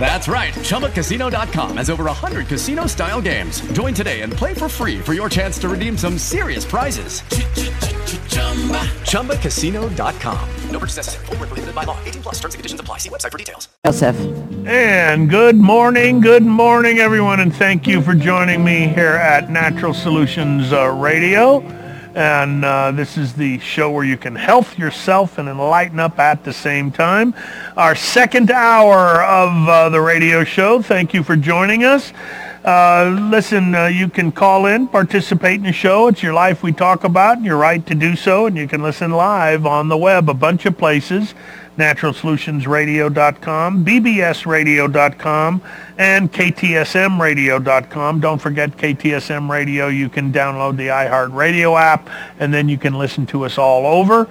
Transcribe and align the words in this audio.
That's 0.00 0.28
right. 0.28 0.54
ChumbaCasino.com 0.54 1.76
has 1.76 1.90
over 1.90 2.04
100 2.04 2.46
casino 2.46 2.86
style 2.86 3.20
games. 3.20 3.60
Join 3.72 3.92
today 3.92 4.22
and 4.22 4.32
play 4.32 4.54
for 4.54 4.68
free 4.68 4.98
for 4.98 5.12
your 5.12 5.28
chance 5.28 5.58
to 5.58 5.68
redeem 5.68 5.98
some 5.98 6.16
serious 6.16 6.64
prizes. 6.64 7.22
ChumbaCasino.com. 9.02 10.48
No 10.70 10.78
purchase 10.78 10.96
necessary. 10.96 11.26
Full 11.26 11.36
prohibited 11.36 11.74
by 11.74 11.84
law. 11.84 11.98
18 12.04 12.22
plus 12.22 12.36
terms 12.36 12.54
and 12.54 12.60
conditions 12.60 12.80
apply. 12.80 12.98
See 12.98 13.10
website 13.10 13.32
for 13.32 13.38
details. 13.38 13.68
Joseph. 13.84 14.16
And 14.66 15.28
good 15.28 15.56
morning, 15.56 16.20
good 16.20 16.44
morning, 16.44 16.98
everyone, 16.98 17.40
and 17.40 17.54
thank 17.54 17.86
you 17.86 18.02
for 18.02 18.14
joining 18.14 18.64
me 18.64 18.86
here 18.88 19.14
at 19.14 19.50
Natural 19.50 19.94
Solutions 19.94 20.72
uh, 20.72 20.90
Radio. 20.90 21.60
And 22.18 22.64
uh, 22.64 22.90
this 22.90 23.16
is 23.16 23.34
the 23.34 23.60
show 23.60 23.92
where 23.92 24.02
you 24.02 24.16
can 24.16 24.34
health 24.34 24.76
yourself 24.76 25.38
and 25.38 25.48
enlighten 25.48 26.00
up 26.00 26.18
at 26.18 26.42
the 26.42 26.52
same 26.52 26.90
time. 26.90 27.32
Our 27.76 27.94
second 27.94 28.50
hour 28.50 29.22
of 29.22 29.68
uh, 29.68 29.88
the 29.90 30.00
radio 30.00 30.42
show. 30.42 30.82
Thank 30.82 31.14
you 31.14 31.22
for 31.22 31.36
joining 31.36 31.84
us. 31.84 32.12
Uh, 32.64 33.16
listen, 33.30 33.72
uh, 33.72 33.86
you 33.86 34.08
can 34.08 34.32
call 34.32 34.66
in, 34.66 34.88
participate 34.88 35.58
in 35.58 35.62
the 35.62 35.72
show. 35.72 36.08
It's 36.08 36.20
your 36.20 36.34
life 36.34 36.64
we 36.64 36.72
talk 36.72 37.04
about, 37.04 37.40
your 37.44 37.56
right 37.56 37.86
to 37.86 37.94
do 37.94 38.16
so, 38.16 38.46
and 38.46 38.56
you 38.56 38.66
can 38.66 38.82
listen 38.82 39.12
live 39.12 39.64
on 39.64 39.86
the 39.86 39.96
web, 39.96 40.28
a 40.28 40.34
bunch 40.34 40.66
of 40.66 40.76
places 40.76 41.34
naturalsolutionsradio.com, 41.78 43.84
bbsradio.com, 43.84 45.62
and 45.96 46.32
ktsmradio.com. 46.32 48.20
Don't 48.20 48.38
forget 48.38 48.76
KTSM 48.76 49.48
Radio. 49.48 49.86
You 49.86 50.08
can 50.08 50.32
download 50.32 50.76
the 50.76 50.88
iHeartRadio 50.88 51.80
app, 51.80 52.10
and 52.38 52.52
then 52.52 52.68
you 52.68 52.78
can 52.78 52.94
listen 52.94 53.26
to 53.26 53.44
us 53.44 53.58
all 53.58 53.86
over. 53.86 54.28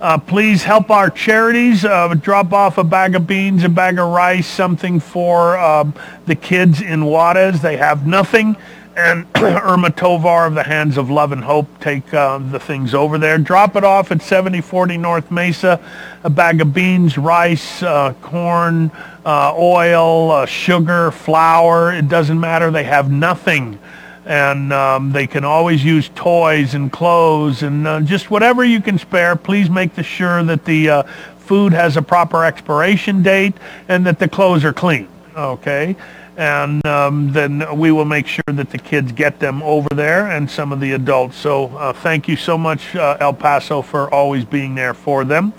Uh, 0.00 0.16
please 0.16 0.62
help 0.62 0.90
our 0.90 1.10
charities. 1.10 1.84
Uh, 1.84 2.14
drop 2.14 2.54
off 2.54 2.78
a 2.78 2.84
bag 2.84 3.14
of 3.14 3.26
beans, 3.26 3.64
a 3.64 3.68
bag 3.68 3.98
of 3.98 4.08
rice, 4.08 4.46
something 4.46 4.98
for 4.98 5.58
um, 5.58 5.92
the 6.26 6.34
kids 6.34 6.80
in 6.80 7.04
Juarez. 7.04 7.60
They 7.60 7.76
have 7.76 8.06
nothing 8.06 8.56
and 9.00 9.26
Irma 9.36 9.90
Tovar 9.90 10.46
of 10.46 10.54
the 10.54 10.62
Hands 10.62 10.96
of 10.96 11.10
Love 11.10 11.32
and 11.32 11.42
Hope 11.42 11.66
take 11.80 12.12
uh, 12.12 12.38
the 12.38 12.60
things 12.60 12.94
over 12.94 13.18
there. 13.18 13.38
Drop 13.38 13.76
it 13.76 13.84
off 13.84 14.12
at 14.12 14.22
7040 14.22 14.98
North 14.98 15.30
Mesa. 15.30 15.80
A 16.22 16.30
bag 16.30 16.60
of 16.60 16.74
beans, 16.74 17.16
rice, 17.16 17.82
uh, 17.82 18.12
corn, 18.20 18.90
uh, 19.24 19.54
oil, 19.56 20.30
uh, 20.30 20.46
sugar, 20.46 21.10
flour. 21.10 21.92
It 21.92 22.08
doesn't 22.08 22.38
matter. 22.38 22.70
They 22.70 22.84
have 22.84 23.10
nothing. 23.10 23.78
And 24.26 24.72
um, 24.72 25.12
they 25.12 25.26
can 25.26 25.44
always 25.44 25.82
use 25.82 26.10
toys 26.14 26.74
and 26.74 26.92
clothes 26.92 27.62
and 27.62 27.86
uh, 27.86 28.00
just 28.02 28.30
whatever 28.30 28.64
you 28.64 28.80
can 28.80 28.98
spare. 28.98 29.34
Please 29.34 29.70
make 29.70 29.94
the 29.94 30.02
sure 30.02 30.42
that 30.44 30.66
the 30.66 30.90
uh, 30.90 31.02
food 31.38 31.72
has 31.72 31.96
a 31.96 32.02
proper 32.02 32.44
expiration 32.44 33.22
date 33.22 33.54
and 33.88 34.06
that 34.06 34.18
the 34.18 34.28
clothes 34.28 34.64
are 34.64 34.74
clean. 34.74 35.08
Okay 35.34 35.96
and 36.40 36.84
um, 36.86 37.30
then 37.34 37.78
we 37.78 37.92
will 37.92 38.06
make 38.06 38.26
sure 38.26 38.42
that 38.46 38.70
the 38.70 38.78
kids 38.78 39.12
get 39.12 39.38
them 39.40 39.62
over 39.62 39.90
there 39.90 40.30
and 40.30 40.50
some 40.50 40.72
of 40.72 40.80
the 40.80 40.92
adults. 40.92 41.36
So 41.36 41.66
uh, 41.76 41.92
thank 41.92 42.28
you 42.28 42.36
so 42.36 42.56
much, 42.56 42.96
uh, 42.96 43.18
El 43.20 43.34
Paso, 43.34 43.82
for 43.82 44.12
always 44.12 44.46
being 44.46 44.74
there 44.74 44.94
for 44.94 45.22
them. 45.22 45.52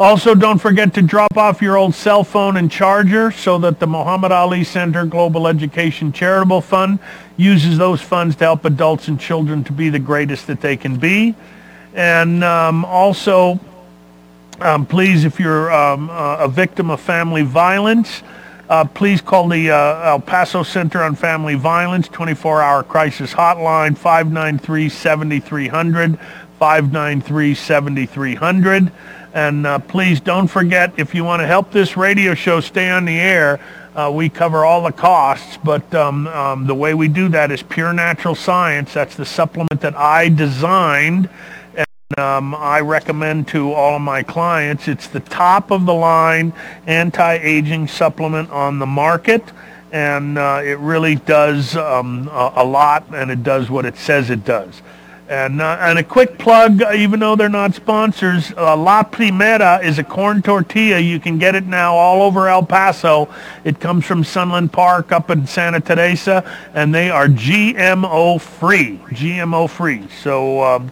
Also, 0.00 0.34
don't 0.34 0.58
forget 0.58 0.92
to 0.94 1.02
drop 1.02 1.36
off 1.36 1.62
your 1.62 1.76
old 1.76 1.94
cell 1.94 2.24
phone 2.24 2.56
and 2.56 2.68
charger 2.68 3.30
so 3.30 3.58
that 3.58 3.78
the 3.78 3.86
Muhammad 3.86 4.32
Ali 4.32 4.64
Center 4.64 5.06
Global 5.06 5.46
Education 5.46 6.10
Charitable 6.10 6.62
Fund 6.62 6.98
uses 7.36 7.78
those 7.78 8.00
funds 8.00 8.34
to 8.36 8.44
help 8.44 8.64
adults 8.64 9.06
and 9.06 9.20
children 9.20 9.62
to 9.62 9.72
be 9.72 9.88
the 9.88 10.00
greatest 10.00 10.48
that 10.48 10.60
they 10.60 10.76
can 10.76 10.96
be. 10.96 11.36
And 11.94 12.42
um, 12.42 12.84
also, 12.84 13.60
um, 14.60 14.84
please, 14.84 15.24
if 15.24 15.38
you're 15.38 15.72
um, 15.72 16.10
uh, 16.10 16.38
a 16.38 16.48
victim 16.48 16.90
of 16.90 17.00
family 17.00 17.42
violence, 17.42 18.24
uh, 18.68 18.84
please 18.84 19.20
call 19.20 19.48
the 19.48 19.70
uh, 19.70 20.10
El 20.10 20.20
Paso 20.20 20.62
Center 20.62 21.02
on 21.02 21.14
Family 21.14 21.54
Violence 21.54 22.08
24-hour 22.08 22.82
crisis 22.84 23.32
hotline 23.32 23.96
593-7300, 23.96 26.18
593-7300. 26.60 28.92
And 29.34 29.66
uh, 29.66 29.80
please 29.80 30.20
don't 30.20 30.46
forget, 30.46 30.92
if 30.96 31.14
you 31.14 31.24
want 31.24 31.42
to 31.42 31.46
help 31.46 31.72
this 31.72 31.96
radio 31.96 32.34
show 32.34 32.60
stay 32.60 32.88
on 32.88 33.04
the 33.04 33.18
air, 33.18 33.60
uh, 33.94 34.10
we 34.12 34.28
cover 34.28 34.64
all 34.64 34.82
the 34.82 34.92
costs, 34.92 35.58
but 35.62 35.94
um, 35.94 36.26
um, 36.28 36.66
the 36.66 36.74
way 36.74 36.94
we 36.94 37.08
do 37.08 37.28
that 37.28 37.50
is 37.50 37.62
pure 37.62 37.92
natural 37.92 38.34
science. 38.34 38.94
That's 38.94 39.16
the 39.16 39.26
supplement 39.26 39.80
that 39.82 39.96
I 39.96 40.28
designed 40.28 41.28
um, 42.18 42.54
I 42.54 42.80
recommend 42.80 43.48
to 43.48 43.72
all 43.72 43.96
of 43.96 44.02
my 44.02 44.22
clients. 44.22 44.88
It's 44.88 45.08
the 45.08 45.20
top 45.20 45.70
of 45.70 45.86
the 45.86 45.94
line 45.94 46.52
anti-aging 46.86 47.88
supplement 47.88 48.50
on 48.50 48.78
the 48.78 48.86
market. 48.86 49.44
And 49.92 50.38
uh, 50.38 50.60
it 50.64 50.78
really 50.78 51.14
does 51.14 51.76
um, 51.76 52.28
a, 52.28 52.52
a, 52.56 52.64
lot, 52.64 53.04
and 53.14 53.30
it 53.30 53.44
does 53.44 53.70
what 53.70 53.86
it 53.86 53.96
says 53.96 54.28
it 54.28 54.44
does. 54.44 54.82
And, 55.28 55.62
uh, 55.62 55.78
and 55.80 55.98
a 55.98 56.02
quick 56.02 56.36
plug, 56.38 56.82
even 56.94 57.20
though 57.20 57.34
they're 57.34 57.48
not 57.48 57.74
sponsors, 57.74 58.52
uh, 58.56 58.76
La 58.76 59.04
Primera 59.04 59.82
is 59.82 59.98
a 59.98 60.04
corn 60.04 60.42
tortilla. 60.42 60.98
You 60.98 61.18
can 61.18 61.38
get 61.38 61.54
it 61.54 61.64
now 61.64 61.94
all 61.94 62.22
over 62.22 62.48
El 62.48 62.66
Paso. 62.66 63.32
It 63.64 63.80
comes 63.80 64.04
from 64.04 64.22
Sunland 64.22 64.72
Park 64.72 65.12
up 65.12 65.30
in 65.30 65.46
Santa 65.46 65.80
Teresa, 65.80 66.44
and 66.74 66.94
they 66.94 67.08
are 67.08 67.26
GMO 67.26 68.40
free. 68.40 68.98
GMO 69.10 69.70
free. 69.70 70.06
So 70.22 70.90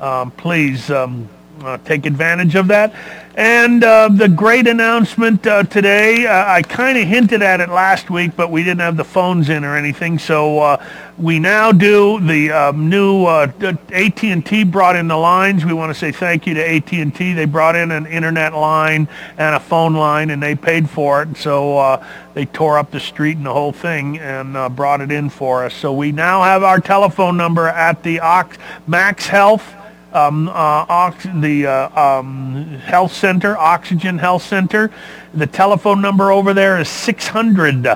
um, 0.00 0.30
please 0.32 0.90
um, 0.90 1.28
uh, 1.64 1.78
take 1.84 2.06
advantage 2.06 2.54
of 2.54 2.68
that. 2.68 2.94
And 3.36 3.84
uh, 3.84 4.08
the 4.08 4.28
great 4.28 4.66
announcement 4.66 5.46
uh, 5.46 5.62
today, 5.62 6.26
uh, 6.26 6.52
I 6.52 6.62
kind 6.62 6.98
of 6.98 7.06
hinted 7.06 7.42
at 7.42 7.60
it 7.60 7.68
last 7.68 8.10
week, 8.10 8.32
but 8.36 8.50
we 8.50 8.64
didn't 8.64 8.80
have 8.80 8.96
the 8.96 9.04
phones 9.04 9.48
in 9.48 9.64
or 9.64 9.76
anything. 9.76 10.18
So 10.18 10.58
uh, 10.58 10.84
we 11.16 11.38
now 11.38 11.70
do 11.70 12.20
the 12.20 12.50
um, 12.50 12.88
new 12.88 13.24
uh, 13.24 13.50
AT&T 13.92 14.64
brought 14.64 14.96
in 14.96 15.06
the 15.06 15.16
lines. 15.16 15.64
We 15.64 15.72
want 15.72 15.90
to 15.90 15.98
say 15.98 16.12
thank 16.12 16.46
you 16.46 16.54
to 16.54 16.68
AT&T. 16.68 17.32
They 17.32 17.44
brought 17.44 17.76
in 17.76 17.92
an 17.92 18.06
internet 18.06 18.52
line 18.52 19.08
and 19.38 19.54
a 19.54 19.60
phone 19.60 19.94
line, 19.94 20.30
and 20.30 20.42
they 20.42 20.56
paid 20.56 20.90
for 20.90 21.22
it. 21.22 21.36
So 21.36 22.02
they 22.34 22.46
tore 22.46 22.78
up 22.78 22.90
the 22.90 23.00
street 23.00 23.36
and 23.36 23.46
the 23.46 23.52
whole 23.52 23.72
thing 23.72 24.18
and 24.18 24.74
brought 24.74 25.00
it 25.00 25.12
in 25.12 25.30
for 25.30 25.64
us. 25.64 25.74
So 25.74 25.92
we 25.92 26.10
now 26.10 26.42
have 26.42 26.62
our 26.62 26.80
telephone 26.80 27.36
number 27.36 27.68
at 27.68 28.02
the 28.02 28.20
Ox- 28.20 28.58
Max 28.86 29.28
Health 29.28 29.76
um, 30.12 30.48
uh, 30.48 30.52
ox- 30.52 31.26
the 31.34 31.66
uh, 31.66 32.18
um, 32.18 32.64
health 32.84 33.12
center, 33.12 33.56
Oxygen 33.56 34.18
Health 34.18 34.42
Center. 34.42 34.90
The 35.34 35.46
telephone 35.46 36.00
number 36.00 36.30
over 36.32 36.52
there 36.52 36.80
is 36.80 36.88
600 36.88 37.86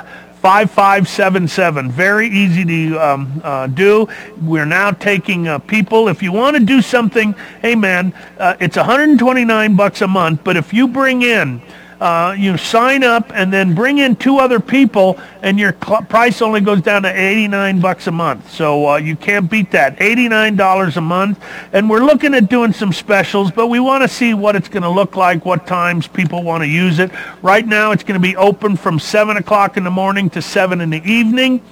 5577. 0.45 1.91
Very 1.91 2.29
easy 2.29 2.67
to 2.67 2.99
um, 2.99 3.41
uh, 3.43 3.67
do. 3.67 4.07
We're 4.43 4.67
now 4.67 4.91
taking 4.91 5.49
uh, 5.49 5.59
people. 5.59 6.09
If 6.09 6.23
you 6.23 6.33
want 6.33 6.57
to 6.59 6.63
do 6.63 6.83
something, 6.83 7.35
hey 7.63 7.75
man, 7.75 8.13
uh, 8.37 8.55
it's 8.61 8.77
129 8.77 9.75
bucks 9.75 10.03
a 10.03 10.07
month. 10.07 10.45
But 10.45 10.59
if 10.59 10.75
you 10.75 10.87
bring 10.87 11.23
in 11.23 11.63
uh, 12.05 12.35
you 12.37 12.59
sign 12.59 13.03
up 13.03 13.33
and 13.35 13.51
then 13.51 13.75
bring 13.75 13.97
in 13.97 14.15
two 14.15 14.37
other 14.37 14.61
people 14.61 15.19
and 15.41 15.59
your 15.59 15.75
cl- 15.83 16.03
price 16.03 16.43
only 16.43 16.61
goes 16.61 16.83
down 16.83 17.03
to 17.03 17.09
89 17.09 17.81
bucks 17.81 18.07
a 18.07 18.11
month. 18.11 18.51
So 18.51 18.91
uh, 18.91 18.97
you 18.97 19.17
can't 19.17 19.51
beat 19.51 19.71
that. 19.71 19.97
$89 19.97 20.99
a 20.99 21.01
month. 21.01 21.43
And 21.73 21.89
we're 21.89 22.05
looking 22.05 22.35
at 22.35 22.51
doing 22.51 22.75
some 22.75 22.93
specials, 22.93 23.51
but 23.51 23.69
we 23.69 23.81
want 23.81 24.03
to 24.03 24.09
see 24.09 24.35
what 24.35 24.55
it's 24.55 24.69
going 24.69 24.83
to 24.83 24.91
look 24.91 25.17
like, 25.17 25.47
what 25.47 25.67
times 25.67 26.07
people 26.07 26.43
want 26.43 26.63
to 26.63 26.69
use 26.69 26.99
it. 26.99 27.11
Right 27.41 27.67
now 27.67 27.93
it's 27.93 28.05
going 28.05 28.21
to 28.21 28.29
be 28.29 28.37
open 28.37 28.77
from 28.77 28.99
7 28.99 29.39
o'clock 29.39 29.79
in 29.79 29.85
the 29.85 29.91
morning 29.91 30.29
to 30.31 30.43
7 30.43 30.83
in 30.83 30.91
the 30.91 31.03
evening. 31.11 31.63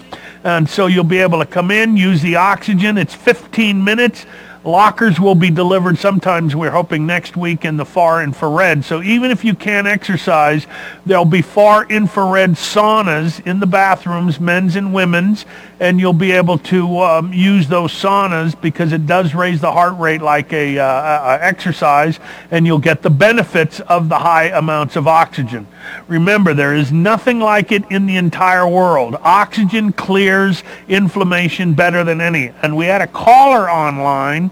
And 0.44 0.66
so 0.66 0.86
you'll 0.86 1.04
be 1.04 1.18
able 1.18 1.40
to 1.40 1.46
come 1.46 1.70
in, 1.70 1.94
use 1.98 2.22
the 2.22 2.36
oxygen. 2.36 2.96
It's 2.96 3.14
15 3.14 3.84
minutes. 3.84 4.24
Lockers 4.64 5.18
will 5.18 5.34
be 5.34 5.50
delivered 5.50 5.98
sometimes, 5.98 6.54
we're 6.54 6.70
hoping 6.70 7.04
next 7.04 7.36
week 7.36 7.64
in 7.64 7.76
the 7.76 7.84
far 7.84 8.22
infrared. 8.22 8.84
So 8.84 9.02
even 9.02 9.32
if 9.32 9.44
you 9.44 9.56
can't 9.56 9.88
exercise, 9.88 10.68
there'll 11.04 11.24
be 11.24 11.42
far 11.42 11.84
infrared 11.86 12.50
saunas 12.52 13.44
in 13.44 13.58
the 13.58 13.66
bathrooms, 13.66 14.38
men's 14.38 14.76
and 14.76 14.94
women's, 14.94 15.46
and 15.80 15.98
you'll 15.98 16.12
be 16.12 16.30
able 16.30 16.58
to 16.58 17.00
um, 17.00 17.32
use 17.32 17.66
those 17.66 17.90
saunas 17.92 18.58
because 18.60 18.92
it 18.92 19.04
does 19.04 19.34
raise 19.34 19.60
the 19.60 19.72
heart 19.72 19.98
rate 19.98 20.22
like 20.22 20.52
a, 20.52 20.78
uh, 20.78 20.84
a 20.84 21.44
exercise, 21.44 22.20
and 22.52 22.64
you'll 22.64 22.78
get 22.78 23.02
the 23.02 23.10
benefits 23.10 23.80
of 23.80 24.08
the 24.08 24.20
high 24.20 24.44
amounts 24.44 24.94
of 24.94 25.08
oxygen. 25.08 25.66
Remember, 26.06 26.54
there 26.54 26.72
is 26.72 26.92
nothing 26.92 27.40
like 27.40 27.72
it 27.72 27.82
in 27.90 28.06
the 28.06 28.16
entire 28.16 28.68
world. 28.68 29.16
Oxygen 29.22 29.92
clears 29.92 30.62
inflammation 30.86 31.74
better 31.74 32.04
than 32.04 32.20
any. 32.20 32.52
And 32.62 32.76
we 32.76 32.86
had 32.86 33.02
a 33.02 33.08
caller 33.08 33.68
online 33.68 34.51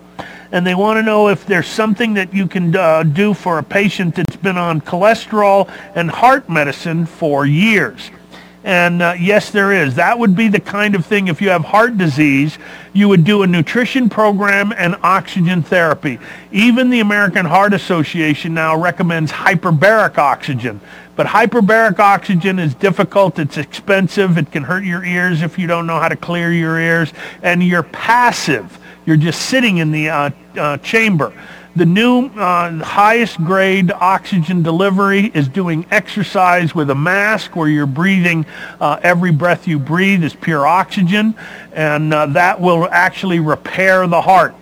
and 0.52 0.66
they 0.66 0.74
want 0.74 0.98
to 0.98 1.02
know 1.02 1.28
if 1.28 1.46
there's 1.46 1.68
something 1.68 2.14
that 2.14 2.34
you 2.34 2.46
can 2.46 2.74
uh, 2.74 3.02
do 3.04 3.34
for 3.34 3.58
a 3.58 3.62
patient 3.62 4.16
that's 4.16 4.36
been 4.36 4.58
on 4.58 4.80
cholesterol 4.80 5.70
and 5.94 6.10
heart 6.10 6.48
medicine 6.48 7.06
for 7.06 7.46
years. 7.46 8.10
And 8.62 9.00
uh, 9.00 9.14
yes, 9.18 9.50
there 9.50 9.72
is. 9.72 9.94
That 9.94 10.18
would 10.18 10.36
be 10.36 10.48
the 10.48 10.60
kind 10.60 10.94
of 10.94 11.06
thing 11.06 11.28
if 11.28 11.40
you 11.40 11.48
have 11.48 11.64
heart 11.64 11.96
disease, 11.96 12.58
you 12.92 13.08
would 13.08 13.24
do 13.24 13.42
a 13.42 13.46
nutrition 13.46 14.10
program 14.10 14.72
and 14.76 14.96
oxygen 15.02 15.62
therapy. 15.62 16.18
Even 16.52 16.90
the 16.90 17.00
American 17.00 17.46
Heart 17.46 17.72
Association 17.72 18.52
now 18.52 18.76
recommends 18.76 19.32
hyperbaric 19.32 20.18
oxygen. 20.18 20.80
But 21.16 21.26
hyperbaric 21.26 21.98
oxygen 21.98 22.58
is 22.58 22.74
difficult. 22.74 23.38
It's 23.38 23.56
expensive. 23.56 24.36
It 24.36 24.52
can 24.52 24.64
hurt 24.64 24.84
your 24.84 25.04
ears 25.04 25.40
if 25.40 25.58
you 25.58 25.66
don't 25.66 25.86
know 25.86 25.98
how 25.98 26.08
to 26.08 26.16
clear 26.16 26.52
your 26.52 26.78
ears. 26.78 27.14
And 27.42 27.62
you're 27.62 27.82
passive. 27.82 28.78
You're 29.10 29.16
just 29.16 29.46
sitting 29.46 29.78
in 29.78 29.90
the 29.90 30.08
uh, 30.08 30.30
uh, 30.56 30.76
chamber. 30.76 31.32
The 31.74 31.84
new 31.84 32.26
uh, 32.26 32.78
highest 32.84 33.38
grade 33.38 33.90
oxygen 33.90 34.62
delivery 34.62 35.32
is 35.34 35.48
doing 35.48 35.84
exercise 35.90 36.76
with 36.76 36.90
a 36.90 36.94
mask 36.94 37.56
where 37.56 37.66
you're 37.66 37.86
breathing, 37.86 38.46
uh, 38.80 39.00
every 39.02 39.32
breath 39.32 39.66
you 39.66 39.80
breathe 39.80 40.22
is 40.22 40.32
pure 40.32 40.64
oxygen, 40.64 41.34
and 41.72 42.14
uh, 42.14 42.26
that 42.26 42.60
will 42.60 42.86
actually 42.92 43.40
repair 43.40 44.06
the 44.06 44.20
heart. 44.20 44.54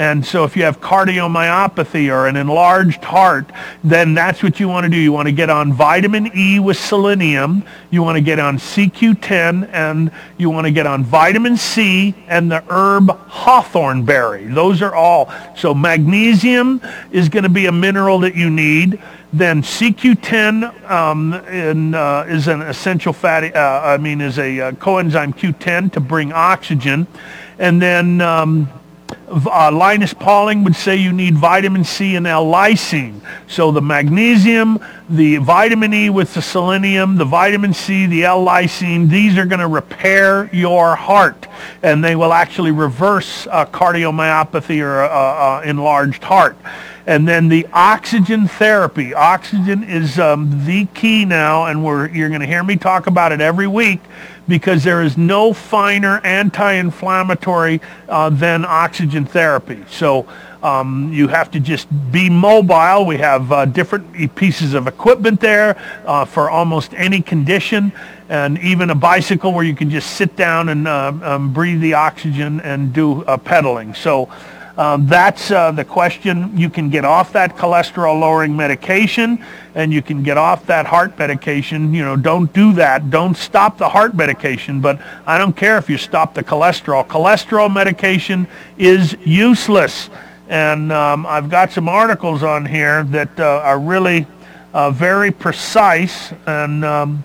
And 0.00 0.24
so 0.24 0.44
if 0.44 0.56
you 0.56 0.62
have 0.62 0.80
cardiomyopathy 0.80 2.10
or 2.10 2.26
an 2.26 2.34
enlarged 2.34 3.04
heart, 3.04 3.52
then 3.84 4.14
that's 4.14 4.42
what 4.42 4.58
you 4.58 4.66
want 4.66 4.84
to 4.84 4.88
do. 4.88 4.96
You 4.96 5.12
want 5.12 5.28
to 5.28 5.32
get 5.32 5.50
on 5.50 5.74
vitamin 5.74 6.30
E 6.34 6.58
with 6.58 6.78
selenium. 6.78 7.64
You 7.90 8.02
want 8.02 8.16
to 8.16 8.22
get 8.22 8.38
on 8.38 8.56
CQ10 8.56 9.68
and 9.70 10.10
you 10.38 10.48
want 10.48 10.66
to 10.66 10.70
get 10.70 10.86
on 10.86 11.04
vitamin 11.04 11.58
C 11.58 12.14
and 12.28 12.50
the 12.50 12.64
herb 12.70 13.10
hawthorn 13.28 14.06
berry. 14.06 14.46
Those 14.46 14.80
are 14.80 14.94
all. 14.94 15.30
So 15.54 15.74
magnesium 15.74 16.80
is 17.12 17.28
going 17.28 17.42
to 17.42 17.50
be 17.50 17.66
a 17.66 17.72
mineral 17.72 18.20
that 18.20 18.34
you 18.34 18.48
need. 18.48 19.02
Then 19.34 19.60
CQ10 19.60 20.90
um, 20.90 21.34
in, 21.34 21.94
uh, 21.94 22.24
is 22.26 22.48
an 22.48 22.62
essential 22.62 23.12
fatty, 23.12 23.52
uh, 23.52 23.60
I 23.60 23.98
mean, 23.98 24.22
is 24.22 24.38
a 24.38 24.60
uh, 24.60 24.72
coenzyme 24.72 25.36
Q10 25.36 25.92
to 25.92 26.00
bring 26.00 26.32
oxygen. 26.32 27.06
And 27.58 27.82
then 27.82 28.22
um, 28.22 28.70
uh, 29.30 29.70
Linus 29.72 30.12
Pauling 30.12 30.64
would 30.64 30.76
say 30.76 30.96
you 30.96 31.12
need 31.12 31.36
vitamin 31.36 31.84
C 31.84 32.16
and 32.16 32.26
L-lysine. 32.26 33.20
So 33.46 33.70
the 33.70 33.80
magnesium, 33.80 34.84
the 35.08 35.36
vitamin 35.36 35.94
E 35.94 36.10
with 36.10 36.34
the 36.34 36.42
selenium, 36.42 37.16
the 37.16 37.24
vitamin 37.24 37.72
C, 37.72 38.06
the 38.06 38.24
L-lysine, 38.24 39.08
these 39.08 39.38
are 39.38 39.46
going 39.46 39.60
to 39.60 39.68
repair 39.68 40.50
your 40.52 40.96
heart. 40.96 41.46
And 41.82 42.02
they 42.02 42.16
will 42.16 42.32
actually 42.32 42.72
reverse 42.72 43.46
uh, 43.46 43.66
cardiomyopathy 43.66 44.82
or 44.82 45.02
uh, 45.02 45.08
uh, 45.08 45.62
enlarged 45.64 46.24
heart. 46.24 46.56
And 47.10 47.26
then 47.26 47.48
the 47.48 47.66
oxygen 47.72 48.46
therapy. 48.46 49.12
Oxygen 49.12 49.82
is 49.82 50.16
um, 50.20 50.64
the 50.64 50.86
key 50.94 51.24
now, 51.24 51.64
and 51.64 51.82
you're 52.14 52.28
going 52.28 52.40
to 52.40 52.46
hear 52.46 52.62
me 52.62 52.76
talk 52.76 53.08
about 53.08 53.32
it 53.32 53.40
every 53.40 53.66
week 53.66 53.98
because 54.46 54.84
there 54.84 55.02
is 55.02 55.18
no 55.18 55.52
finer 55.52 56.20
anti-inflammatory 56.24 57.80
uh, 58.08 58.30
than 58.30 58.64
oxygen 58.64 59.24
therapy. 59.24 59.84
So 59.90 60.24
um, 60.62 61.12
you 61.12 61.26
have 61.26 61.50
to 61.50 61.58
just 61.58 61.88
be 62.12 62.30
mobile. 62.30 63.04
We 63.04 63.16
have 63.16 63.50
uh, 63.50 63.64
different 63.64 64.36
pieces 64.36 64.74
of 64.74 64.86
equipment 64.86 65.40
there 65.40 65.76
uh, 66.06 66.24
for 66.24 66.48
almost 66.48 66.94
any 66.94 67.22
condition 67.22 67.92
and 68.28 68.56
even 68.60 68.88
a 68.90 68.94
bicycle 68.94 69.52
where 69.52 69.64
you 69.64 69.74
can 69.74 69.90
just 69.90 70.12
sit 70.12 70.36
down 70.36 70.68
and 70.68 70.86
uh, 70.86 71.12
um, 71.22 71.52
breathe 71.52 71.80
the 71.80 71.94
oxygen 71.94 72.60
and 72.60 72.92
do 72.92 73.24
uh, 73.24 73.36
pedaling. 73.36 73.94
So 73.94 74.30
um, 74.80 75.06
that's 75.06 75.50
uh, 75.50 75.72
the 75.72 75.84
question. 75.84 76.56
You 76.56 76.70
can 76.70 76.88
get 76.88 77.04
off 77.04 77.34
that 77.34 77.54
cholesterol-lowering 77.54 78.56
medication, 78.56 79.44
and 79.74 79.92
you 79.92 80.00
can 80.00 80.22
get 80.22 80.38
off 80.38 80.64
that 80.68 80.86
heart 80.86 81.18
medication. 81.18 81.92
You 81.92 82.02
know, 82.02 82.16
don't 82.16 82.50
do 82.54 82.72
that. 82.72 83.10
Don't 83.10 83.36
stop 83.36 83.76
the 83.76 83.90
heart 83.90 84.14
medication. 84.14 84.80
But 84.80 84.98
I 85.26 85.36
don't 85.36 85.54
care 85.54 85.76
if 85.76 85.90
you 85.90 85.98
stop 85.98 86.32
the 86.32 86.42
cholesterol. 86.42 87.06
Cholesterol 87.06 87.70
medication 87.70 88.48
is 88.78 89.14
useless. 89.22 90.08
And 90.48 90.90
um, 90.92 91.26
I've 91.26 91.50
got 91.50 91.72
some 91.72 91.86
articles 91.86 92.42
on 92.42 92.64
here 92.64 93.04
that 93.04 93.38
uh, 93.38 93.60
are 93.62 93.78
really 93.78 94.26
uh, 94.72 94.92
very 94.92 95.30
precise. 95.30 96.32
And 96.46 96.86
um, 96.86 97.22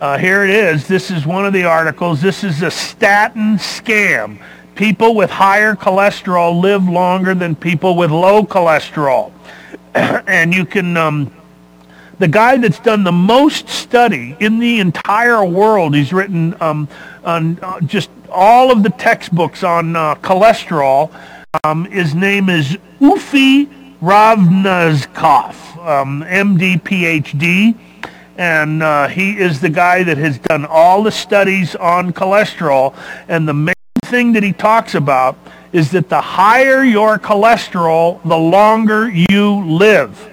uh, 0.00 0.16
here 0.16 0.44
it 0.44 0.50
is. 0.50 0.88
This 0.88 1.10
is 1.10 1.26
one 1.26 1.44
of 1.44 1.52
the 1.52 1.64
articles. 1.64 2.22
This 2.22 2.42
is 2.42 2.62
a 2.62 2.70
statin 2.70 3.58
scam. 3.58 4.38
People 4.76 5.14
with 5.14 5.30
higher 5.30 5.74
cholesterol 5.74 6.60
live 6.60 6.86
longer 6.86 7.34
than 7.34 7.56
people 7.56 7.96
with 7.96 8.10
low 8.10 8.44
cholesterol. 8.44 9.32
and 9.94 10.52
you 10.54 10.66
can, 10.66 10.98
um, 10.98 11.34
the 12.18 12.28
guy 12.28 12.58
that's 12.58 12.78
done 12.80 13.02
the 13.02 13.10
most 13.10 13.70
study 13.70 14.36
in 14.38 14.58
the 14.58 14.80
entire 14.80 15.42
world, 15.42 15.94
he's 15.94 16.12
written 16.12 16.54
um, 16.60 16.88
on 17.24 17.58
uh, 17.62 17.80
just 17.80 18.10
all 18.30 18.70
of 18.70 18.82
the 18.82 18.90
textbooks 18.90 19.64
on 19.64 19.96
uh, 19.96 20.14
cholesterol. 20.16 21.10
Um, 21.64 21.86
his 21.86 22.14
name 22.14 22.50
is 22.50 22.76
Uffe 23.00 23.68
Ravnskov, 24.02 25.86
um, 25.86 26.22
MD, 26.22 26.78
PhD 26.82 27.74
and 28.38 28.82
uh, 28.82 29.08
he 29.08 29.38
is 29.38 29.60
the 29.62 29.70
guy 29.70 30.02
that 30.02 30.18
has 30.18 30.38
done 30.38 30.66
all 30.66 31.02
the 31.02 31.10
studies 31.10 31.74
on 31.76 32.12
cholesterol. 32.12 32.94
And 33.28 33.48
the 33.48 33.75
thing 34.06 34.32
that 34.32 34.42
he 34.42 34.52
talks 34.52 34.94
about 34.94 35.36
is 35.72 35.90
that 35.90 36.08
the 36.08 36.20
higher 36.20 36.82
your 36.82 37.18
cholesterol, 37.18 38.22
the 38.22 38.36
longer 38.36 39.08
you 39.10 39.64
live. 39.66 40.32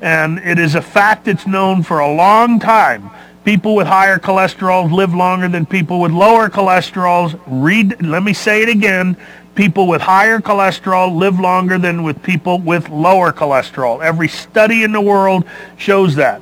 And 0.00 0.38
it 0.38 0.58
is 0.58 0.74
a 0.74 0.82
fact 0.82 1.24
that's 1.26 1.46
known 1.46 1.82
for 1.82 2.00
a 2.00 2.12
long 2.12 2.58
time. 2.58 3.10
People 3.44 3.74
with 3.74 3.86
higher 3.86 4.18
cholesterol 4.18 4.90
live 4.92 5.14
longer 5.14 5.48
than 5.48 5.66
people 5.66 6.00
with 6.00 6.12
lower 6.12 6.48
cholesterol. 6.48 7.40
Read, 7.46 8.04
let 8.04 8.22
me 8.22 8.32
say 8.32 8.62
it 8.62 8.68
again. 8.68 9.16
People 9.54 9.86
with 9.86 10.00
higher 10.00 10.40
cholesterol 10.40 11.16
live 11.16 11.38
longer 11.38 11.78
than 11.78 12.02
with 12.02 12.22
people 12.22 12.58
with 12.58 12.88
lower 12.88 13.32
cholesterol. 13.32 14.02
Every 14.02 14.28
study 14.28 14.82
in 14.82 14.92
the 14.92 15.00
world 15.00 15.44
shows 15.76 16.16
that. 16.16 16.40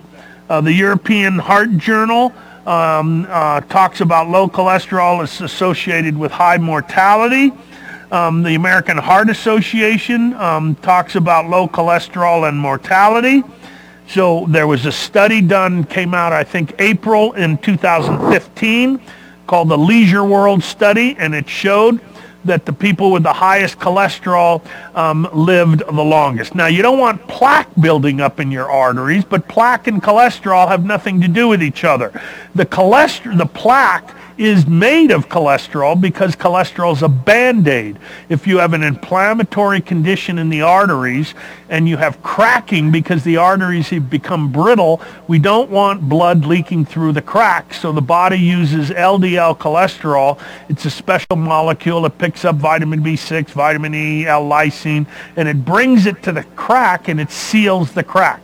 Uh, 0.48 0.60
the 0.60 0.72
European 0.72 1.38
Heart 1.38 1.78
Journal 1.78 2.32
um, 2.66 3.26
uh, 3.28 3.60
talks 3.62 4.00
about 4.00 4.28
low 4.28 4.48
cholesterol 4.48 5.22
is 5.22 5.40
associated 5.40 6.16
with 6.16 6.32
high 6.32 6.58
mortality. 6.58 7.52
Um, 8.12 8.42
the 8.42 8.54
American 8.54 8.98
Heart 8.98 9.30
Association 9.30 10.34
um, 10.34 10.74
talks 10.76 11.14
about 11.14 11.48
low 11.48 11.68
cholesterol 11.68 12.48
and 12.48 12.58
mortality. 12.58 13.42
So 14.08 14.46
there 14.48 14.66
was 14.66 14.86
a 14.86 14.92
study 14.92 15.40
done, 15.40 15.84
came 15.84 16.14
out 16.14 16.32
I 16.32 16.42
think 16.42 16.74
April 16.80 17.32
in 17.32 17.58
2015 17.58 19.00
called 19.46 19.68
the 19.68 19.78
Leisure 19.78 20.24
World 20.24 20.62
Study, 20.62 21.16
and 21.18 21.34
it 21.34 21.48
showed 21.48 22.00
that 22.44 22.66
the 22.66 22.72
people 22.72 23.12
with 23.12 23.22
the 23.22 23.32
highest 23.32 23.78
cholesterol 23.78 24.64
um, 24.94 25.28
lived 25.32 25.80
the 25.80 26.04
longest. 26.04 26.54
Now, 26.54 26.66
you 26.66 26.82
don't 26.82 26.98
want 26.98 27.26
plaque 27.28 27.68
building 27.80 28.20
up 28.20 28.40
in 28.40 28.50
your 28.50 28.70
arteries, 28.70 29.24
but 29.24 29.46
plaque 29.48 29.86
and 29.86 30.02
cholesterol 30.02 30.68
have 30.68 30.84
nothing 30.84 31.20
to 31.20 31.28
do 31.28 31.48
with 31.48 31.62
each 31.62 31.84
other. 31.84 32.12
The 32.54 32.66
cholesterol, 32.66 33.38
the 33.38 33.46
plaque 33.46 34.14
is 34.40 34.66
made 34.66 35.10
of 35.10 35.28
cholesterol 35.28 36.00
because 36.00 36.34
cholesterol 36.34 36.94
is 36.94 37.02
a 37.02 37.08
band-aid. 37.08 37.98
If 38.30 38.46
you 38.46 38.56
have 38.56 38.72
an 38.72 38.82
inflammatory 38.82 39.82
condition 39.82 40.38
in 40.38 40.48
the 40.48 40.62
arteries 40.62 41.34
and 41.68 41.86
you 41.86 41.98
have 41.98 42.22
cracking 42.22 42.90
because 42.90 43.22
the 43.22 43.36
arteries 43.36 43.90
have 43.90 44.08
become 44.08 44.50
brittle, 44.50 45.02
we 45.28 45.38
don't 45.38 45.70
want 45.70 46.08
blood 46.08 46.46
leaking 46.46 46.86
through 46.86 47.12
the 47.12 47.20
cracks. 47.20 47.78
So 47.78 47.92
the 47.92 48.00
body 48.00 48.38
uses 48.38 48.88
LDL 48.88 49.58
cholesterol. 49.58 50.40
It's 50.70 50.86
a 50.86 50.90
special 50.90 51.36
molecule. 51.36 52.06
It 52.06 52.16
picks 52.16 52.46
up 52.46 52.56
vitamin 52.56 53.02
B6, 53.02 53.48
vitamin 53.48 53.94
E, 53.94 54.26
L-lysine, 54.26 55.06
and 55.36 55.48
it 55.48 55.66
brings 55.66 56.06
it 56.06 56.22
to 56.22 56.32
the 56.32 56.44
crack 56.56 57.08
and 57.08 57.20
it 57.20 57.30
seals 57.30 57.92
the 57.92 58.02
crack. 58.02 58.40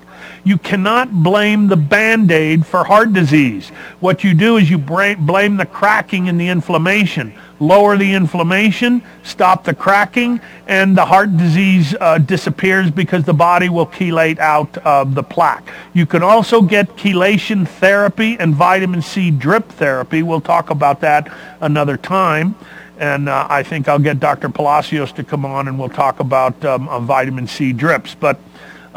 You 0.47 0.59
cannot 0.59 1.25
blame 1.25 1.67
the 1.67 1.77
Band-Aid 1.77 2.65
for 2.65 2.85
heart 2.85 3.13
disease. 3.13 3.71
What 3.99 4.23
you 4.23 4.33
do 4.33 4.59
is 4.59 4.71
you 4.71 4.79
blame 4.79 5.57
the 5.57 5.67
cracking 5.67 6.29
and 6.29 6.41
the 6.41 6.47
inflammation. 6.47 7.35
Lower 7.59 7.97
the 7.97 8.15
inflammation, 8.15 9.03
stop 9.25 9.65
the 9.65 9.75
cracking, 9.75 10.41
and 10.69 10.97
the 10.97 11.05
heart 11.05 11.37
disease 11.37 11.97
uh, 12.01 12.19
disappears 12.19 12.93
because 12.93 13.25
the 13.25 13.35
body 13.35 13.69
will 13.69 13.89
chelate 13.89 14.39
out 14.39 14.79
uh, 14.87 15.03
the 15.03 15.25
plaque. 15.25 15.67
You 15.93 16.07
can 16.07 16.23
also 16.23 16.63
get 16.63 16.95
chelation 16.95 17.67
therapy 17.67 18.39
and 18.39 18.55
vitamin 18.55 19.03
C 19.03 19.33
drip 19.33 19.69
therapy. 19.71 20.23
We'll 20.23 20.41
talk 20.41 20.71
about 20.71 21.01
that 21.01 21.29
another 21.61 21.97
time 21.97 22.55
and 22.99 23.29
uh, 23.29 23.47
I 23.51 23.63
think 23.63 23.89
I'll 23.89 23.99
get 23.99 24.21
Dr. 24.21 24.49
Palacios 24.49 25.13
to 25.13 25.25
come 25.25 25.45
on 25.45 25.69
and 25.69 25.79
we'll 25.79 25.89
talk 25.89 26.21
about 26.21 26.65
um, 26.65 27.07
vitamin 27.07 27.47
C 27.47 27.73
drips. 27.73 28.15
But 28.15 28.39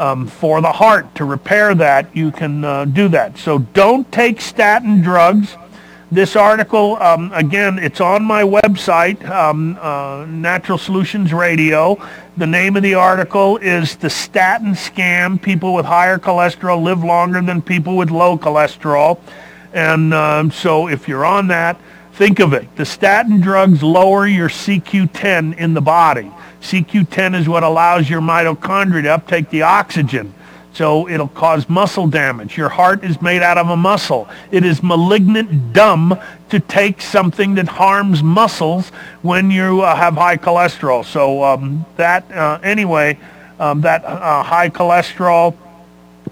um, 0.00 0.26
for 0.26 0.62
the 0.62 0.72
heart 0.72 1.14
to 1.16 1.24
repair 1.26 1.74
that, 1.74 2.16
you 2.16 2.32
can 2.32 2.64
uh, 2.64 2.86
do 2.86 3.08
that. 3.08 3.36
So 3.36 3.58
don't 3.58 4.10
take 4.10 4.40
statin 4.40 5.02
drugs. 5.02 5.56
this 6.10 6.34
article, 6.34 6.96
um, 6.96 7.30
again, 7.34 7.78
it's 7.78 8.00
on 8.00 8.24
my 8.24 8.42
website, 8.42 9.22
um, 9.28 9.78
uh, 9.80 10.24
Natural 10.26 10.78
Solutions 10.78 11.32
Radio. 11.32 12.02
The 12.38 12.46
name 12.46 12.76
of 12.76 12.82
the 12.82 12.94
article 12.94 13.58
is 13.58 13.94
The 13.96 14.10
Statin 14.10 14.72
Scam. 14.72 15.40
People 15.40 15.74
with 15.74 15.84
higher 15.84 16.18
cholesterol 16.18 16.82
live 16.82 17.04
longer 17.04 17.42
than 17.42 17.60
people 17.62 17.96
with 17.96 18.10
low 18.10 18.38
cholesterol. 18.38 19.20
And 19.72 20.14
um, 20.14 20.50
so 20.50 20.88
if 20.88 21.06
you're 21.06 21.26
on 21.26 21.46
that, 21.48 21.78
think 22.14 22.40
of 22.40 22.54
it. 22.54 22.74
The 22.76 22.86
statin 22.86 23.40
drugs 23.40 23.82
lower 23.82 24.26
your 24.26 24.48
CQ10 24.48 25.58
in 25.58 25.74
the 25.74 25.80
body. 25.80 26.32
CQ10 26.62 27.38
is 27.38 27.48
what 27.48 27.62
allows 27.62 28.08
your 28.08 28.20
mitochondria 28.20 29.02
to 29.02 29.08
uptake 29.14 29.50
the 29.50 29.62
oxygen. 29.62 30.34
So 30.72 31.08
it'll 31.08 31.28
cause 31.28 31.68
muscle 31.68 32.06
damage. 32.06 32.56
Your 32.56 32.68
heart 32.68 33.02
is 33.02 33.20
made 33.20 33.42
out 33.42 33.58
of 33.58 33.68
a 33.68 33.76
muscle. 33.76 34.28
It 34.52 34.64
is 34.64 34.82
malignant 34.82 35.72
dumb 35.72 36.18
to 36.50 36.60
take 36.60 37.02
something 37.02 37.56
that 37.56 37.66
harms 37.66 38.22
muscles 38.22 38.90
when 39.22 39.50
you 39.50 39.80
uh, 39.80 39.96
have 39.96 40.14
high 40.14 40.36
cholesterol. 40.36 41.04
So 41.04 41.42
um, 41.42 41.84
that, 41.96 42.30
uh, 42.30 42.60
anyway, 42.62 43.18
um, 43.58 43.80
that 43.80 44.04
uh, 44.04 44.42
high 44.42 44.70
cholesterol, 44.70 45.56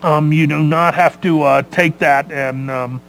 um, 0.02 0.32
you 0.32 0.46
do 0.46 0.62
not 0.62 0.94
have 0.94 1.20
to 1.22 1.42
uh, 1.42 1.62
take 1.62 1.98
that 1.98 2.30
and 2.30 2.70
um, 2.70 3.02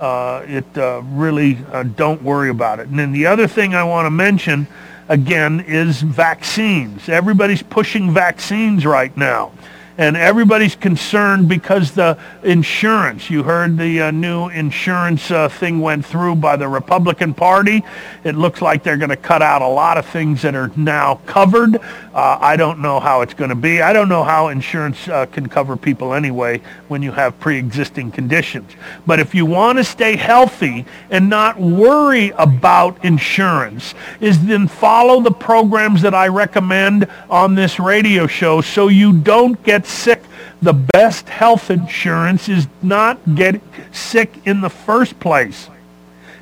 uh, 0.00 0.42
it 0.46 0.66
uh, 0.76 1.00
really, 1.06 1.54
don't 1.96 2.22
worry 2.22 2.50
about 2.50 2.78
it. 2.78 2.88
And 2.88 2.98
then 2.98 3.12
the 3.12 3.26
other 3.26 3.46
thing 3.46 3.74
I 3.74 3.84
want 3.84 4.04
to 4.04 4.10
mention, 4.10 4.66
again, 5.08 5.60
is 5.60 6.02
vaccines. 6.02 7.08
Everybody's 7.08 7.62
pushing 7.62 8.12
vaccines 8.12 8.86
right 8.86 9.16
now 9.16 9.52
and 9.96 10.16
everybody's 10.16 10.74
concerned 10.74 11.48
because 11.48 11.92
the 11.92 12.18
insurance, 12.42 13.30
you 13.30 13.44
heard 13.44 13.78
the 13.78 14.02
uh, 14.02 14.10
new 14.10 14.48
insurance 14.48 15.30
uh, 15.30 15.48
thing 15.48 15.80
went 15.80 16.04
through 16.04 16.34
by 16.36 16.56
the 16.56 16.66
Republican 16.66 17.32
Party. 17.32 17.84
It 18.24 18.34
looks 18.34 18.60
like 18.60 18.82
they're 18.82 18.96
going 18.96 19.10
to 19.10 19.16
cut 19.16 19.42
out 19.42 19.62
a 19.62 19.68
lot 19.68 19.96
of 19.96 20.06
things 20.06 20.42
that 20.42 20.54
are 20.54 20.70
now 20.76 21.20
covered. 21.26 21.76
Uh, 21.76 22.38
I 22.40 22.56
don't 22.56 22.80
know 22.80 22.98
how 22.98 23.20
it's 23.20 23.34
going 23.34 23.50
to 23.50 23.56
be. 23.56 23.82
I 23.82 23.92
don't 23.92 24.08
know 24.08 24.24
how 24.24 24.48
insurance 24.48 25.06
uh, 25.08 25.26
can 25.26 25.48
cover 25.48 25.76
people 25.76 26.12
anyway 26.12 26.60
when 26.88 27.02
you 27.02 27.12
have 27.12 27.38
pre-existing 27.38 28.10
conditions. 28.10 28.72
But 29.06 29.20
if 29.20 29.34
you 29.34 29.46
want 29.46 29.78
to 29.78 29.84
stay 29.84 30.16
healthy 30.16 30.86
and 31.10 31.28
not 31.30 31.60
worry 31.60 32.30
about 32.30 33.04
insurance, 33.04 33.94
is 34.20 34.44
then 34.44 34.66
follow 34.66 35.20
the 35.20 35.30
programs 35.30 36.02
that 36.02 36.14
I 36.14 36.28
recommend 36.28 37.08
on 37.30 37.54
this 37.54 37.78
radio 37.78 38.26
show 38.26 38.60
so 38.60 38.88
you 38.88 39.12
don't 39.12 39.62
get 39.62 39.83
sick. 39.86 40.22
The 40.62 40.72
best 40.72 41.28
health 41.28 41.70
insurance 41.70 42.48
is 42.48 42.66
not 42.82 43.34
get 43.34 43.60
sick 43.92 44.32
in 44.44 44.60
the 44.60 44.70
first 44.70 45.18
place. 45.20 45.68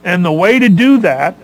And 0.04 0.24
the 0.24 0.32
way 0.32 0.58
to 0.58 0.68
do 0.68 0.98
that 0.98 1.36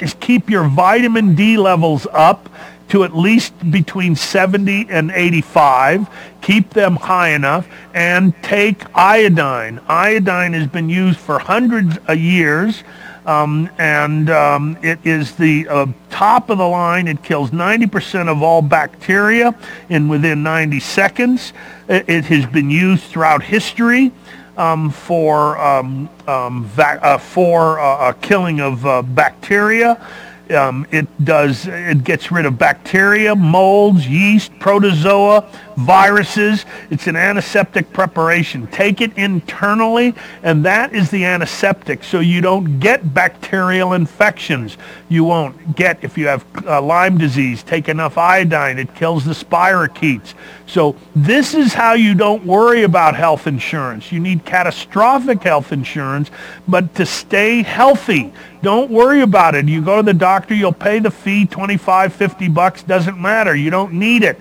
is 0.00 0.14
keep 0.14 0.50
your 0.50 0.64
vitamin 0.64 1.34
D 1.34 1.56
levels 1.56 2.06
up 2.12 2.48
to 2.88 3.04
at 3.04 3.16
least 3.16 3.54
between 3.70 4.14
70 4.14 4.86
and 4.90 5.10
85. 5.10 6.08
Keep 6.42 6.70
them 6.70 6.96
high 6.96 7.30
enough 7.30 7.66
and 7.94 8.34
take 8.42 8.82
iodine. 8.94 9.80
Iodine 9.88 10.52
has 10.52 10.66
been 10.66 10.88
used 10.88 11.18
for 11.18 11.38
hundreds 11.38 11.98
of 12.06 12.18
years 12.18 12.82
um, 13.26 13.70
and 13.78 14.30
um, 14.30 14.76
it 14.82 14.98
is 15.04 15.36
the 15.36 15.68
uh, 15.68 15.86
top 16.10 16.50
of 16.50 16.58
the 16.58 16.66
line. 16.66 17.06
It 17.06 17.22
kills 17.22 17.50
90% 17.50 18.28
of 18.28 18.42
all 18.42 18.62
bacteria 18.62 19.54
in 19.88 20.08
within 20.08 20.42
90 20.42 20.80
seconds. 20.80 21.52
It, 21.88 22.08
it 22.08 22.24
has 22.26 22.46
been 22.46 22.70
used 22.70 23.04
throughout 23.04 23.42
history 23.42 24.12
um, 24.56 24.90
for 24.90 25.58
um, 25.58 26.08
um, 26.26 26.64
va- 26.64 27.00
uh, 27.02 27.18
for 27.18 27.78
uh, 27.80 28.12
killing 28.14 28.60
of 28.60 28.84
uh, 28.84 29.02
bacteria. 29.02 30.04
Um, 30.50 30.86
it 30.90 31.06
does. 31.24 31.66
It 31.66 32.04
gets 32.04 32.30
rid 32.32 32.46
of 32.46 32.58
bacteria, 32.58 33.34
molds, 33.34 34.06
yeast, 34.06 34.52
protozoa, 34.58 35.48
viruses. 35.76 36.66
It's 36.90 37.06
an 37.06 37.16
antiseptic 37.16 37.92
preparation. 37.92 38.66
Take 38.66 39.00
it 39.00 39.16
internally, 39.16 40.14
and 40.42 40.64
that 40.64 40.92
is 40.92 41.10
the 41.10 41.24
antiseptic, 41.24 42.04
so 42.04 42.20
you 42.20 42.40
don't 42.40 42.80
get 42.80 43.14
bacterial 43.14 43.92
infections. 43.94 44.76
You 45.08 45.24
won't 45.24 45.76
get 45.76 46.02
if 46.02 46.18
you 46.18 46.26
have 46.26 46.44
uh, 46.66 46.82
Lyme 46.82 47.18
disease. 47.18 47.62
Take 47.62 47.88
enough 47.88 48.18
iodine. 48.18 48.78
It 48.78 48.94
kills 48.94 49.24
the 49.24 49.32
spirochetes. 49.32 50.34
So 50.66 50.96
this 51.14 51.54
is 51.54 51.74
how 51.74 51.92
you 51.94 52.14
don't 52.14 52.44
worry 52.44 52.82
about 52.82 53.14
health 53.14 53.46
insurance. 53.46 54.10
You 54.10 54.20
need 54.20 54.44
catastrophic 54.44 55.42
health 55.42 55.72
insurance, 55.72 56.30
but 56.66 56.94
to 56.96 57.06
stay 57.06 57.62
healthy, 57.62 58.32
don't 58.62 58.90
worry 58.90 59.22
about 59.22 59.54
it. 59.54 59.68
You 59.68 59.82
go 59.82 59.96
to 59.96 60.02
the 60.02 60.14
doctor, 60.14 60.54
you'll 60.54 60.72
pay 60.72 60.98
the 60.98 61.10
fee, 61.10 61.46
25, 61.46 62.12
50 62.12 62.48
bucks, 62.48 62.82
doesn't 62.82 63.20
matter. 63.20 63.54
You 63.54 63.70
don't 63.70 63.94
need 63.94 64.22
it. 64.22 64.40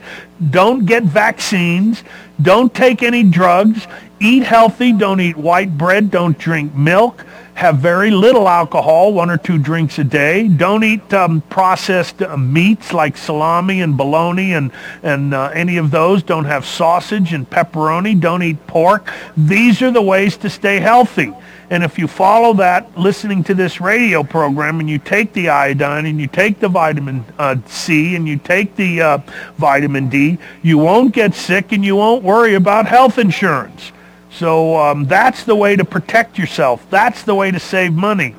Don't 0.49 0.85
get 0.85 1.03
vaccines. 1.03 2.03
Don't 2.41 2.73
take 2.73 3.03
any 3.03 3.23
drugs. 3.23 3.87
Eat 4.19 4.43
healthy. 4.43 4.93
Don't 4.93 5.19
eat 5.19 5.37
white 5.37 5.77
bread. 5.77 6.11
Don't 6.11 6.37
drink 6.37 6.73
milk 6.75 7.25
have 7.61 7.77
very 7.77 8.09
little 8.09 8.49
alcohol, 8.49 9.13
one 9.13 9.29
or 9.29 9.37
two 9.37 9.59
drinks 9.59 9.99
a 9.99 10.03
day. 10.03 10.47
Don't 10.47 10.83
eat 10.83 11.13
um, 11.13 11.41
processed 11.41 12.19
uh, 12.21 12.35
meats 12.35 12.91
like 12.91 13.15
salami 13.15 13.81
and 13.81 13.95
bologna 13.95 14.53
and, 14.53 14.71
and 15.03 15.31
uh, 15.33 15.51
any 15.53 15.77
of 15.77 15.91
those. 15.91 16.23
Don't 16.23 16.45
have 16.45 16.65
sausage 16.65 17.33
and 17.33 17.47
pepperoni. 17.47 18.19
Don't 18.19 18.41
eat 18.41 18.65
pork. 18.65 19.11
These 19.37 19.81
are 19.83 19.91
the 19.91 20.01
ways 20.01 20.37
to 20.37 20.49
stay 20.49 20.79
healthy. 20.79 21.33
And 21.71 21.85
if 21.85 21.97
you 21.97 22.05
follow 22.05 22.53
that, 22.55 22.97
listening 22.99 23.45
to 23.45 23.53
this 23.53 23.79
radio 23.79 24.23
program, 24.23 24.81
and 24.81 24.89
you 24.89 24.99
take 24.99 25.31
the 25.31 25.47
iodine, 25.47 26.05
and 26.05 26.19
you 26.19 26.27
take 26.27 26.59
the 26.59 26.67
vitamin 26.67 27.23
uh, 27.39 27.55
C, 27.65 28.17
and 28.17 28.27
you 28.27 28.37
take 28.37 28.75
the 28.75 29.01
uh, 29.01 29.17
vitamin 29.57 30.09
D, 30.09 30.37
you 30.61 30.77
won't 30.77 31.13
get 31.13 31.33
sick, 31.33 31.71
and 31.71 31.85
you 31.85 31.95
won't 31.95 32.23
worry 32.23 32.55
about 32.55 32.87
health 32.87 33.17
insurance. 33.17 33.93
So 34.29 34.75
um, 34.75 35.05
that's 35.05 35.45
the 35.45 35.55
way 35.55 35.77
to 35.77 35.85
protect 35.85 36.37
yourself. 36.37 36.85
That's 36.89 37.23
the 37.23 37.35
way 37.35 37.51
to 37.51 37.59
save 37.59 37.93
money. 37.93 38.35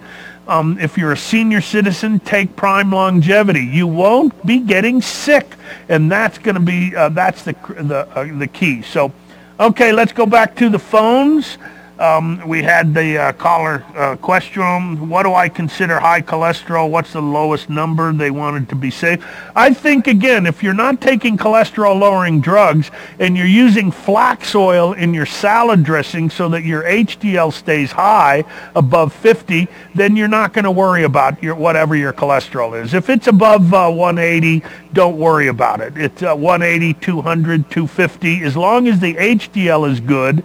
Um, 0.46 0.76
if 0.78 0.98
you're 0.98 1.12
a 1.12 1.16
senior 1.16 1.62
citizen, 1.62 2.20
take 2.20 2.54
Prime 2.54 2.92
Longevity. 2.92 3.64
You 3.64 3.86
won't 3.86 4.44
be 4.44 4.58
getting 4.58 5.00
sick, 5.00 5.56
and 5.88 6.12
that's 6.12 6.36
going 6.36 6.56
to 6.56 6.60
be 6.60 6.94
uh, 6.94 7.08
that's 7.08 7.44
the 7.44 7.54
the 7.80 8.06
uh, 8.14 8.38
the 8.38 8.46
key. 8.46 8.82
So, 8.82 9.10
okay, 9.58 9.90
let's 9.90 10.12
go 10.12 10.26
back 10.26 10.54
to 10.56 10.68
the 10.68 10.78
phones. 10.78 11.56
Um, 12.02 12.42
we 12.48 12.64
had 12.64 12.94
the 12.94 13.16
uh, 13.16 13.32
caller 13.34 13.84
uh, 13.94 14.16
question, 14.16 15.08
what 15.08 15.22
do 15.22 15.34
I 15.34 15.48
consider 15.48 16.00
high 16.00 16.20
cholesterol? 16.20 16.90
What's 16.90 17.12
the 17.12 17.22
lowest 17.22 17.70
number 17.70 18.12
they 18.12 18.32
wanted 18.32 18.68
to 18.70 18.74
be 18.74 18.90
safe? 18.90 19.24
I 19.54 19.72
think, 19.72 20.08
again, 20.08 20.44
if 20.44 20.64
you're 20.64 20.74
not 20.74 21.00
taking 21.00 21.38
cholesterol-lowering 21.38 22.40
drugs 22.40 22.90
and 23.20 23.36
you're 23.36 23.46
using 23.46 23.92
flax 23.92 24.52
oil 24.56 24.94
in 24.94 25.14
your 25.14 25.26
salad 25.26 25.84
dressing 25.84 26.28
so 26.28 26.48
that 26.48 26.64
your 26.64 26.82
HDL 26.82 27.52
stays 27.52 27.92
high, 27.92 28.42
above 28.74 29.12
50, 29.12 29.68
then 29.94 30.16
you're 30.16 30.26
not 30.26 30.52
going 30.52 30.64
to 30.64 30.72
worry 30.72 31.04
about 31.04 31.40
your 31.40 31.54
whatever 31.54 31.94
your 31.94 32.12
cholesterol 32.12 32.82
is. 32.82 32.94
If 32.94 33.10
it's 33.10 33.28
above 33.28 33.72
uh, 33.72 33.88
180, 33.88 34.66
don't 34.92 35.18
worry 35.18 35.46
about 35.46 35.80
it. 35.80 35.96
It's 35.96 36.24
uh, 36.24 36.34
180, 36.34 36.94
200, 36.94 37.70
250. 37.70 38.42
As 38.42 38.56
long 38.56 38.88
as 38.88 38.98
the 38.98 39.14
HDL 39.14 39.88
is 39.88 40.00
good, 40.00 40.42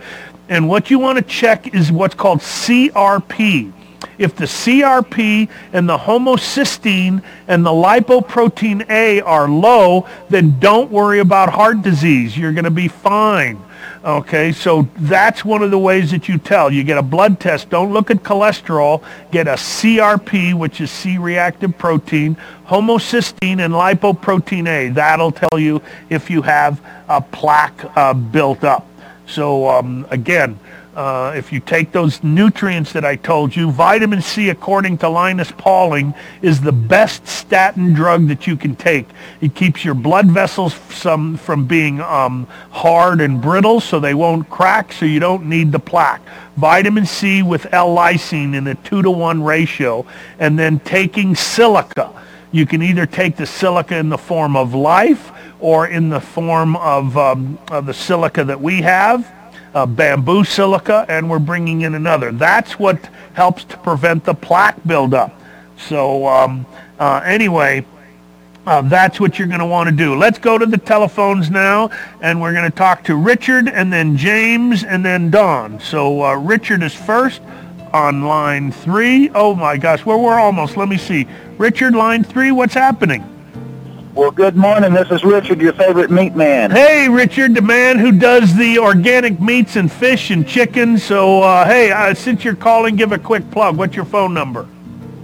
and 0.49 0.69
what 0.69 0.89
you 0.89 0.99
want 0.99 1.17
to 1.17 1.23
check 1.23 1.73
is 1.73 1.91
what's 1.91 2.15
called 2.15 2.39
CRP. 2.39 3.73
If 4.17 4.35
the 4.35 4.45
CRP 4.45 5.49
and 5.73 5.87
the 5.87 5.97
homocysteine 5.97 7.23
and 7.47 7.65
the 7.65 7.71
lipoprotein 7.71 8.89
A 8.89 9.21
are 9.21 9.47
low, 9.47 10.07
then 10.29 10.59
don't 10.59 10.91
worry 10.91 11.19
about 11.19 11.49
heart 11.49 11.81
disease. 11.81 12.37
You're 12.37 12.53
going 12.53 12.65
to 12.65 12.71
be 12.71 12.87
fine. 12.87 13.61
Okay, 14.03 14.51
so 14.51 14.87
that's 14.97 15.43
one 15.43 15.61
of 15.61 15.71
the 15.71 15.77
ways 15.77 16.11
that 16.11 16.27
you 16.29 16.37
tell. 16.37 16.71
You 16.71 16.83
get 16.83 16.97
a 16.97 17.03
blood 17.03 17.39
test. 17.39 17.69
Don't 17.69 17.91
look 17.91 18.09
at 18.09 18.17
cholesterol. 18.17 19.03
Get 19.31 19.47
a 19.47 19.53
CRP, 19.53 20.53
which 20.53 20.81
is 20.81 20.89
C-reactive 20.91 21.77
protein, 21.77 22.37
homocysteine, 22.67 23.59
and 23.59 23.73
lipoprotein 23.73 24.67
A. 24.67 24.89
That'll 24.89 25.31
tell 25.31 25.59
you 25.59 25.81
if 26.09 26.29
you 26.29 26.41
have 26.43 26.81
a 27.09 27.21
plaque 27.21 27.97
uh, 27.97 28.13
built 28.13 28.63
up. 28.63 28.87
So 29.27 29.67
um, 29.67 30.07
again, 30.09 30.59
uh, 30.95 31.31
if 31.35 31.53
you 31.53 31.59
take 31.59 31.91
those 31.91 32.23
nutrients 32.23 32.91
that 32.93 33.05
I 33.05 33.17
told 33.17 33.55
you, 33.55 33.69
vitamin 33.69 34.19
C, 34.19 34.49
according 34.49 34.97
to 34.99 35.09
Linus 35.09 35.51
Pauling, 35.51 36.15
is 36.41 36.59
the 36.59 36.71
best 36.71 37.27
statin 37.27 37.93
drug 37.93 38.27
that 38.29 38.47
you 38.47 38.57
can 38.57 38.75
take. 38.75 39.05
It 39.39 39.53
keeps 39.53 39.85
your 39.85 39.93
blood 39.93 40.25
vessels 40.25 40.73
some, 40.89 41.37
from 41.37 41.67
being 41.67 42.01
um, 42.01 42.47
hard 42.71 43.21
and 43.21 43.39
brittle 43.39 43.79
so 43.79 43.99
they 43.99 44.15
won't 44.15 44.49
crack, 44.49 44.91
so 44.91 45.05
you 45.05 45.19
don't 45.19 45.45
need 45.45 45.71
the 45.71 45.77
plaque. 45.77 46.21
Vitamin 46.55 47.05
C 47.05 47.43
with 47.43 47.71
L-lysine 47.71 48.55
in 48.55 48.65
a 48.65 48.73
2 48.73 49.03
to 49.03 49.11
1 49.11 49.43
ratio, 49.43 50.03
and 50.39 50.57
then 50.57 50.79
taking 50.79 51.35
silica. 51.35 52.11
You 52.51 52.65
can 52.65 52.81
either 52.81 53.05
take 53.05 53.35
the 53.35 53.45
silica 53.45 53.97
in 53.97 54.09
the 54.09 54.17
form 54.17 54.55
of 54.55 54.73
life 54.73 55.31
or 55.59 55.87
in 55.87 56.09
the 56.09 56.19
form 56.19 56.75
of, 56.75 57.17
um, 57.17 57.57
of 57.71 57.85
the 57.85 57.93
silica 57.93 58.43
that 58.43 58.61
we 58.61 58.81
have. 58.81 59.31
uh, 59.77 59.85
bamboo 59.85 60.43
silica, 60.43 61.05
and 61.07 61.29
we're 61.29 61.39
bringing 61.39 61.81
in 61.81 61.93
another. 61.95 62.31
That's 62.31 62.79
what 62.79 63.09
helps 63.33 63.63
to 63.65 63.77
prevent 63.77 64.23
the 64.23 64.33
plaque 64.33 64.79
buildup. 64.85 65.39
So 65.77 66.27
um, 66.27 66.65
uh, 66.99 67.21
anyway, 67.23 67.85
uh, 68.65 68.81
that's 68.81 69.19
what 69.19 69.37
you're 69.37 69.47
going 69.47 69.59
to 69.59 69.65
want 69.65 69.87
to 69.89 69.95
do. 69.95 70.15
Let's 70.15 70.39
go 70.39 70.57
to 70.57 70.65
the 70.65 70.77
telephones 70.79 71.49
now, 71.51 71.91
and 72.21 72.41
we're 72.41 72.53
going 72.53 72.69
to 72.69 72.75
talk 72.75 73.03
to 73.05 73.15
Richard, 73.15 73.69
and 73.69 73.93
then 73.93 74.17
James, 74.17 74.83
and 74.83 75.05
then 75.05 75.29
Don. 75.29 75.79
So 75.79 76.23
uh, 76.23 76.35
Richard 76.35 76.81
is 76.81 76.93
first 76.95 77.41
on 77.93 78.23
line 78.23 78.71
three. 78.71 79.29
Oh 79.35 79.55
my 79.55 79.77
gosh, 79.77 80.05
well, 80.05 80.19
we're 80.19 80.39
almost. 80.39 80.75
Let 80.75 80.89
me 80.89 80.97
see. 80.97 81.27
Richard, 81.57 81.95
line 81.95 82.23
three, 82.23 82.51
what's 82.51 82.73
happening? 82.73 83.23
Well, 84.17 84.31
good 84.31 84.55
morning. 84.55 84.93
This 84.93 85.11
is 85.11 85.23
Richard, 85.23 85.61
your 85.61 85.73
favorite 85.73 86.09
meat 86.09 86.35
man. 86.35 86.71
Hey, 86.71 87.07
Richard, 87.07 87.53
the 87.53 87.61
man 87.61 87.99
who 87.99 88.11
does 88.11 88.55
the 88.55 88.79
organic 88.79 89.39
meats 89.39 89.75
and 89.75 89.91
fish 89.91 90.31
and 90.31 90.47
chicken. 90.47 90.97
So, 90.97 91.43
uh, 91.43 91.65
hey, 91.65 91.91
uh, 91.91 92.15
since 92.15 92.43
you're 92.43 92.55
calling, 92.55 92.95
give 92.95 93.11
a 93.11 93.19
quick 93.19 93.49
plug. 93.51 93.77
What's 93.77 93.95
your 93.95 94.05
phone 94.05 94.33
number? 94.33 94.67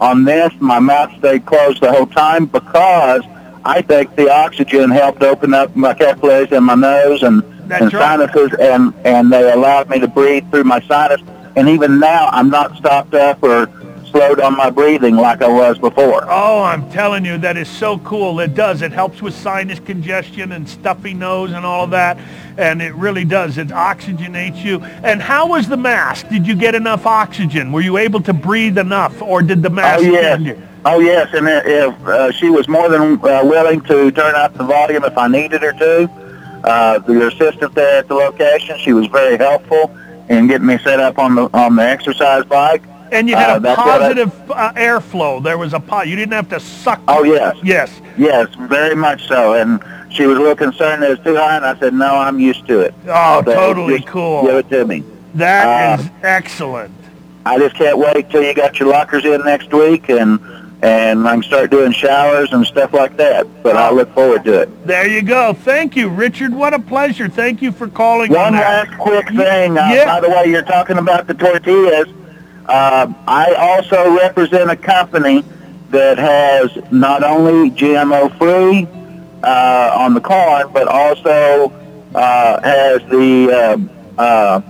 On 0.00 0.24
this, 0.24 0.52
my 0.60 0.78
mouth 0.78 1.10
stayed 1.18 1.46
closed 1.46 1.80
the 1.80 1.90
whole 1.90 2.06
time 2.06 2.46
because 2.46 3.22
I 3.64 3.80
think 3.80 4.14
the 4.14 4.30
oxygen 4.30 4.90
helped 4.90 5.22
open 5.22 5.54
up 5.54 5.74
my 5.74 5.94
capillaries 5.94 6.52
in 6.52 6.64
my 6.64 6.74
nose 6.74 7.22
and, 7.22 7.42
That's 7.66 7.84
and 7.84 7.94
right. 7.94 8.20
sinuses, 8.20 8.58
and, 8.60 8.92
and 9.06 9.32
they 9.32 9.50
allowed 9.50 9.88
me 9.88 10.00
to 10.00 10.08
breathe 10.08 10.50
through 10.50 10.64
my 10.64 10.80
sinus. 10.82 11.22
And 11.56 11.68
even 11.68 11.98
now, 11.98 12.28
I'm 12.30 12.50
not 12.50 12.76
stopped 12.76 13.14
up 13.14 13.42
or 13.42 13.66
slowed 14.14 14.38
on 14.38 14.56
my 14.56 14.70
breathing 14.70 15.16
like 15.16 15.42
I 15.42 15.48
was 15.48 15.76
before. 15.76 16.24
Oh, 16.28 16.62
I'm 16.62 16.88
telling 16.90 17.24
you, 17.24 17.36
that 17.38 17.56
is 17.56 17.68
so 17.68 17.98
cool. 17.98 18.38
It 18.38 18.54
does. 18.54 18.80
It 18.80 18.92
helps 18.92 19.20
with 19.20 19.34
sinus 19.34 19.80
congestion 19.80 20.52
and 20.52 20.68
stuffy 20.68 21.12
nose 21.12 21.50
and 21.50 21.66
all 21.66 21.84
of 21.84 21.90
that. 21.90 22.16
And 22.56 22.80
it 22.80 22.94
really 22.94 23.24
does. 23.24 23.58
It 23.58 23.68
oxygenates 23.68 24.62
you. 24.62 24.80
And 25.02 25.20
how 25.20 25.48
was 25.48 25.68
the 25.68 25.76
mask? 25.76 26.28
Did 26.28 26.46
you 26.46 26.54
get 26.54 26.76
enough 26.76 27.06
oxygen? 27.06 27.72
Were 27.72 27.80
you 27.80 27.96
able 27.96 28.20
to 28.22 28.32
breathe 28.32 28.78
enough? 28.78 29.20
Or 29.20 29.42
did 29.42 29.64
the 29.64 29.70
Oh 29.82 29.82
mask 29.82 30.04
yes, 30.04 30.40
you? 30.40 30.62
oh 30.84 31.00
yes, 31.00 31.28
and 31.34 31.48
if 31.48 32.06
uh, 32.06 32.30
she 32.30 32.50
was 32.50 32.68
more 32.68 32.88
than 32.88 33.14
uh, 33.24 33.40
willing 33.42 33.80
to 33.82 34.12
turn 34.12 34.36
up 34.36 34.54
the 34.54 34.62
volume 34.64 35.02
if 35.04 35.18
I 35.18 35.26
needed 35.26 35.62
her 35.62 35.72
to. 35.72 36.10
Uh, 36.62 36.98
the 37.00 37.26
assistant 37.26 37.74
there 37.74 37.98
at 37.98 38.08
the 38.08 38.14
location, 38.14 38.78
she 38.78 38.92
was 38.92 39.06
very 39.08 39.36
helpful 39.36 39.94
in 40.28 40.46
getting 40.46 40.66
me 40.68 40.78
set 40.78 41.00
up 41.00 41.18
on 41.18 41.34
the 41.34 41.50
on 41.52 41.74
the 41.74 41.82
exercise 41.82 42.44
bike. 42.44 42.82
And 43.14 43.28
you 43.28 43.36
had 43.36 43.50
Uh, 43.50 43.56
a 43.56 43.60
that's 43.60 43.78
what 43.78 43.88
I- 43.88 43.98
positive 43.98 44.32
uh, 44.50 44.72
airflow. 44.72 45.42
There 45.42 45.56
was 45.56 45.72
a 45.72 45.80
pot. 45.80 46.08
You 46.08 46.16
didn't 46.16 46.32
have 46.34 46.48
to 46.50 46.60
suck. 46.60 47.00
Oh 47.08 47.22
yes, 47.22 47.56
Yes. 47.62 47.90
yes, 48.18 48.48
very 48.58 48.96
much 48.96 49.26
so. 49.28 49.54
And 49.54 49.80
she 50.10 50.26
was 50.26 50.36
a 50.36 50.40
little 50.40 50.56
concerned 50.56 51.02
that 51.02 51.10
it 51.10 51.18
was 51.18 51.24
too 51.24 51.36
high, 51.36 51.56
and 51.56 51.64
I 51.64 51.78
said, 51.78 51.94
no, 51.94 52.14
I'm 52.16 52.38
used 52.40 52.66
to 52.66 52.80
it. 52.80 52.94
Oh, 53.08 53.42
So 53.44 53.54
totally 53.54 53.98
just 53.98 54.08
cool. 54.08 54.42
Give 54.46 54.56
it 54.56 54.68
to 54.70 54.84
me. 54.84 55.04
That 55.34 55.98
Uh, 55.98 56.02
is 56.02 56.10
excellent. 56.22 56.90
I 57.46 57.58
just 57.58 57.76
can't 57.76 57.98
wait 57.98 58.30
till 58.30 58.42
you 58.42 58.54
got 58.54 58.78
your 58.80 58.88
lockers 58.88 59.24
in 59.24 59.42
next 59.44 59.72
week, 59.72 60.08
and 60.08 60.38
and 60.82 61.26
I 61.26 61.32
can 61.34 61.42
start 61.44 61.70
doing 61.70 61.92
showers 61.92 62.52
and 62.52 62.66
stuff 62.66 62.92
like 62.92 63.16
that. 63.16 63.46
But 63.62 63.74
I 63.76 63.90
look 63.90 64.12
forward 64.14 64.44
to 64.44 64.60
it. 64.62 64.86
There 64.86 65.06
you 65.08 65.22
go. 65.22 65.54
Thank 65.54 65.96
you, 65.96 66.08
Richard. 66.08 66.52
What 66.52 66.74
a 66.74 66.78
pleasure. 66.78 67.26
Thank 67.28 67.62
you 67.62 67.72
for 67.72 67.88
calling. 67.88 68.34
on 68.36 68.42
One 68.42 68.52
that. 68.54 68.88
last 68.88 68.98
quick 68.98 69.28
thing. 69.28 69.78
Uh, 69.78 69.88
Yeah. 69.92 70.04
By 70.04 70.20
the 70.20 70.28
way, 70.28 70.44
you're 70.46 70.62
talking 70.62 70.98
about 70.98 71.26
the 71.26 71.32
tortillas. 71.34 72.08
Uh, 72.66 73.12
I 73.26 73.52
also 73.54 74.16
represent 74.16 74.70
a 74.70 74.76
company 74.76 75.44
that 75.90 76.18
has 76.18 76.70
not 76.90 77.22
only 77.22 77.70
GMO 77.70 78.36
free 78.38 78.86
uh, 79.42 79.94
on 79.96 80.14
the 80.14 80.20
corn, 80.20 80.70
but 80.72 80.88
also 80.88 81.70
uh, 82.14 82.60
has 82.62 83.02
the 83.10 83.88
uh, 84.18 84.20
uh, 84.20 84.60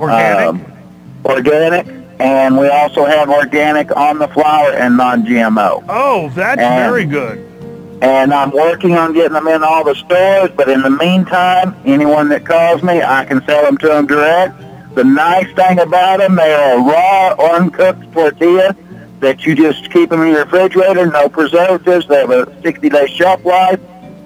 Organic. 0.00 0.48
um, 0.48 0.72
organic, 1.24 1.86
and 2.18 2.56
we 2.58 2.66
also 2.68 3.04
have 3.04 3.28
organic 3.28 3.94
on 3.96 4.18
the 4.18 4.26
flour 4.28 4.72
and 4.72 4.96
non-GMO. 4.96 5.84
oh, 5.88 6.30
that's 6.34 6.60
and- 6.60 6.90
very 6.90 7.04
good. 7.04 7.38
and 8.00 8.32
I'm 8.34 8.50
working 8.50 8.96
on 8.96 9.12
getting 9.12 9.34
them 9.34 9.46
in 9.46 9.62
all 9.62 9.84
the 9.84 9.94
stores. 9.94 10.50
But 10.56 10.68
in 10.68 10.82
the 10.82 10.90
meantime, 10.90 11.76
anyone 11.84 12.30
that 12.30 12.44
calls 12.46 12.82
me, 12.82 13.00
I 13.02 13.24
can 13.26 13.44
sell 13.46 13.62
them 13.64 13.76
to 13.78 13.86
them 13.86 14.06
direct. 14.06 14.60
The 14.94 15.04
nice 15.04 15.50
thing 15.54 15.78
about 15.78 16.18
them, 16.18 16.34
they 16.34 16.52
are 16.52 16.78
raw, 16.78 17.34
uncooked 17.54 18.12
tortilla 18.12 18.76
that 19.20 19.46
you 19.46 19.54
just 19.54 19.90
keep 19.90 20.10
them 20.10 20.20
in 20.20 20.28
your 20.28 20.44
refrigerator. 20.44 21.06
No 21.06 21.30
preservatives. 21.30 22.06
They 22.08 22.16
have 22.16 22.30
a 22.30 22.44
60-day 22.44 23.06
shelf 23.06 23.42
life, 23.42 23.80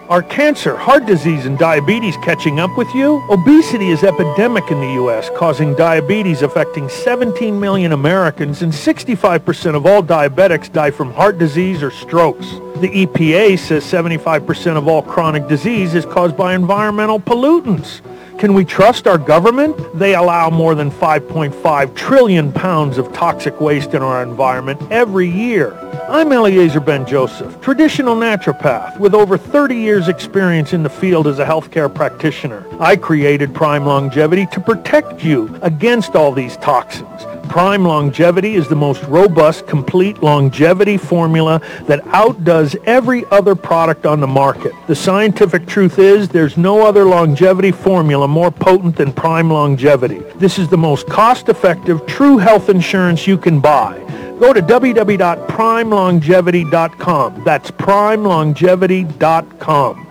Are 0.09 0.21
cancer, 0.21 0.75
heart 0.75 1.05
disease, 1.05 1.45
and 1.45 1.57
diabetes 1.57 2.17
catching 2.17 2.59
up 2.59 2.77
with 2.77 2.93
you? 2.93 3.23
Obesity 3.29 3.89
is 3.89 4.03
epidemic 4.03 4.69
in 4.69 4.81
the 4.81 4.93
U.S., 4.95 5.29
causing 5.37 5.73
diabetes 5.75 6.41
affecting 6.41 6.89
17 6.89 7.57
million 7.57 7.93
Americans, 7.93 8.61
and 8.63 8.73
65% 8.73 9.75
of 9.75 9.85
all 9.85 10.03
diabetics 10.03 10.69
die 10.69 10.91
from 10.91 11.13
heart 11.13 11.37
disease 11.37 11.81
or 11.81 11.89
strokes. 11.89 12.51
The 12.81 13.05
EPA 13.05 13.57
says 13.57 13.85
75% 13.85 14.75
of 14.75 14.89
all 14.89 15.01
chronic 15.01 15.47
disease 15.47 15.95
is 15.95 16.05
caused 16.05 16.35
by 16.35 16.53
environmental 16.53 17.21
pollutants. 17.21 18.01
Can 18.37 18.53
we 18.53 18.65
trust 18.65 19.07
our 19.07 19.17
government? 19.17 19.77
They 19.97 20.15
allow 20.15 20.49
more 20.49 20.75
than 20.75 20.91
5.5 20.91 21.95
trillion 21.95 22.51
pounds 22.51 22.97
of 22.97 23.13
toxic 23.13 23.61
waste 23.61 23.93
in 23.93 24.01
our 24.01 24.21
environment 24.21 24.81
every 24.91 25.29
year. 25.29 25.71
I'm 26.13 26.31
Eliezer 26.31 26.79
Ben 26.79 27.07
Joseph, 27.07 27.59
traditional 27.59 28.15
naturopath 28.15 28.99
with 28.99 29.15
over 29.15 29.35
30 29.35 29.75
years 29.75 30.07
experience 30.07 30.71
in 30.71 30.83
the 30.83 30.89
field 30.89 31.25
as 31.25 31.39
a 31.39 31.45
healthcare 31.45 31.91
practitioner. 31.91 32.63
I 32.79 32.97
created 32.97 33.51
Prime 33.55 33.83
Longevity 33.83 34.45
to 34.51 34.59
protect 34.59 35.23
you 35.23 35.57
against 35.63 36.15
all 36.15 36.31
these 36.31 36.55
toxins. 36.57 37.23
Prime 37.49 37.83
Longevity 37.83 38.53
is 38.53 38.67
the 38.67 38.75
most 38.75 39.01
robust, 39.05 39.65
complete 39.65 40.21
longevity 40.21 40.97
formula 40.97 41.59
that 41.87 42.05
outdoes 42.09 42.75
every 42.85 43.25
other 43.31 43.55
product 43.55 44.05
on 44.05 44.19
the 44.19 44.27
market. 44.27 44.71
The 44.85 44.95
scientific 44.95 45.65
truth 45.65 45.97
is 45.97 46.29
there's 46.29 46.57
no 46.57 46.85
other 46.85 47.05
longevity 47.05 47.71
formula 47.71 48.27
more 48.27 48.51
potent 48.51 48.97
than 48.97 49.13
Prime 49.13 49.49
Longevity. 49.49 50.19
This 50.35 50.59
is 50.59 50.67
the 50.67 50.77
most 50.77 51.07
cost-effective, 51.07 52.05
true 52.05 52.37
health 52.37 52.69
insurance 52.69 53.25
you 53.25 53.39
can 53.39 53.59
buy. 53.59 53.99
Go 54.39 54.53
to 54.53 54.61
www.primelongevity.com. 54.61 57.43
That's 57.43 57.71
primelongevity.com. 57.71 60.07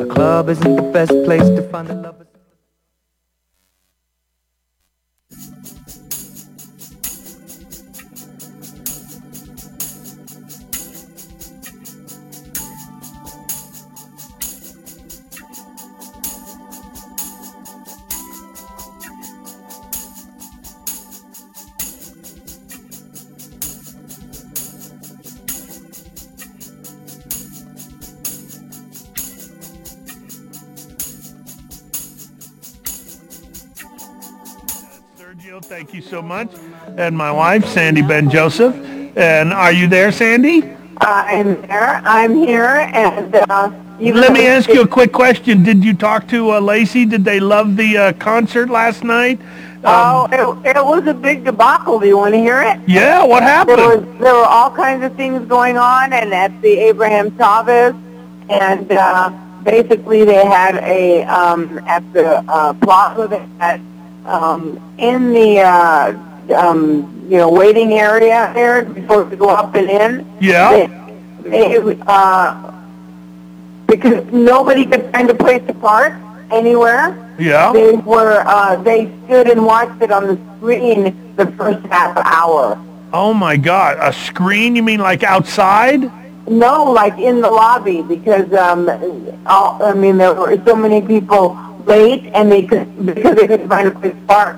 A 0.00 0.06
club 0.06 0.48
isn't 0.48 0.76
the 0.76 0.82
best 0.92 1.12
place 1.24 1.42
to 1.42 1.62
find 1.70 1.88
the 1.88 1.94
lovers. 1.94 2.21
So 36.12 36.20
much. 36.20 36.50
And 36.98 37.16
my 37.16 37.32
wife, 37.32 37.66
Sandy 37.66 38.02
Ben 38.02 38.28
Joseph. 38.28 38.76
And 39.16 39.50
are 39.50 39.72
you 39.72 39.86
there, 39.86 40.12
Sandy? 40.12 40.62
I'm 40.98 41.58
there. 41.62 42.02
I'm 42.04 42.34
here, 42.34 42.86
and 42.92 43.34
uh, 43.34 43.72
Let 43.98 44.34
me 44.34 44.46
ask 44.46 44.68
you 44.68 44.82
a 44.82 44.86
quick 44.86 45.10
question. 45.10 45.62
Did 45.62 45.82
you 45.82 45.94
talk 45.94 46.28
to 46.28 46.50
uh, 46.52 46.60
Lacey? 46.60 47.06
Did 47.06 47.24
they 47.24 47.40
love 47.40 47.78
the 47.78 47.96
uh, 47.96 48.12
concert 48.28 48.68
last 48.68 49.04
night? 49.04 49.40
Oh, 49.84 50.28
it, 50.30 50.76
it 50.76 50.84
was 50.84 51.06
a 51.06 51.14
big 51.14 51.46
debacle. 51.46 51.98
Do 51.98 52.06
you 52.06 52.18
want 52.18 52.34
to 52.34 52.40
hear 52.40 52.60
it? 52.60 52.78
Yeah, 52.86 53.24
what 53.24 53.40
There 53.40 53.48
happened? 53.48 53.78
was 53.78 54.04
there 54.20 54.34
were 54.34 54.44
all 54.44 54.70
kinds 54.70 55.02
of 55.04 55.16
things 55.16 55.48
going 55.48 55.78
on, 55.78 56.12
and 56.12 56.34
at 56.34 56.52
the 56.60 56.76
Abraham 56.90 57.34
Chavez, 57.38 57.94
and 58.50 58.92
uh, 58.92 59.30
basically 59.64 60.26
they 60.26 60.44
had 60.44 60.76
a 60.84 61.24
um, 61.24 61.78
at 61.86 62.04
the 62.12 62.44
uh, 62.52 62.74
plaza 62.74 63.28
they 63.28 63.42
had 63.58 63.80
um, 64.26 64.80
in 64.98 65.32
the 65.32 65.60
uh, 65.60 66.16
um, 66.56 67.26
you 67.28 67.38
know 67.38 67.50
waiting 67.50 67.94
area 67.94 68.50
there 68.54 68.84
before 68.84 69.24
we 69.24 69.30
could 69.30 69.38
go 69.38 69.48
up 69.48 69.74
and 69.74 69.88
in. 69.88 70.26
Yeah. 70.40 70.88
They, 71.42 71.78
they, 71.78 72.00
uh, 72.06 72.72
because 73.86 74.24
nobody 74.32 74.86
could 74.86 75.10
find 75.12 75.28
a 75.28 75.34
place 75.34 75.62
to 75.66 75.74
park 75.74 76.14
anywhere. 76.50 77.34
Yeah. 77.38 77.72
They 77.72 77.96
were 77.96 78.42
uh, 78.46 78.76
they 78.76 79.10
stood 79.24 79.48
and 79.48 79.64
watched 79.64 80.00
it 80.02 80.10
on 80.10 80.26
the 80.26 80.38
screen 80.56 81.34
the 81.36 81.46
first 81.52 81.84
half 81.86 82.16
hour. 82.18 82.78
Oh 83.12 83.34
my 83.34 83.56
God, 83.56 83.98
a 84.00 84.12
screen? 84.12 84.74
You 84.76 84.82
mean 84.82 85.00
like 85.00 85.22
outside? 85.22 86.10
No, 86.48 86.84
like 86.84 87.18
in 87.18 87.40
the 87.40 87.50
lobby 87.50 88.02
because 88.02 88.52
um, 88.52 88.88
all, 89.46 89.82
I 89.82 89.94
mean 89.94 90.16
there 90.18 90.34
were 90.34 90.60
so 90.64 90.74
many 90.74 91.00
people 91.00 91.56
late 91.86 92.24
and 92.34 92.50
they 92.50 92.62
could 92.62 93.06
because 93.06 93.36
they 93.36 93.46
couldn't 93.46 93.68
find 93.68 93.88
a 93.88 93.90
place 93.92 94.12
to 94.12 94.20
park. 94.26 94.56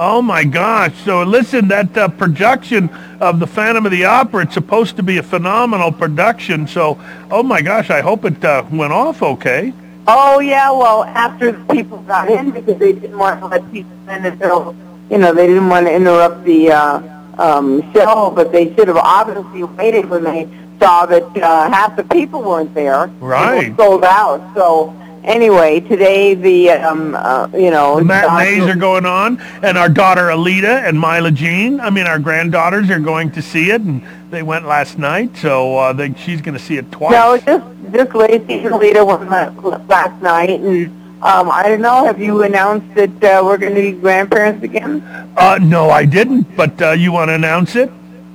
Oh 0.00 0.22
my 0.22 0.44
gosh! 0.44 0.94
So 1.04 1.24
listen, 1.24 1.66
that 1.68 1.96
uh, 1.96 2.08
production 2.08 2.88
of 3.20 3.40
the 3.40 3.48
Phantom 3.48 3.84
of 3.84 3.90
the 3.90 4.04
Opera, 4.04 4.44
it's 4.44 4.54
supposed 4.54 4.94
to 4.96 5.02
be 5.02 5.18
a 5.18 5.22
phenomenal 5.24 5.90
production. 5.90 6.68
So, 6.68 7.00
oh 7.32 7.42
my 7.42 7.60
gosh, 7.62 7.90
I 7.90 8.00
hope 8.00 8.24
it 8.24 8.44
uh, 8.44 8.64
went 8.70 8.92
off 8.92 9.22
okay. 9.22 9.72
Oh 10.06 10.38
yeah, 10.38 10.70
well 10.70 11.02
after 11.04 11.50
the 11.52 11.74
people 11.74 11.98
got 12.02 12.30
in 12.30 12.52
because 12.52 12.78
they 12.78 12.92
didn't 12.92 13.18
want 13.18 13.40
to 13.40 13.46
let 13.46 13.70
people 13.72 13.90
in 14.08 14.24
until 14.24 14.74
you 15.10 15.18
know 15.18 15.34
they 15.34 15.48
didn't 15.48 15.68
want 15.68 15.86
to 15.86 15.92
interrupt 15.94 16.44
the 16.44 16.70
uh, 16.70 17.02
um, 17.38 17.92
show, 17.92 18.30
but 18.34 18.52
they 18.52 18.72
should 18.76 18.86
have 18.86 18.96
obviously 18.96 19.64
waited 19.64 20.08
when 20.08 20.22
they 20.22 20.48
saw 20.78 21.06
that 21.06 21.24
uh, 21.42 21.68
half 21.72 21.96
the 21.96 22.04
people 22.04 22.40
weren't 22.42 22.72
there. 22.72 23.06
It 23.06 23.10
Right. 23.20 23.76
sold 23.76 24.04
out. 24.04 24.40
So 24.54 24.94
anyway, 25.24 25.80
today 25.80 26.34
the 26.34 26.70
um, 26.70 27.14
uh, 27.14 27.48
you 27.52 27.70
know 27.70 27.98
The 27.98 28.04
matinees 28.04 28.64
are 28.64 28.76
going 28.76 29.06
on, 29.06 29.40
and 29.62 29.78
our 29.78 29.88
daughter 29.88 30.28
Alita 30.28 30.88
and 30.88 30.98
Mila 31.00 31.30
Jean. 31.30 31.80
I 31.80 31.90
mean, 31.90 32.06
our 32.06 32.18
granddaughters 32.18 32.90
are 32.90 32.98
going 32.98 33.30
to 33.32 33.42
see 33.42 33.70
it, 33.70 33.80
and 33.80 34.02
they 34.30 34.42
went 34.42 34.66
last 34.66 34.98
night, 34.98 35.36
so 35.36 35.76
uh, 35.78 35.92
they, 35.92 36.14
she's 36.14 36.40
going 36.40 36.56
to 36.56 36.62
see 36.62 36.76
it 36.76 36.90
twice. 36.92 37.12
No, 37.12 37.38
just 37.38 37.92
just 37.92 38.14
Lacey 38.14 38.60
and 38.60 38.74
Alita 38.74 39.06
went 39.06 39.88
last 39.88 40.22
night, 40.22 40.60
and 40.60 40.86
um, 41.22 41.50
I 41.50 41.64
don't 41.64 41.80
know. 41.80 42.04
Have 42.04 42.20
you 42.20 42.42
announced 42.42 42.94
that 42.94 43.24
uh, 43.24 43.42
we're 43.44 43.58
going 43.58 43.74
to 43.74 43.80
be 43.80 43.92
grandparents 43.92 44.62
again? 44.62 45.02
Uh, 45.36 45.58
no, 45.60 45.90
I 45.90 46.04
didn't. 46.04 46.56
But 46.56 46.80
uh, 46.80 46.90
you 46.92 47.10
want 47.12 47.30
to 47.30 47.34
announce 47.34 47.74
it? 47.76 47.90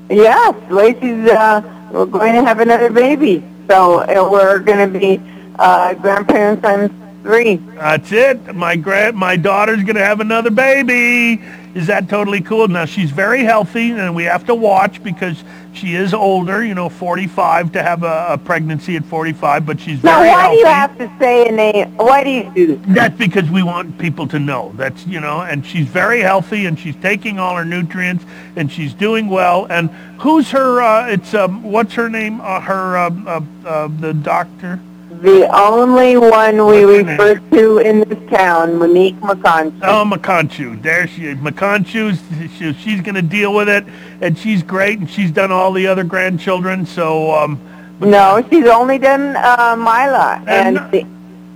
Yes, 0.10 0.56
Lacey's. 0.70 1.30
Uh, 1.30 1.62
we're 1.94 2.06
going 2.06 2.34
to 2.34 2.44
have 2.44 2.60
another 2.60 2.90
baby, 2.90 3.44
so 3.70 4.00
uh, 4.00 4.30
we're 4.30 4.60
going 4.60 4.92
to 4.92 5.00
be 5.00 5.22
uh, 5.60 5.94
grandparents 5.96 6.62
times 6.62 6.92
three. 7.24 7.56
That's 7.56 8.12
it. 8.12 8.56
My 8.56 8.76
grand, 8.76 9.16
my 9.16 9.36
daughter's 9.38 9.84
gonna 9.84 10.00
have 10.04 10.20
another 10.20 10.52
baby. 10.52 11.42
Is 11.74 11.88
that 11.88 12.08
totally 12.08 12.42
cool? 12.42 12.68
Now 12.68 12.86
she's 12.86 13.10
very 13.12 13.44
healthy, 13.44 13.92
and 13.92 14.14
we 14.16 14.26
have 14.26 14.46
to 14.46 14.54
watch 14.56 15.02
because 15.02 15.44
she 15.74 15.96
is 15.96 16.14
older. 16.14 16.64
You 16.64 16.76
know, 16.76 16.88
45 16.90 17.72
to 17.72 17.82
have 17.82 18.04
a, 18.04 18.28
a 18.30 18.38
pregnancy 18.38 18.96
at 18.96 19.04
45, 19.06 19.66
but 19.66 19.80
she's 19.80 20.04
Now, 20.04 20.20
very 20.20 20.30
why 20.30 20.42
healthy. 20.42 20.56
do 20.56 20.60
you 20.60 20.66
have 20.68 20.98
to 21.00 21.12
say 21.20 21.48
a 21.48 21.52
name? 21.52 21.96
Why 21.96 22.24
do 22.24 22.30
you 22.30 22.52
do? 22.54 22.76
that? 22.76 22.94
That's 22.94 23.18
because 23.18 23.50
we 23.50 23.64
want 23.64 23.98
people 23.98 24.28
to 24.28 24.38
know. 24.38 24.72
That's 24.76 25.08
you 25.08 25.20
know, 25.20 25.42
and 25.42 25.66
she's 25.66 25.88
very 25.88 26.20
healthy, 26.20 26.66
and 26.68 26.78
she's 26.78 26.96
taking 26.98 27.40
all 27.40 27.56
her 27.56 27.66
nutrients, 27.66 28.24
and 28.56 28.72
she's 28.72 28.94
doing 28.94 29.28
well. 29.30 29.66
And 29.72 29.90
who's 30.20 30.52
her? 30.52 30.80
Uh, 30.82 31.08
it's 31.08 31.34
um, 31.34 31.64
what's 31.64 31.94
her 31.94 32.10
name? 32.10 32.40
Uh, 32.42 32.60
her 32.60 32.98
um, 32.98 33.28
uh, 33.28 33.42
uh, 33.68 33.88
the 34.00 34.14
doctor. 34.14 34.80
The 35.24 35.48
only 35.58 36.18
one 36.18 36.66
we 36.66 36.84
What's 36.86 37.08
refer 37.08 37.36
to 37.52 37.78
in 37.78 38.02
this 38.02 38.30
town, 38.30 38.78
Monique 38.78 39.16
McConchie. 39.22 39.80
Oh, 39.82 40.04
McConchu. 40.06 40.82
There 40.82 41.08
she 41.08 41.28
is. 41.28 41.38
McConchu's, 41.38 42.20
she, 42.58 42.74
she's 42.74 43.00
going 43.00 43.16
to 43.16 43.22
deal 43.22 43.54
with 43.54 43.70
it, 43.70 43.86
and 44.20 44.38
she's 44.38 44.62
great, 44.62 45.00
and 45.00 45.10
she's 45.10 45.32
done 45.32 45.50
all 45.50 45.72
the 45.72 45.88
other 45.88 46.04
grandchildren, 46.04 46.86
so, 46.86 47.34
um, 47.34 47.58
No, 48.02 48.46
she's 48.50 48.66
only 48.66 48.98
done 48.98 49.38
uh, 49.38 49.76
Mila, 49.78 50.44
and 50.46 50.78
And- 50.78 50.92
the, 50.92 51.02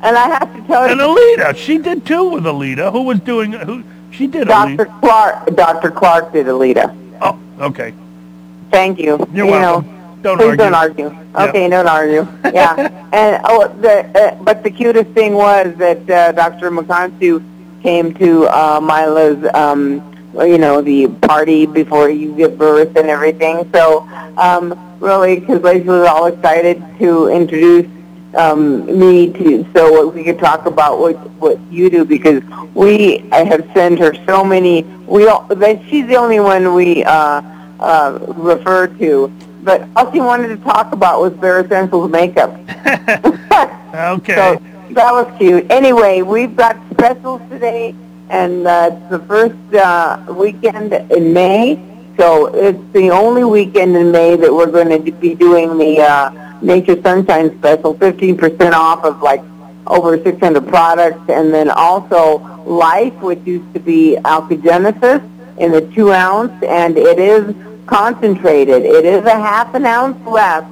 and 0.01 0.15
I 0.17 0.27
have 0.29 0.55
to 0.55 0.61
tell 0.67 0.85
you, 0.85 0.91
and 0.93 1.01
Alita. 1.01 1.53
She 1.57 1.77
did 1.77 2.05
too 2.05 2.29
with 2.29 2.43
Alita. 2.45 2.89
Who 2.93 3.01
was 3.01 3.19
doing, 3.19 3.51
who, 3.51 3.83
she 4.11 4.27
did 4.27 4.47
Dr. 4.47 4.85
Alita. 4.85 4.99
Clark, 5.01 5.55
Dr. 5.57 5.91
Clark 5.91 6.31
did 6.31 6.45
Alita. 6.45 6.95
Oh, 7.21 7.37
okay. 7.59 7.93
Thank 8.71 8.97
you. 8.99 9.17
You're 9.33 9.45
you 9.47 9.51
welcome. 9.51 9.89
Know, 9.89 9.96
Don't 10.21 10.37
please 10.37 10.45
argue. 10.45 10.57
don't 10.57 10.73
argue. 10.73 11.15
Okay, 11.35 11.69
don't 11.69 11.87
argue. 11.87 12.27
Yeah, 12.43 12.75
and 13.13 13.41
oh, 13.45 13.67
the 13.79 14.05
uh, 14.19 14.43
but 14.43 14.63
the 14.63 14.71
cutest 14.71 15.11
thing 15.11 15.33
was 15.33 15.75
that 15.77 16.09
uh, 16.09 16.31
Dr. 16.31 16.71
McConsu 16.71 17.43
came 17.83 18.13
to 18.15 18.47
uh, 18.47 18.79
Mila's, 18.81 19.47
um, 19.53 20.01
you 20.33 20.57
know, 20.57 20.81
the 20.81 21.07
party 21.07 21.65
before 21.65 22.09
you 22.09 22.35
give 22.35 22.57
birth 22.57 22.95
and 22.95 23.07
everything. 23.07 23.69
So 23.71 24.01
um, 24.37 24.77
really, 24.99 25.39
because 25.39 25.61
Lacey 25.61 25.87
was 25.87 26.07
all 26.07 26.25
excited 26.25 26.83
to 26.99 27.27
introduce 27.27 27.87
um, 28.35 28.85
me 28.99 29.31
to 29.33 29.65
so 29.73 30.09
we 30.09 30.23
could 30.23 30.39
talk 30.39 30.65
about 30.65 30.99
what 30.99 31.15
what 31.39 31.59
you 31.71 31.89
do 31.89 32.05
because 32.05 32.43
we 32.73 33.23
I 33.31 33.43
have 33.43 33.69
sent 33.73 33.99
her 33.99 34.13
so 34.25 34.43
many. 34.43 34.83
We 35.05 35.27
all, 35.27 35.43
that 35.47 35.81
she's 35.87 36.07
the 36.07 36.17
only 36.17 36.39
one 36.39 36.73
we 36.73 37.03
uh, 37.03 37.41
uh, 37.79 38.19
refer 38.35 38.87
to. 38.87 39.31
But 39.67 39.85
all 39.97 40.09
she 40.13 40.21
wanted 40.21 40.47
to 40.47 40.57
talk 40.63 40.93
about 40.93 41.19
was 41.19 41.33
Bare 41.33 41.59
Essentials 41.59 42.09
makeup. 42.09 42.57
Okay. 43.93 44.35
So 44.35 44.93
that 44.93 45.11
was 45.11 45.33
cute. 45.39 45.65
Anyway, 45.71 46.21
we've 46.21 46.55
got 46.55 46.77
specials 46.91 47.41
today, 47.49 47.95
and 48.29 48.67
uh, 48.67 48.91
it's 48.91 49.09
the 49.09 49.19
first 49.25 49.73
uh, 49.73 50.23
weekend 50.29 50.93
in 50.93 51.33
May. 51.33 51.81
So 52.15 52.47
it's 52.47 52.79
the 52.93 53.09
only 53.09 53.43
weekend 53.43 53.95
in 53.97 54.11
May 54.11 54.35
that 54.35 54.53
we're 54.53 54.69
going 54.69 55.03
to 55.03 55.11
be 55.13 55.33
doing 55.33 55.77
the 55.79 56.01
uh, 56.01 56.59
Nature 56.61 57.01
Sunshine 57.01 57.57
special, 57.57 57.95
15% 57.95 58.73
off 58.73 59.03
of 59.03 59.21
like 59.23 59.41
over 59.87 60.21
600 60.21 60.67
products, 60.67 61.27
and 61.29 61.51
then 61.51 61.71
also 61.71 62.37
Life, 62.65 63.15
which 63.21 63.39
used 63.45 63.73
to 63.73 63.79
be 63.79 64.17
Alkagenesis 64.23 65.27
in 65.57 65.71
the 65.71 65.81
two 65.95 66.11
ounce, 66.11 66.53
and 66.61 66.97
it 66.97 67.17
is 67.17 67.55
concentrated. 67.87 68.83
It 68.83 69.05
is 69.05 69.25
a 69.25 69.31
half 69.31 69.73
an 69.73 69.85
ounce 69.85 70.25
less 70.27 70.63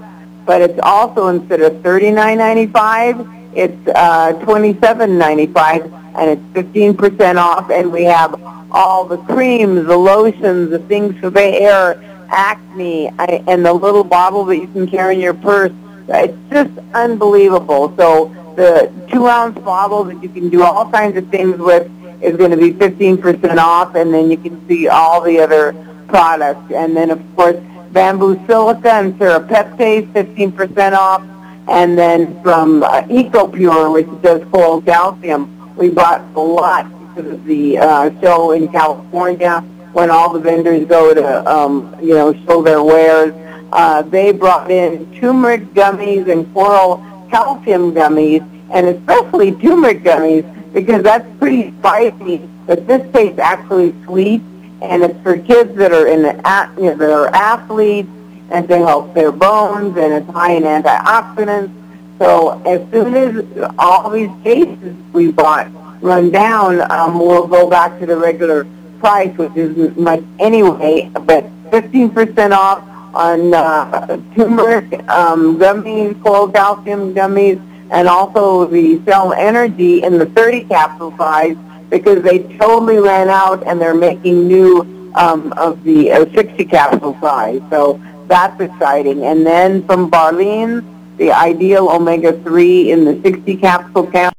but 0.45 0.61
it's 0.61 0.79
also 0.83 1.27
instead 1.27 1.61
of 1.61 1.81
thirty 1.81 2.11
nine 2.11 2.37
ninety 2.37 2.67
five, 2.67 3.27
it's 3.55 3.87
uh, 3.87 4.33
twenty 4.43 4.77
seven 4.79 5.17
ninety 5.17 5.47
five, 5.47 5.91
and 6.17 6.29
it's 6.29 6.69
15% 6.71 7.37
off, 7.37 7.69
and 7.69 7.91
we 7.91 8.03
have 8.03 8.39
all 8.71 9.05
the 9.05 9.17
creams, 9.17 9.85
the 9.87 9.97
lotions, 9.97 10.69
the 10.69 10.79
things 10.79 11.17
for 11.19 11.29
the 11.29 11.41
hair, 11.41 12.01
acne, 12.29 13.09
I, 13.19 13.43
and 13.47 13.65
the 13.65 13.73
little 13.73 14.03
bottle 14.03 14.45
that 14.45 14.57
you 14.57 14.67
can 14.67 14.87
carry 14.87 15.15
in 15.15 15.21
your 15.21 15.33
purse. 15.33 15.73
It's 16.07 16.37
just 16.51 16.71
unbelievable. 16.93 17.93
So 17.97 18.33
the 18.55 18.91
two-ounce 19.11 19.59
bottle 19.59 20.03
that 20.05 20.21
you 20.21 20.29
can 20.29 20.49
do 20.49 20.63
all 20.63 20.89
kinds 20.91 21.17
of 21.17 21.27
things 21.29 21.57
with 21.57 21.89
is 22.21 22.37
going 22.37 22.51
to 22.51 22.57
be 22.57 22.71
15% 22.71 23.57
off, 23.57 23.95
and 23.95 24.13
then 24.13 24.31
you 24.31 24.37
can 24.37 24.65
see 24.67 24.87
all 24.87 25.21
the 25.21 25.39
other 25.39 25.73
products. 26.15 26.71
And 26.71 26.95
then, 26.95 27.11
of 27.11 27.21
course, 27.35 27.57
bamboo 27.91 28.39
silica 28.47 28.93
and 28.93 29.13
serapeptase, 29.19 30.07
15% 30.13 30.93
off. 30.93 31.21
And 31.67 31.97
then 31.97 32.41
from 32.41 32.83
uh, 32.83 33.01
EcoPure, 33.01 33.91
which 33.91 34.07
does 34.21 34.41
coral 34.49 34.81
calcium, 34.81 35.75
we 35.75 35.89
bought 35.89 36.21
a 36.35 36.39
lot 36.39 36.85
because 37.15 37.33
of 37.33 37.43
the 37.45 37.77
uh, 37.77 38.21
show 38.21 38.51
in 38.51 38.69
California 38.69 39.59
when 39.91 40.09
all 40.09 40.31
the 40.31 40.39
vendors 40.39 40.87
go 40.87 41.13
to, 41.13 41.51
um, 41.51 41.93
you 42.01 42.13
know, 42.13 42.33
show 42.45 42.61
their 42.61 42.81
wares. 42.83 43.33
Uh, 43.73 44.01
they 44.03 44.31
brought 44.31 44.71
in 44.71 45.11
turmeric 45.19 45.63
gummies 45.73 46.29
and 46.31 46.51
coral 46.53 46.97
calcium 47.29 47.91
gummies, 47.91 48.41
and 48.71 48.87
especially 48.87 49.51
turmeric 49.53 50.01
gummies 50.03 50.45
because 50.73 51.03
that's 51.03 51.27
pretty 51.39 51.71
spicy. 51.79 52.37
But 52.67 52.87
this 52.87 53.01
tastes 53.13 53.39
actually 53.39 53.93
sweet, 54.05 54.41
and 54.89 55.03
it's 55.03 55.19
for 55.21 55.37
kids 55.37 55.75
that 55.75 55.91
are 55.91 56.07
in 56.07 56.23
the 56.23 56.33
you 56.77 56.83
know, 56.83 56.95
that 56.95 57.11
are 57.11 57.27
athletes 57.27 58.09
and 58.51 58.67
to 58.67 58.77
help 58.77 59.13
their 59.13 59.31
bones, 59.31 59.97
and 59.97 60.13
it's 60.13 60.29
high 60.29 60.53
in 60.53 60.63
antioxidants. 60.63 61.71
So 62.19 62.61
as 62.65 62.89
soon 62.91 63.15
as 63.15 63.73
all 63.77 64.09
these 64.09 64.29
cases 64.43 64.95
we 65.11 65.31
bought 65.31 65.67
run 66.01 66.31
down, 66.31 66.89
um, 66.91 67.19
we'll 67.19 67.47
go 67.47 67.69
back 67.69 67.99
to 67.99 68.05
the 68.05 68.15
regular 68.15 68.65
price, 68.99 69.35
which 69.37 69.55
is 69.55 69.95
much 69.97 70.23
anyway, 70.39 71.09
but 71.25 71.45
15% 71.71 72.51
off 72.51 72.83
on 73.13 73.53
uh, 73.53 74.07
turmeric 74.35 74.93
um, 75.09 75.57
gummies, 75.57 76.21
coral 76.21 76.49
calcium 76.49 77.13
gummies, 77.13 77.59
and 77.91 78.07
also 78.07 78.65
the 78.65 79.01
cell 79.05 79.33
energy 79.33 80.03
in 80.03 80.17
the 80.17 80.25
30 80.27 80.65
capsule 80.65 81.15
size 81.17 81.57
because 81.89 82.23
they 82.23 82.39
totally 82.57 82.97
ran 82.97 83.29
out 83.29 83.65
and 83.67 83.79
they're 83.79 83.95
making 83.95 84.47
new 84.47 85.11
um, 85.15 85.53
of 85.53 85.83
the 85.83 86.11
uh, 86.11 86.25
60 86.33 86.65
capsule 86.65 87.17
size. 87.21 87.61
So 87.69 88.01
that's 88.27 88.59
exciting. 88.59 89.23
And 89.23 89.45
then 89.45 89.85
from 89.85 90.09
Barlean, 90.09 91.17
the 91.17 91.31
ideal 91.31 91.89
omega-3 91.89 92.87
in 92.87 93.05
the 93.05 93.21
60 93.21 93.57
capsule 93.57 94.11
count 94.11 94.35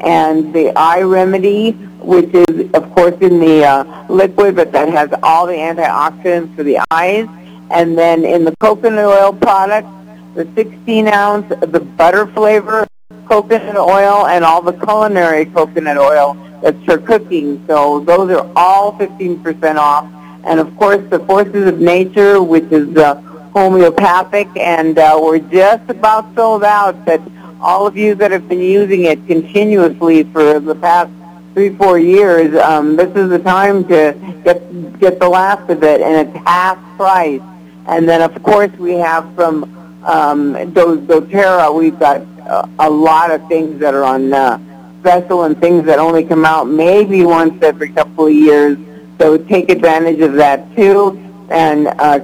and 0.00 0.52
the 0.54 0.72
eye 0.76 1.02
remedy, 1.02 1.72
which 2.00 2.32
is 2.32 2.70
of 2.74 2.94
course 2.94 3.16
in 3.20 3.40
the 3.40 3.64
uh, 3.64 4.06
liquid, 4.08 4.56
but 4.56 4.72
that 4.72 4.88
has 4.88 5.10
all 5.22 5.46
the 5.46 5.54
antioxidants 5.54 6.54
for 6.56 6.62
the 6.62 6.80
eyes. 6.90 7.26
And 7.70 7.96
then 7.98 8.24
in 8.24 8.44
the 8.44 8.54
coconut 8.56 9.04
oil 9.04 9.32
product, 9.32 9.88
the 10.34 10.48
16 10.54 11.08
ounce, 11.08 11.48
the 11.48 11.80
butter 11.80 12.26
flavor 12.28 12.86
coconut 13.26 13.76
oil, 13.76 14.26
and 14.26 14.44
all 14.44 14.60
the 14.60 14.72
culinary 14.72 15.46
coconut 15.46 15.96
oil 15.96 16.36
that's 16.64 16.82
for 16.84 16.96
cooking. 16.96 17.62
So 17.66 18.00
those 18.00 18.30
are 18.30 18.50
all 18.56 18.94
15% 18.94 19.76
off. 19.76 20.10
And 20.44 20.58
of 20.58 20.74
course, 20.78 21.02
the 21.10 21.18
Forces 21.20 21.68
of 21.68 21.78
Nature, 21.78 22.42
which 22.42 22.64
is 22.72 22.96
uh, 22.96 23.16
homeopathic, 23.52 24.48
and 24.56 24.98
uh, 24.98 25.18
we're 25.22 25.40
just 25.40 25.88
about 25.90 26.34
sold 26.34 26.64
out. 26.64 27.04
But 27.04 27.20
all 27.60 27.86
of 27.86 27.98
you 27.98 28.14
that 28.14 28.30
have 28.30 28.48
been 28.48 28.60
using 28.60 29.04
it 29.04 29.26
continuously 29.26 30.24
for 30.24 30.58
the 30.58 30.74
past 30.74 31.10
three, 31.52 31.76
four 31.76 31.98
years, 31.98 32.56
um, 32.56 32.96
this 32.96 33.14
is 33.14 33.28
the 33.28 33.38
time 33.38 33.86
to 33.88 34.16
get 34.42 34.98
get 35.00 35.20
the 35.20 35.28
last 35.28 35.68
of 35.68 35.82
it, 35.82 36.00
and 36.00 36.28
it's 36.28 36.46
half 36.46 36.78
price. 36.96 37.42
And 37.86 38.08
then, 38.08 38.22
of 38.22 38.42
course, 38.42 38.72
we 38.78 38.94
have 38.94 39.34
from 39.34 39.64
um, 40.04 40.54
Do- 40.72 41.00
doTERRA, 41.06 41.74
we've 41.74 41.98
got 41.98 42.22
uh, 42.46 42.66
a 42.78 42.88
lot 42.88 43.30
of 43.30 43.46
things 43.48 43.80
that 43.80 43.92
are 43.92 44.04
on 44.04 44.32
uh, 44.32 44.58
special 45.04 45.42
and 45.44 45.60
things 45.60 45.84
that 45.84 45.98
only 45.98 46.24
come 46.24 46.46
out 46.46 46.66
maybe 46.66 47.26
once 47.26 47.62
every 47.62 47.90
couple 47.90 48.26
of 48.26 48.32
years. 48.32 48.78
So 49.18 49.36
take 49.36 49.70
advantage 49.70 50.20
of 50.20 50.32
that 50.34 50.74
too, 50.74 51.20
and 51.50 51.88
uh, 51.88 52.20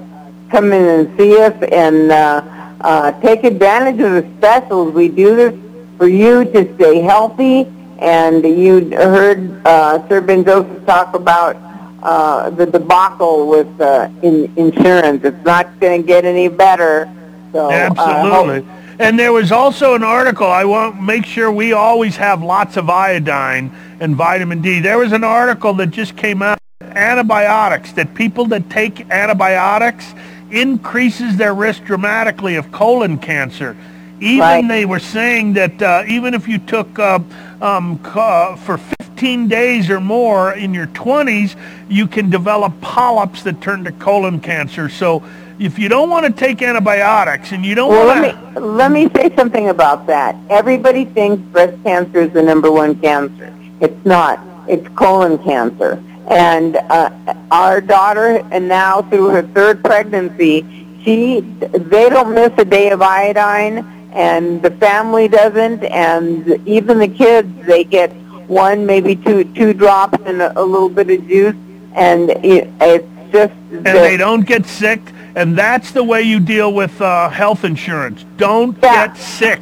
come 0.50 0.72
in 0.72 0.84
and 0.84 1.18
see 1.18 1.38
us 1.38 1.52
and 1.70 2.10
uh, 2.10 2.42
uh, 2.80 3.12
take 3.20 3.44
advantage 3.44 4.00
of 4.00 4.12
the 4.12 4.26
specials. 4.38 4.94
We 4.94 5.08
do 5.08 5.36
this 5.36 5.54
for 5.98 6.08
you 6.08 6.46
to 6.46 6.74
stay 6.76 7.00
healthy. 7.00 7.70
And 7.98 8.42
you 8.42 8.88
heard 8.96 9.60
uh, 9.66 10.08
Sir 10.08 10.22
Ben 10.22 10.42
Joseph 10.42 10.86
talk 10.86 11.12
about 11.12 11.54
uh, 12.02 12.48
the 12.48 12.64
debacle 12.64 13.46
with 13.46 13.68
uh, 13.78 14.08
in, 14.22 14.50
insurance. 14.56 15.22
It's 15.22 15.44
not 15.44 15.78
going 15.80 16.00
to 16.00 16.06
get 16.06 16.24
any 16.24 16.48
better. 16.48 17.14
So, 17.52 17.70
Absolutely. 17.70 18.60
Uh, 18.60 18.79
and 19.00 19.18
there 19.18 19.32
was 19.32 19.50
also 19.50 19.94
an 19.94 20.02
article, 20.02 20.46
I 20.46 20.64
want 20.64 20.96
to 20.96 21.00
make 21.00 21.24
sure 21.24 21.50
we 21.50 21.72
always 21.72 22.16
have 22.16 22.42
lots 22.42 22.76
of 22.76 22.90
iodine 22.90 23.74
and 23.98 24.14
vitamin 24.14 24.60
D. 24.60 24.80
There 24.80 24.98
was 24.98 25.12
an 25.12 25.24
article 25.24 25.72
that 25.74 25.86
just 25.86 26.18
came 26.18 26.42
out, 26.42 26.58
antibiotics, 26.82 27.92
that 27.92 28.14
people 28.14 28.44
that 28.48 28.68
take 28.68 29.10
antibiotics 29.10 30.12
increases 30.50 31.38
their 31.38 31.54
risk 31.54 31.82
dramatically 31.84 32.56
of 32.56 32.70
colon 32.72 33.16
cancer. 33.16 33.74
Even 34.20 34.40
right. 34.40 34.68
they 34.68 34.84
were 34.84 34.98
saying 34.98 35.54
that 35.54 35.80
uh, 35.80 36.04
even 36.06 36.34
if 36.34 36.46
you 36.46 36.58
took 36.58 36.98
uh, 36.98 37.20
um, 37.62 37.98
uh, 38.04 38.54
for 38.56 38.76
15 38.76 39.48
days 39.48 39.88
or 39.88 40.00
more 40.00 40.52
in 40.52 40.74
your 40.74 40.88
20s, 40.88 41.56
you 41.88 42.06
can 42.06 42.28
develop 42.28 42.78
polyps 42.82 43.44
that 43.44 43.62
turn 43.62 43.82
to 43.84 43.92
colon 43.92 44.40
cancer. 44.40 44.90
So 44.90 45.22
if 45.60 45.78
you 45.78 45.90
don't 45.90 46.08
want 46.08 46.24
to 46.24 46.32
take 46.32 46.62
antibiotics 46.62 47.52
and 47.52 47.64
you 47.64 47.74
don't 47.74 47.90
well, 47.90 48.06
want 48.06 48.24
to... 48.24 48.50
Let 48.50 48.54
me, 48.54 48.60
let 48.60 48.90
me 48.90 49.10
say 49.14 49.36
something 49.36 49.68
about 49.68 50.06
that. 50.06 50.34
Everybody 50.48 51.04
thinks 51.04 51.42
breast 51.52 51.80
cancer 51.82 52.22
is 52.22 52.32
the 52.32 52.42
number 52.42 52.72
one 52.72 52.98
cancer. 52.98 53.54
It's 53.80 54.04
not. 54.06 54.40
It's 54.66 54.88
colon 54.96 55.36
cancer. 55.38 56.02
And 56.28 56.76
uh, 56.76 57.10
our 57.50 57.82
daughter, 57.82 58.42
and 58.50 58.68
now 58.68 59.02
through 59.02 59.28
her 59.28 59.42
third 59.42 59.84
pregnancy, 59.84 60.62
she 61.04 61.40
they 61.40 62.08
don't 62.08 62.34
miss 62.34 62.52
a 62.56 62.64
day 62.64 62.90
of 62.90 63.02
iodine, 63.02 63.78
and 64.12 64.62
the 64.62 64.70
family 64.70 65.28
doesn't, 65.28 65.82
and 65.84 66.46
even 66.68 66.98
the 66.98 67.08
kids 67.08 67.48
they 67.66 67.84
get 67.84 68.10
one, 68.48 68.86
maybe 68.86 69.16
two 69.16 69.44
two 69.54 69.72
drops 69.72 70.18
and 70.24 70.40
a, 70.40 70.60
a 70.60 70.62
little 70.62 70.90
bit 70.90 71.10
of 71.10 71.26
juice, 71.26 71.56
and 71.94 72.30
it, 72.30 72.68
it's 72.80 73.32
just. 73.32 73.54
And 73.72 73.86
the, 73.86 73.92
they 73.92 74.16
don't 74.16 74.46
get 74.46 74.66
sick 74.66 75.00
and 75.34 75.56
that's 75.56 75.92
the 75.92 76.02
way 76.02 76.22
you 76.22 76.40
deal 76.40 76.72
with 76.72 77.00
uh, 77.00 77.28
health 77.28 77.64
insurance. 77.64 78.24
Don't 78.36 78.76
yeah. 78.82 79.08
get 79.08 79.16
sick. 79.16 79.60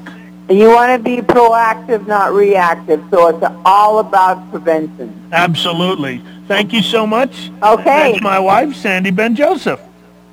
You 0.48 0.68
want 0.68 0.96
to 0.96 1.02
be 1.02 1.20
proactive, 1.20 2.06
not 2.06 2.32
reactive. 2.32 3.04
So 3.10 3.28
it's 3.28 3.54
all 3.66 3.98
about 3.98 4.50
prevention. 4.50 5.28
Absolutely. 5.30 6.22
Thank 6.46 6.72
you 6.72 6.82
so 6.82 7.06
much. 7.06 7.50
Okay. 7.62 8.12
That's 8.12 8.22
my 8.22 8.38
wife, 8.38 8.74
Sandy 8.74 9.10
Ben 9.10 9.34
Joseph. 9.34 9.80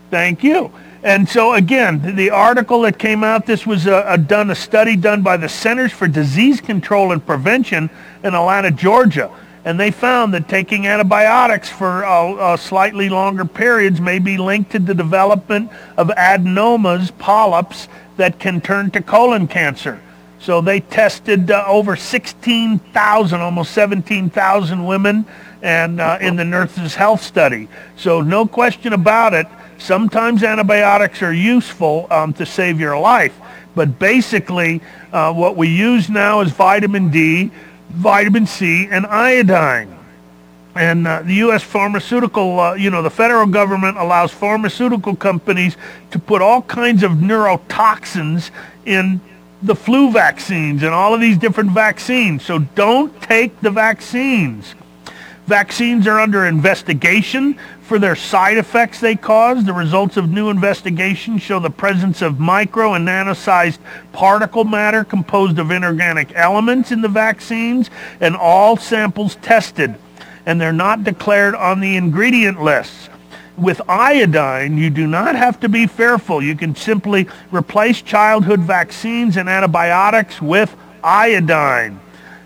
Thank 0.10 0.42
you. 0.42 0.72
And 1.04 1.28
so 1.28 1.54
again, 1.54 2.16
the 2.16 2.30
article 2.30 2.82
that 2.82 2.98
came 2.98 3.24
out, 3.24 3.46
this 3.46 3.68
was 3.68 3.88
a, 3.88 4.06
a, 4.08 4.18
done 4.18 4.50
a 4.50 4.56
study 4.56 4.96
done 4.96 5.22
by 5.22 5.36
the 5.36 5.50
Centers 5.50 5.92
for 5.92 6.08
Disease 6.08 6.62
Control 6.62 7.12
and 7.12 7.24
Prevention 7.24 7.90
in 8.24 8.34
Atlanta, 8.34 8.72
Georgia 8.72 9.30
and 9.66 9.80
they 9.80 9.90
found 9.90 10.32
that 10.36 10.48
taking 10.48 10.86
antibiotics 10.86 11.70
for 11.70 12.06
uh, 12.06 12.34
uh, 12.34 12.56
slightly 12.56 13.10
longer 13.10 13.44
periods 13.44 14.00
may 14.00 14.20
be 14.20 14.38
linked 14.38 14.72
to 14.72 14.80
the 14.80 14.94
development 14.94 15.72
of 15.98 16.10
adenomas, 16.10 17.12
polyps, 17.18 17.88
that 18.18 18.40
can 18.40 18.62
turn 18.62 18.92
to 18.92 19.02
colon 19.02 19.48
cancer. 19.48 20.00
So 20.40 20.62
they 20.62 20.82
tested 20.82 21.50
uh, 21.50 21.66
over 21.68 21.96
16,000, 21.96 23.42
almost 23.42 23.72
17,000 23.72 24.86
women 24.86 25.26
and 25.64 26.00
uh, 26.00 26.20
in 26.22 26.36
the 26.36 26.46
Nurses 26.46 26.94
Health 26.94 27.24
Study. 27.24 27.68
So 27.96 28.22
no 28.22 28.46
question 28.46 28.94
about 28.94 29.34
it, 29.34 29.48
sometimes 29.80 30.44
antibiotics 30.44 31.24
are 31.24 31.34
useful 31.34 32.06
um, 32.12 32.34
to 32.34 32.46
save 32.46 32.80
your 32.80 33.00
life. 33.00 33.36
But 33.74 33.98
basically, 33.98 34.78
what 35.12 35.58
we 35.58 35.68
use 35.68 36.08
now 36.08 36.40
is 36.40 36.52
vitamin 36.52 37.10
D, 37.10 37.52
vitamin 37.90 38.46
C, 38.46 38.88
and 38.90 39.06
iodine. 39.06 39.98
And 40.76 41.08
uh, 41.08 41.22
the 41.22 41.36
U.S. 41.36 41.64
pharmaceutical, 41.64 42.60
uh, 42.60 42.74
you 42.74 42.90
know, 42.90 43.02
the 43.02 43.10
federal 43.10 43.48
government 43.48 43.98
allows 43.98 44.32
pharmaceutical 44.32 45.16
companies 45.16 45.78
to 46.12 46.20
put 46.20 46.42
all 46.42 46.62
kinds 46.62 47.02
of 47.02 47.12
neurotoxins 47.14 48.52
in 48.86 49.22
the 49.62 49.76
flu 49.76 50.12
vaccines 50.12 50.84
and 50.84 50.94
all 50.94 51.14
of 51.14 51.22
these 51.22 51.38
different 51.38 51.72
vaccines. 51.72 52.44
So 52.44 52.60
don't 52.60 53.20
take 53.22 53.60
the 53.62 53.72
vaccines. 53.72 54.76
Vaccines 55.48 56.08
are 56.08 56.20
under 56.20 56.46
investigation 56.46 57.58
for 57.82 58.00
their 58.00 58.16
side 58.16 58.58
effects 58.58 59.00
they 59.00 59.16
cause. 59.16 59.64
The 59.64 59.74
results 59.74 60.18
of 60.18 60.30
new 60.30 60.50
investigations 60.50 61.44
show 61.44 61.60
the 61.60 61.70
presence 61.70 62.22
of 62.22 62.40
micro 62.40 62.94
and 62.94 63.06
nano-sized 63.06 63.80
particle 64.12 64.64
matter 64.64 65.04
composed 65.04 65.60
of 65.60 65.70
inorganic 65.70 66.32
elements 66.34 66.92
in 66.92 67.02
the 67.02 67.08
vaccines 67.08 67.92
and 68.20 68.36
all 68.36 68.76
samples 68.76 69.36
tested 69.44 69.96
and 70.46 70.62
they're 70.62 70.74
not 70.74 71.04
declared 71.04 71.56
on 71.56 71.80
the 71.80 71.96
ingredient 71.96 72.62
lists. 72.62 73.10
With 73.58 73.82
iodine, 73.88 74.78
you 74.78 74.90
do 74.90 75.08
not 75.08 75.36
have 75.36 75.60
to 75.62 75.70
be 75.70 75.88
fearful. 75.88 76.44
You 76.44 76.56
can 76.56 76.76
simply 76.76 77.28
replace 77.52 78.02
childhood 78.02 78.60
vaccines 78.60 79.38
and 79.38 79.50
antibiotics 79.50 80.42
with 80.42 80.76
iodine. 81.04 82.00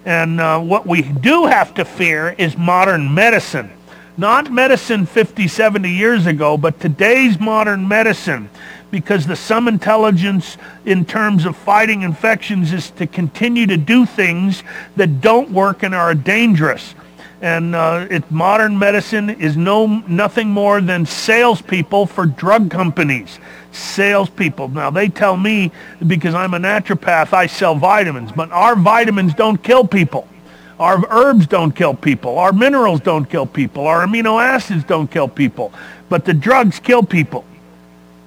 And 0.10 0.41
uh, 0.41 0.60
what 0.60 0.88
we 0.88 1.04
do 1.04 1.45
have 1.45 1.76
to 1.76 1.86
fear 1.86 2.34
is 2.39 2.58
modern 2.58 3.13
medicine. 3.13 3.69
Not 4.17 4.52
medicine 4.52 5.06
50, 5.06 5.48
70 5.48 5.88
years 5.88 6.26
ago, 6.26 6.58
but 6.58 6.80
today's 6.80 7.39
modern 7.39 7.88
medicine. 7.88 8.50
Because 8.89 9.28
the 9.28 9.36
sum 9.36 9.67
intelligence 9.67 10.58
in 10.84 11.06
terms 11.06 11.45
of 11.45 11.56
fighting 11.56 12.02
infections 12.02 12.74
is 12.74 12.89
to 12.89 13.06
continue 13.06 13.67
to 13.67 13.78
do 13.78 14.08
things 14.08 14.63
that 14.95 15.22
don't 15.22 15.52
work 15.52 15.84
and 15.84 15.93
are 15.93 16.15
dangerous. 16.15 16.95
And 17.39 17.76
uh, 17.76 18.08
it, 18.10 18.32
modern 18.32 18.80
medicine 18.80 19.30
is 19.30 19.56
no 19.56 19.86
nothing 20.08 20.50
more 20.50 20.82
than 20.82 21.06
salespeople 21.06 22.08
for 22.08 22.26
drug 22.26 22.72
companies. 22.72 23.39
Salespeople. 23.71 24.69
Now 24.69 24.89
they 24.89 25.10
tell 25.10 25.38
me 25.38 25.71
because 26.05 26.34
I'm 26.34 26.53
a 26.53 26.60
naturopath, 26.60 27.34
I 27.34 27.47
sell 27.47 27.75
vitamins, 27.75 28.32
but 28.32 28.51
our 28.51 28.75
vitamins 28.75 29.34
don't 29.34 29.62
kill 29.62 29.88
people. 29.88 30.27
Our 30.79 31.03
herbs 31.10 31.45
don't 31.45 31.75
kill 31.75 31.93
people. 31.93 32.39
Our 32.39 32.53
minerals 32.53 33.01
don't 33.01 33.29
kill 33.29 33.45
people. 33.45 33.86
Our 33.86 34.05
amino 34.05 34.41
acids 34.41 34.86
don't 34.86 35.12
kill 35.12 35.27
people. 35.27 35.73
But 36.08 36.23
the 36.23 36.34
drugs 36.34 36.79
kill 36.79 37.03
people. 37.03 37.43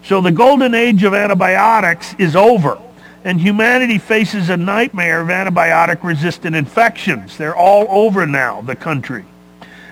So 0.04 0.20
the 0.20 0.32
golden 0.32 0.74
age 0.74 1.02
of 1.02 1.14
antibiotics 1.14 2.14
is 2.18 2.36
over 2.36 2.78
and 3.24 3.40
humanity 3.40 3.98
faces 3.98 4.48
a 4.48 4.56
nightmare 4.56 5.20
of 5.20 5.28
antibiotic-resistant 5.28 6.56
infections. 6.56 7.36
They're 7.36 7.56
all 7.56 7.86
over 7.88 8.26
now, 8.26 8.62
the 8.62 8.76
country. 8.76 9.24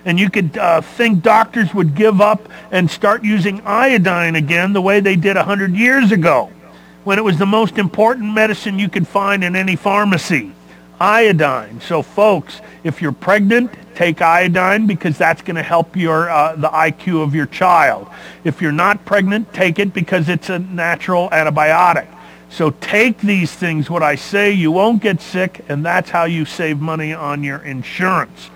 And 0.04 0.18
you 0.18 0.30
could 0.30 0.56
uh, 0.56 0.80
think 0.80 1.22
doctors 1.22 1.74
would 1.74 1.94
give 1.94 2.20
up 2.20 2.48
and 2.70 2.90
start 2.90 3.24
using 3.24 3.60
iodine 3.64 4.36
again 4.36 4.72
the 4.72 4.80
way 4.80 5.00
they 5.00 5.16
did 5.16 5.36
100 5.36 5.74
years 5.74 6.12
ago, 6.12 6.50
when 7.04 7.18
it 7.18 7.22
was 7.22 7.38
the 7.38 7.46
most 7.46 7.78
important 7.78 8.32
medicine 8.32 8.78
you 8.78 8.88
could 8.88 9.06
find 9.06 9.44
in 9.44 9.54
any 9.54 9.76
pharmacy. 9.76 10.52
Iodine. 11.00 11.80
So 11.80 12.02
folks, 12.02 12.60
if 12.84 13.00
you're 13.00 13.12
pregnant, 13.12 13.72
take 13.94 14.20
iodine 14.20 14.86
because 14.86 15.16
that's 15.16 15.40
going 15.40 15.56
to 15.56 15.62
help 15.62 15.96
your 15.96 16.28
uh, 16.28 16.56
the 16.56 16.68
IQ 16.68 17.22
of 17.22 17.34
your 17.34 17.46
child. 17.46 18.08
If 18.44 18.60
you're 18.60 18.72
not 18.72 19.04
pregnant, 19.06 19.52
take 19.54 19.78
it 19.78 19.94
because 19.94 20.28
it's 20.28 20.50
a 20.50 20.58
natural 20.58 21.30
antibiotic. 21.30 22.06
So 22.50 22.70
take 22.70 23.18
these 23.20 23.52
things, 23.52 23.88
what 23.88 24.02
I 24.02 24.16
say, 24.16 24.50
you 24.50 24.72
won't 24.72 25.00
get 25.00 25.20
sick, 25.20 25.64
and 25.68 25.84
that's 25.84 26.10
how 26.10 26.24
you 26.24 26.44
save 26.44 26.80
money 26.80 27.14
on 27.14 27.44
your 27.44 27.58
insurance. 27.58 28.50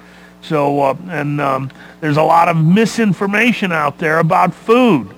So, 0.45 0.81
uh, 0.81 0.97
and 1.09 1.41
um, 1.41 1.71
there's 2.01 2.19
a 2.19 2.23
lot 2.23 2.49
of 2.49 2.57
misinformation 2.57 3.73
out 3.73 3.99
there 3.99 4.19
about 4.19 4.55
food, 4.55 5.09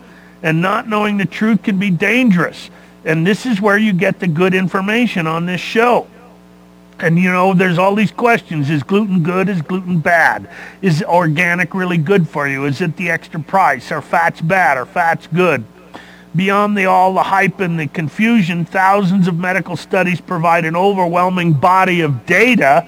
and 0.42 0.62
not 0.62 0.88
knowing 0.88 1.16
the 1.16 1.26
truth 1.26 1.64
can 1.64 1.78
be 1.78 1.90
dangerous. 1.90 2.70
And 3.04 3.26
this 3.26 3.44
is 3.44 3.60
where 3.60 3.76
you 3.76 3.92
get 3.92 4.20
the 4.20 4.28
good 4.28 4.54
information 4.54 5.26
on 5.26 5.46
this 5.46 5.60
show. 5.60 6.06
And 6.98 7.18
you 7.18 7.30
know, 7.30 7.54
there's 7.54 7.78
all 7.78 7.94
these 7.94 8.10
questions. 8.10 8.70
Is 8.70 8.82
gluten 8.82 9.22
good? 9.22 9.48
Is 9.48 9.62
gluten 9.62 9.98
bad? 9.98 10.48
Is 10.80 11.02
organic 11.02 11.74
really 11.74 11.98
good 11.98 12.28
for 12.28 12.48
you? 12.48 12.64
Is 12.64 12.80
it 12.80 12.96
the 12.96 13.10
extra 13.10 13.40
price? 13.40 13.92
Are 13.92 14.00
fats 14.00 14.40
bad? 14.40 14.78
Are 14.78 14.86
fats 14.86 15.26
good? 15.26 15.64
Beyond 16.34 16.76
the, 16.76 16.86
all 16.86 17.14
the 17.14 17.22
hype 17.22 17.60
and 17.60 17.80
the 17.80 17.86
confusion, 17.86 18.64
thousands 18.64 19.26
of 19.26 19.38
medical 19.38 19.76
studies 19.76 20.20
provide 20.20 20.64
an 20.64 20.76
overwhelming 20.76 21.52
body 21.54 22.02
of 22.02 22.26
data 22.26 22.86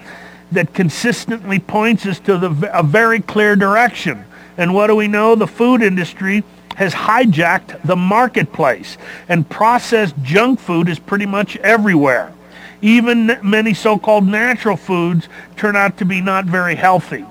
that 0.53 0.75
consistently 0.75 1.59
points 1.59 2.07
us 2.07 2.19
to 2.21 2.39
the, 2.39 2.71
a 2.77 2.83
very 2.83 3.21
clear 3.21 3.57
direction. 3.57 4.25
And 4.57 4.75
what 4.75 4.89
do 4.89 4.97
we 4.97 5.09
know? 5.09 5.35
The 5.35 5.47
food 5.47 5.83
industry 5.83 6.45
has 6.77 6.95
hijacked 6.95 7.83
the 7.83 7.97
marketplace 7.97 8.99
and 9.29 9.49
processed 9.49 10.15
junk 10.23 10.61
food 10.61 10.89
is 10.89 10.99
pretty 10.99 11.27
much 11.27 11.57
everywhere. 11.59 12.33
Even 12.81 13.39
many 13.43 13.75
so-called 13.75 14.27
natural 14.27 14.77
foods 14.77 15.29
turn 15.57 15.75
out 15.75 15.99
to 15.99 16.05
be 16.05 16.21
not 16.21 16.45
very 16.45 16.77
healthy. 16.77 17.25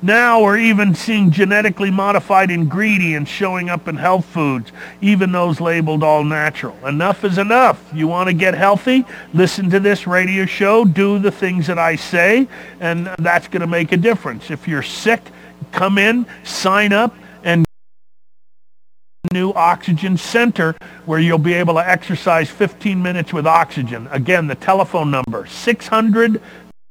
Now 0.00 0.42
we're 0.42 0.58
even 0.58 0.94
seeing 0.94 1.32
genetically 1.32 1.90
modified 1.90 2.52
ingredients 2.52 3.32
showing 3.32 3.68
up 3.68 3.88
in 3.88 3.96
health 3.96 4.26
foods, 4.26 4.70
even 5.00 5.32
those 5.32 5.60
labeled 5.60 6.04
all 6.04 6.22
natural. 6.22 6.76
Enough 6.86 7.24
is 7.24 7.36
enough. 7.36 7.82
You 7.92 8.06
want 8.06 8.28
to 8.28 8.32
get 8.32 8.54
healthy? 8.54 9.04
Listen 9.34 9.68
to 9.70 9.80
this 9.80 10.06
radio 10.06 10.46
show. 10.46 10.84
Do 10.84 11.18
the 11.18 11.32
things 11.32 11.66
that 11.66 11.80
I 11.80 11.96
say, 11.96 12.46
and 12.78 13.10
that's 13.18 13.48
going 13.48 13.62
to 13.62 13.66
make 13.66 13.90
a 13.90 13.96
difference. 13.96 14.52
If 14.52 14.68
you're 14.68 14.84
sick, 14.84 15.20
come 15.72 15.98
in, 15.98 16.26
sign 16.44 16.92
up, 16.92 17.16
and 17.42 17.64
new 19.32 19.50
oxygen 19.50 20.16
center 20.16 20.76
where 21.06 21.18
you'll 21.18 21.38
be 21.38 21.54
able 21.54 21.74
to 21.74 21.86
exercise 21.88 22.48
15 22.48 23.02
minutes 23.02 23.32
with 23.32 23.48
oxygen. 23.48 24.06
Again, 24.12 24.46
the 24.46 24.54
telephone 24.54 25.10
number, 25.10 25.44
600 25.46 26.40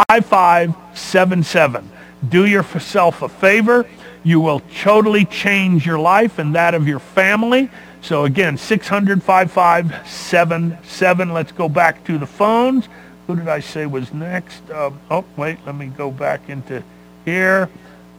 5577 0.10 1.90
do 2.30 2.46
yourself 2.46 3.22
a 3.22 3.30
favor. 3.30 3.86
You 4.24 4.40
will 4.40 4.62
totally 4.82 5.26
change 5.26 5.86
your 5.86 6.00
life 6.00 6.40
and 6.40 6.56
that 6.56 6.74
of 6.74 6.88
your 6.88 7.00
family. 7.00 7.70
So 8.02 8.26
again, 8.26 8.58
600-5577. 8.58 11.34
Let's 11.34 11.52
go 11.52 11.70
back 11.70 12.04
to 12.06 12.18
the 12.18 12.28
phones. 12.28 12.88
Who 13.28 13.36
did 13.36 13.48
I 13.48 13.60
say 13.60 13.86
was 13.86 14.12
next? 14.14 14.68
Uh, 14.70 14.92
oh, 15.12 15.26
wait, 15.36 15.60
let 15.66 15.76
me 15.76 15.88
go 15.88 16.12
back 16.12 16.50
into 16.50 16.82
here. 17.26 17.70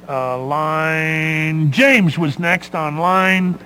Uh, 0.09 0.43
line, 0.43 1.71
James 1.71 2.19
was 2.19 2.39
next 2.39 2.75
on 2.75 2.99
line 2.99 3.59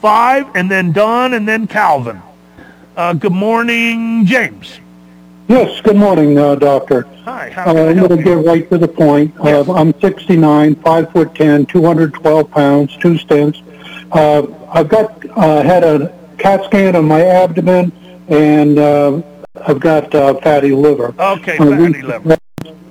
five, 0.00 0.46
and 0.54 0.70
then 0.70 0.92
Don, 0.92 1.34
and 1.34 1.48
then 1.48 1.66
Calvin. 1.66 2.22
Uh, 2.96 3.12
good 3.12 3.32
morning, 3.32 4.24
James. 4.24 4.80
Yes, 5.48 5.80
good 5.80 5.96
morning, 5.96 6.36
uh, 6.38 6.56
Doctor. 6.56 7.02
Hi, 7.24 7.50
how 7.50 7.66
Uh, 7.70 7.74
I 7.74 7.88
I'm 7.90 7.96
help 7.96 8.08
going 8.08 8.22
to 8.24 8.28
you? 8.30 8.36
get 8.42 8.46
right 8.46 8.68
to 8.70 8.78
the 8.78 8.88
point. 8.88 9.32
Yes. 9.44 9.68
Uh, 9.68 9.74
I'm 9.74 9.94
69, 10.00 10.74
5 10.76 11.12
foot 11.12 11.34
10, 11.36 11.66
212 11.66 12.50
pounds, 12.50 12.96
two 12.96 13.14
stents. 13.14 13.62
Uh, 14.12 14.46
I've 14.72 14.88
got 14.88 15.24
uh, 15.36 15.62
had 15.62 15.84
a 15.84 16.12
CAT 16.38 16.64
scan 16.64 16.96
on 16.96 17.04
my 17.06 17.22
abdomen, 17.24 17.92
and 18.28 18.78
uh, 18.78 19.22
I've 19.66 19.78
got 19.80 20.12
uh, 20.14 20.34
fatty 20.40 20.72
liver. 20.72 21.14
Okay, 21.18 21.56
My 21.58 21.66
fatty 21.70 21.92
re- 21.92 22.02
liver. 22.02 22.36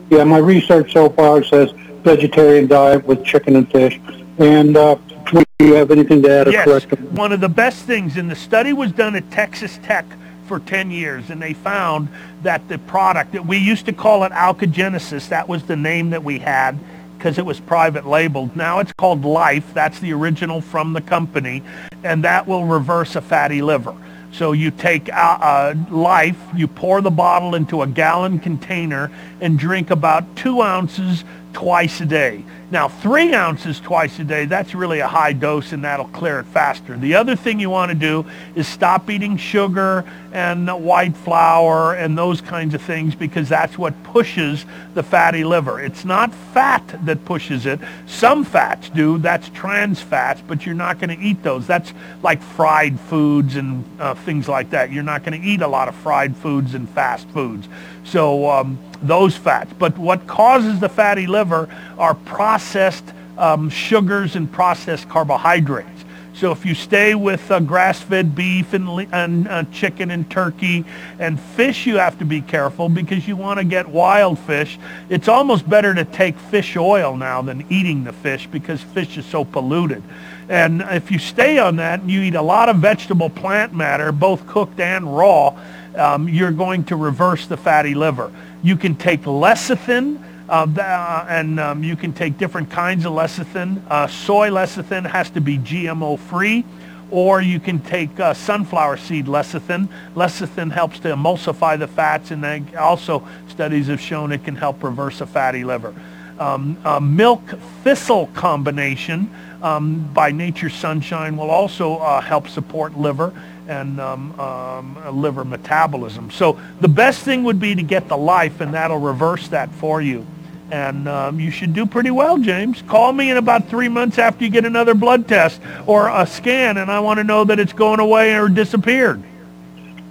Yeah, 0.10 0.24
my 0.24 0.38
research 0.38 0.94
so 0.94 1.10
far 1.10 1.44
says 1.44 1.72
vegetarian 2.04 2.68
diet 2.68 3.06
with 3.06 3.24
chicken 3.26 3.56
and 3.58 3.70
fish. 3.72 4.00
And 4.38 4.78
uh, 4.78 4.96
do 5.32 5.44
you 5.60 5.74
have 5.74 5.91
anything 5.91 6.22
to 6.24 6.30
add 6.32 6.48
or 6.48 6.52
Yes, 6.52 6.86
correct? 6.86 7.02
one 7.12 7.32
of 7.34 7.41
the 7.41 7.50
best 7.50 7.84
things, 7.86 8.15
and 8.15 8.30
the 8.32 8.36
study 8.36 8.72
was 8.72 8.91
done 8.94 9.15
at 9.15 9.30
Texas 9.32 9.78
Tech 9.84 10.06
for 10.47 10.60
10 10.60 10.91
years, 10.91 11.29
and 11.29 11.41
they 11.41 11.53
found 11.53 12.10
that 12.43 12.67
the 12.69 12.77
product, 12.77 13.34
that 13.34 13.45
we 13.45 13.58
used 13.58 13.86
to 13.88 13.93
call 13.93 14.23
it 14.23 14.31
Alkagenesis, 14.31 15.29
that 15.29 15.47
was 15.47 15.63
the 15.63 15.75
name 15.75 16.12
that 16.12 16.23
we 16.23 16.39
had 16.39 16.77
because 17.17 17.38
it 17.38 17.45
was 17.45 17.60
private 17.60 18.05
labeled. 18.05 18.55
Now 18.55 18.79
it's 18.79 18.93
called 18.93 19.25
Life, 19.25 19.73
that's 19.73 19.99
the 19.99 20.13
original 20.13 20.62
from 20.62 20.93
the 20.93 21.01
company, 21.01 21.63
and 22.03 22.23
that 22.23 22.47
will 22.47 22.65
reverse 22.65 23.15
a 23.15 23.21
fatty 23.21 23.62
liver. 23.62 23.95
So 24.31 24.51
you 24.51 24.69
take 24.69 25.12
uh, 25.12 25.15
uh, 25.15 25.75
Life, 25.89 26.38
you 26.55 26.67
pour 26.67 27.01
the 27.01 27.12
bottle 27.12 27.55
into 27.55 27.81
a 27.81 27.88
gallon 27.88 28.39
container 28.39 29.12
and 29.39 29.58
drink 29.58 29.91
about 29.91 30.36
two 30.36 30.62
ounces 30.62 31.23
twice 31.53 32.01
a 32.01 32.05
day. 32.05 32.43
Now, 32.71 32.88
three 32.88 33.34
ounces 33.34 33.80
twice 33.80 34.17
a 34.17 34.23
day, 34.23 34.45
that's 34.45 34.73
really 34.73 34.99
a 34.99 35.08
high 35.08 35.34
dose 35.34 35.71
and 35.71 35.84
that'll 35.84 36.08
clear 36.08 36.39
it 36.39 36.45
faster. 36.47 36.97
The 36.97 37.13
other 37.13 37.36
thing 37.36 37.60
you 37.60 37.69
want 37.69 37.89
to 37.89 37.95
do 37.95 38.25
is 38.56 38.67
stop 38.67 39.10
eating 39.10 39.38
sugar 39.38 40.04
and 40.34 40.67
white 40.84 41.15
flour 41.15 41.93
and 41.93 42.17
those 42.17 42.41
kinds 42.41 42.73
of 42.73 42.82
things 42.82 43.13
because 43.13 43.47
that's 43.47 43.78
what 43.78 43.93
pushes 44.04 44.65
the 44.95 45.04
fatty 45.04 45.43
liver. 45.43 45.80
It's 45.80 46.06
not 46.06 46.34
fat 46.34 46.99
that 47.06 47.23
pushes 47.23 47.67
it. 47.67 47.80
Some 48.08 48.43
fats 48.43 48.89
do. 48.89 49.19
That's 49.19 49.47
trans 49.49 50.01
fats, 50.01 50.41
but 50.45 50.65
you're 50.65 50.75
not 50.75 50.99
going 50.99 51.15
to 51.15 51.23
eat 51.23 51.43
those. 51.43 51.67
That's 51.67 51.93
like 52.23 52.41
fried 52.41 52.99
foods 52.99 53.56
and 53.58 53.86
uh, 54.01 54.15
things 54.15 54.47
like 54.47 54.71
that. 54.71 54.91
You're 54.91 55.04
not 55.04 55.23
going 55.23 55.39
to 55.39 55.47
eat 55.47 55.62
a 55.62 55.67
lot 55.67 55.88
of 55.88 55.95
fried 55.95 56.36
foods 56.36 56.73
and 56.73 56.89
fast 56.89 57.30
foods. 57.30 57.69
So 58.04 58.49
um, 58.49 58.78
those 59.01 59.36
fats. 59.36 59.71
But 59.78 59.97
what 59.97 60.28
causes 60.28 60.80
the 60.80 60.89
fatty 60.89 61.28
liver 61.28 61.69
are 61.97 62.15
processed 62.56 63.04
um, 63.38 63.70
sugars 63.70 64.38
and 64.38 64.50
processed 64.50 65.10
carbohydrates. 65.10 66.06
So 66.36 66.54
if 66.54 66.65
you 66.65 66.74
stay 66.74 67.13
with 67.13 67.52
uh, 67.52 67.60
grass-fed 67.60 68.34
beef 68.34 68.72
and, 68.72 68.88
and 69.13 69.46
uh, 69.50 69.63
chicken 69.74 70.10
and 70.10 70.30
turkey 70.32 70.86
and 71.19 71.38
fish, 71.38 71.86
you 71.86 71.98
have 71.98 72.17
to 72.19 72.23
be 72.23 72.40
careful 72.40 72.88
because 72.88 73.27
you 73.27 73.36
want 73.36 73.60
to 73.60 73.65
get 73.65 73.90
wild 73.90 74.40
fish. 74.40 74.79
It's 75.10 75.27
almost 75.27 75.69
better 75.69 75.94
to 75.96 76.06
take 76.06 76.38
fish 76.38 76.77
oil 76.77 77.17
now 77.17 77.42
than 77.42 77.65
eating 77.69 78.06
the 78.06 78.13
fish 78.13 78.48
because 78.48 78.82
fish 78.82 79.17
is 79.17 79.25
so 79.25 79.44
polluted. 79.44 80.02
And 80.48 80.82
if 80.82 81.12
you 81.12 81.19
stay 81.19 81.60
on 81.60 81.75
that 81.75 82.00
and 82.00 82.10
you 82.10 82.21
eat 82.21 82.36
a 82.36 82.42
lot 82.42 82.69
of 82.69 82.77
vegetable 82.77 83.29
plant 83.29 83.73
matter, 83.73 84.13
both 84.13 84.48
cooked 84.48 84.79
and 84.79 85.13
raw, 85.13 85.58
um, 85.98 86.29
you're 86.29 86.52
going 86.52 86.86
to 86.86 86.96
reverse 86.96 87.48
the 87.48 87.58
fatty 87.58 87.96
liver. 87.96 88.32
You 88.63 88.77
can 88.77 88.96
take 88.96 89.23
lecithin, 89.23 90.23
uh, 90.48 90.67
uh, 90.77 91.25
and 91.27 91.60
um, 91.60 91.83
you 91.83 91.96
can 91.96 92.13
take 92.13 92.37
different 92.37 92.69
kinds 92.69 93.06
of 93.06 93.13
lecithin. 93.13 93.81
Uh, 93.89 94.08
soy 94.08 94.50
lecithin 94.50 95.06
has 95.06 95.29
to 95.31 95.41
be 95.41 95.58
GMO 95.58 96.19
free, 96.19 96.63
or 97.10 97.41
you 97.41 97.60
can 97.60 97.79
take 97.79 98.19
uh, 98.19 98.33
sunflower 98.33 98.98
seed 98.98 99.25
lecithin. 99.25 99.89
Lecithin 100.13 100.71
helps 100.71 101.00
to 101.00 101.10
emulsify 101.10 101.79
the 101.79 101.87
fats, 101.87 102.31
and 102.31 102.75
also 102.75 103.27
studies 103.48 103.87
have 103.87 104.00
shown 104.00 104.31
it 104.31 104.43
can 104.43 104.56
help 104.56 104.83
reverse 104.83 105.21
a 105.21 105.25
fatty 105.25 105.63
liver. 105.63 105.96
Um, 106.37 106.77
milk 107.15 107.41
thistle 107.83 108.27
combination 108.33 109.33
um, 109.63 110.12
by 110.13 110.31
Nature 110.31 110.69
Sunshine 110.69 111.37
will 111.37 111.50
also 111.50 111.96
uh, 111.96 112.21
help 112.21 112.48
support 112.50 112.98
liver 112.98 113.33
and 113.67 114.00
um, 114.00 114.39
um, 114.39 115.21
liver 115.21 115.43
metabolism. 115.43 116.29
So 116.29 116.60
the 116.81 116.87
best 116.87 117.23
thing 117.23 117.43
would 117.46 117.60
be 117.60 117.73
to 117.73 117.81
get 117.81 118.08
the 118.08 118.17
life, 118.17 118.62
and 118.62 118.73
that'll 118.73 119.00
reverse 119.00 119.48
that 119.48 119.71
for 119.71 120.02
you. 120.02 120.25
And 120.72 121.08
um, 121.08 121.40
you 121.40 121.52
should 121.52 121.74
do 121.74 121.86
pretty 121.86 122.12
well, 122.12 122.38
James. 122.38 122.82
Call 122.84 123.13
me 123.13 123.30
in 123.30 123.38
about 123.38 123.70
three 123.70 123.88
months 123.88 124.18
after 124.18 124.44
you 124.44 124.50
get 124.50 124.66
another 124.66 124.96
blood 124.96 125.28
test 125.28 125.62
or 125.86 126.10
a 126.10 126.26
scan, 126.26 126.78
and 126.78 126.92
I 126.92 127.00
want 127.00 127.20
to 127.20 127.24
know 127.24 127.44
that 127.44 127.60
it's 127.60 127.74
going 127.74 128.00
away 128.00 128.36
or 128.36 128.50
disappeared. 128.50 129.22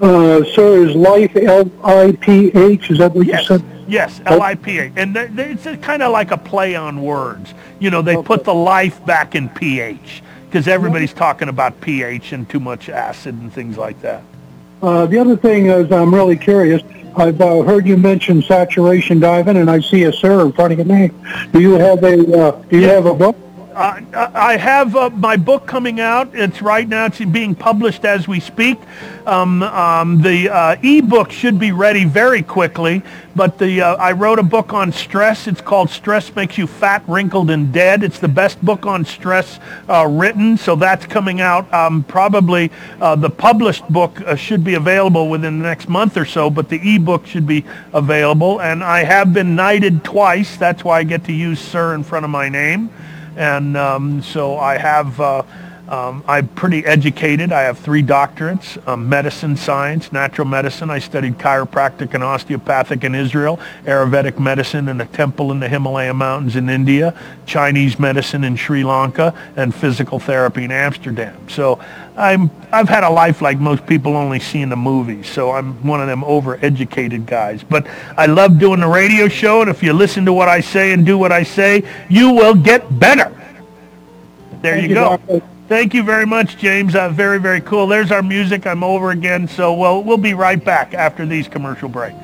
Uh, 0.01 0.45
sir, 0.45 0.87
is 0.87 0.95
life 0.95 1.35
L-I-P-H? 1.37 2.91
Is 2.91 2.99
that 2.99 3.15
what 3.15 3.27
yes. 3.27 3.43
you 3.43 3.59
said? 3.59 3.65
Yes, 3.87 4.21
L-I-P-H. 4.27 4.93
And 4.97 5.15
th- 5.15 5.35
th- 5.37 5.67
it's 5.67 5.85
kind 5.85 6.03
of 6.03 6.13
like 6.13 6.31
a 6.31 6.37
play 6.37 6.75
on 6.75 7.03
words. 7.03 7.55
You 7.79 7.91
know, 7.91 8.03
they 8.03 8.17
okay. 8.17 8.27
put 8.27 8.45
the 8.45 8.55
life 8.55 9.05
back 9.05 9.35
in 9.35 9.49
pH 9.49 10.23
because 10.47 10.69
everybody's 10.69 11.13
talking 11.13 11.49
about 11.49 11.81
pH 11.81 12.33
and 12.33 12.49
too 12.49 12.61
much 12.61 12.89
acid 12.89 13.35
and 13.35 13.53
things 13.53 13.77
like 13.77 14.01
that. 14.03 14.23
Uh, 14.85 15.07
the 15.07 15.19
other 15.19 15.35
thing 15.35 15.65
is 15.65 15.91
I'm 15.91 16.15
really 16.15 16.37
curious. 16.37 16.83
I've 17.17 17.41
uh, 17.41 17.63
heard 17.63 17.87
you 17.87 17.97
mention 17.97 18.43
saturation 18.43 19.19
diving, 19.19 19.57
and 19.57 19.71
I 19.71 19.81
see 19.81 20.03
a 20.05 20.13
sir 20.13 20.45
in 20.45 20.53
front 20.53 20.75
of 20.75 20.79
your 20.79 20.87
name. 20.87 21.25
Do 21.53 21.61
you 21.61 21.73
have 21.73 22.05
a 22.05 22.49
uh, 22.49 22.63
Do 22.65 22.79
you 22.79 22.89
have 22.89 23.07
a 23.07 23.15
book? 23.15 23.35
Uh, 23.75 24.31
I 24.35 24.57
have 24.57 24.95
uh, 24.95 25.11
my 25.11 25.37
book 25.37 25.67
coming 25.67 25.99
out. 25.99 26.33
It's 26.33 26.63
right 26.63 26.89
now. 26.89 27.07
It's 27.07 27.19
being 27.19 27.57
published 27.57 28.05
as 28.05 28.29
we 28.29 28.39
speak. 28.39 28.79
Um, 29.27 29.65
um, 29.65 30.23
the 30.23 30.49
uh, 30.49 30.77
ebook 30.81 31.33
should 31.33 31.59
be 31.59 31.73
ready 31.73 32.05
very 32.05 32.43
quickly. 32.43 33.03
But 33.35 33.59
the 33.59 33.81
uh, 33.81 33.97
I 33.97 34.13
wrote 34.13 34.39
a 34.39 34.45
book 34.45 34.73
on 34.73 34.93
stress. 34.93 35.49
It's 35.49 35.61
called 35.61 35.91
"Stress 35.91 36.33
Makes 36.37 36.57
You 36.57 36.69
Fat, 36.69 37.03
Wrinkled, 37.09 37.51
and 37.51 37.73
Dead." 37.73 38.05
It's 38.05 38.21
the 38.21 38.29
best 38.29 38.65
book 38.65 38.87
on 38.87 39.05
stress 39.05 39.59
uh, 39.89 40.07
written. 40.09 40.57
So 40.57 40.77
that's 40.77 41.07
coming 41.07 41.41
out. 41.41 41.73
Um, 41.75 42.05
probably 42.05 42.71
the 43.01 43.31
published 43.31 43.89
book 43.89 44.23
should 44.37 44.63
be 44.63 44.75
available 44.75 45.29
within 45.29 45.59
the 45.59 45.65
next 45.65 45.89
month 45.89 46.17
or 46.17 46.25
so. 46.25 46.49
But 46.49 46.69
the 46.69 46.95
ebook 46.95 47.27
should 47.27 47.47
be 47.47 47.65
available. 47.93 48.61
And 48.61 48.85
I 48.85 49.03
have 49.03 49.33
been 49.33 49.57
knighted 49.57 50.05
twice. 50.05 50.57
That's 50.57 50.85
why 50.85 51.01
I 51.01 51.03
get 51.03 51.25
to 51.25 51.33
use 51.33 51.59
"Sir" 51.59 51.97
in 51.97 52.05
front 52.05 52.25
of 52.25 52.31
my 52.31 52.49
name. 52.49 52.91
And 53.37 53.77
um, 53.77 54.23
so 54.23 54.59
I 54.59 54.79
have, 54.79 55.21
uh, 55.21 55.43
um, 55.95 56.25
I'm 56.27 56.49
pretty 56.49 56.85
educated. 56.85 57.53
I 57.53 57.63
have 57.63 57.79
three 57.79 58.03
doctorates, 58.03 58.85
um, 58.89 59.09
medicine, 59.09 59.57
science, 59.57 60.13
natural 60.13 60.47
medicine. 60.47 60.91
I 60.91 60.99
studied 60.99 61.39
chiropractic 61.39 62.15
and 62.15 62.25
osteopathic 62.25 63.05
in 63.05 63.15
Israel, 63.15 63.61
Ayurvedic 63.85 64.41
medicine 64.41 64.89
in 64.89 65.01
a 65.01 65.07
temple 65.07 65.53
in 65.53 65.61
the 65.61 65.69
Himalaya 65.69 66.13
Mountains 66.13 66.57
in 66.57 66.69
India, 66.69 67.17
Chinese 67.47 68.01
medicine 68.01 68.43
in 68.43 68.57
Sri 68.57 68.83
Lanka, 68.83 69.33
and 69.55 69.73
physical 69.73 70.19
therapy 70.19 70.65
in 70.65 70.73
Amsterdam. 70.73 71.49
So 71.49 71.79
I'm, 72.17 72.51
I've 72.73 72.89
had 72.89 73.05
a 73.05 73.11
life 73.11 73.41
like 73.41 73.61
most 73.61 73.87
people 73.87 74.17
only 74.17 74.41
see 74.41 74.63
in 74.63 74.71
the 74.71 74.77
movies, 74.77 75.29
so 75.29 75.53
I'm 75.53 75.75
one 75.87 76.01
of 76.01 76.09
them 76.09 76.23
overeducated 76.23 77.25
guys. 77.25 77.63
But 77.63 77.87
I 78.17 78.27
love 78.27 78.59
doing 78.59 78.81
the 78.81 78.89
radio 78.89 79.29
show, 79.29 79.61
and 79.61 79.71
if 79.71 79.81
you 79.81 79.93
listen 79.93 80.25
to 80.25 80.33
what 80.33 80.49
I 80.49 80.61
say 80.61 80.93
and 80.93 81.07
do 81.07 81.17
what 81.17 81.31
I 81.31 81.45
say, 81.45 81.85
you 82.09 82.33
will 82.33 82.55
get 82.55 82.99
better. 82.99 83.31
There 84.61 84.79
you, 84.79 84.89
you, 84.89 84.95
go. 84.95 85.43
Thank 85.67 85.95
you 85.95 86.03
very 86.03 86.27
much, 86.27 86.59
James. 86.59 86.95
Uh, 86.95 87.09
very, 87.09 87.41
very 87.41 87.63
cool. 87.63 87.87
There's 87.87 88.11
our 88.11 88.23
music. 88.23 88.67
I'm 88.67 88.85
over 88.85 89.13
again, 89.13 89.49
so 89.49 89.73
we'll, 89.73 90.03
we'll 90.03 90.19
be 90.19 90.35
right 90.35 90.63
back 90.63 90.93
after 90.93 91.25
these 91.25 91.49
commercial 91.49 91.89
breaks. 91.89 92.19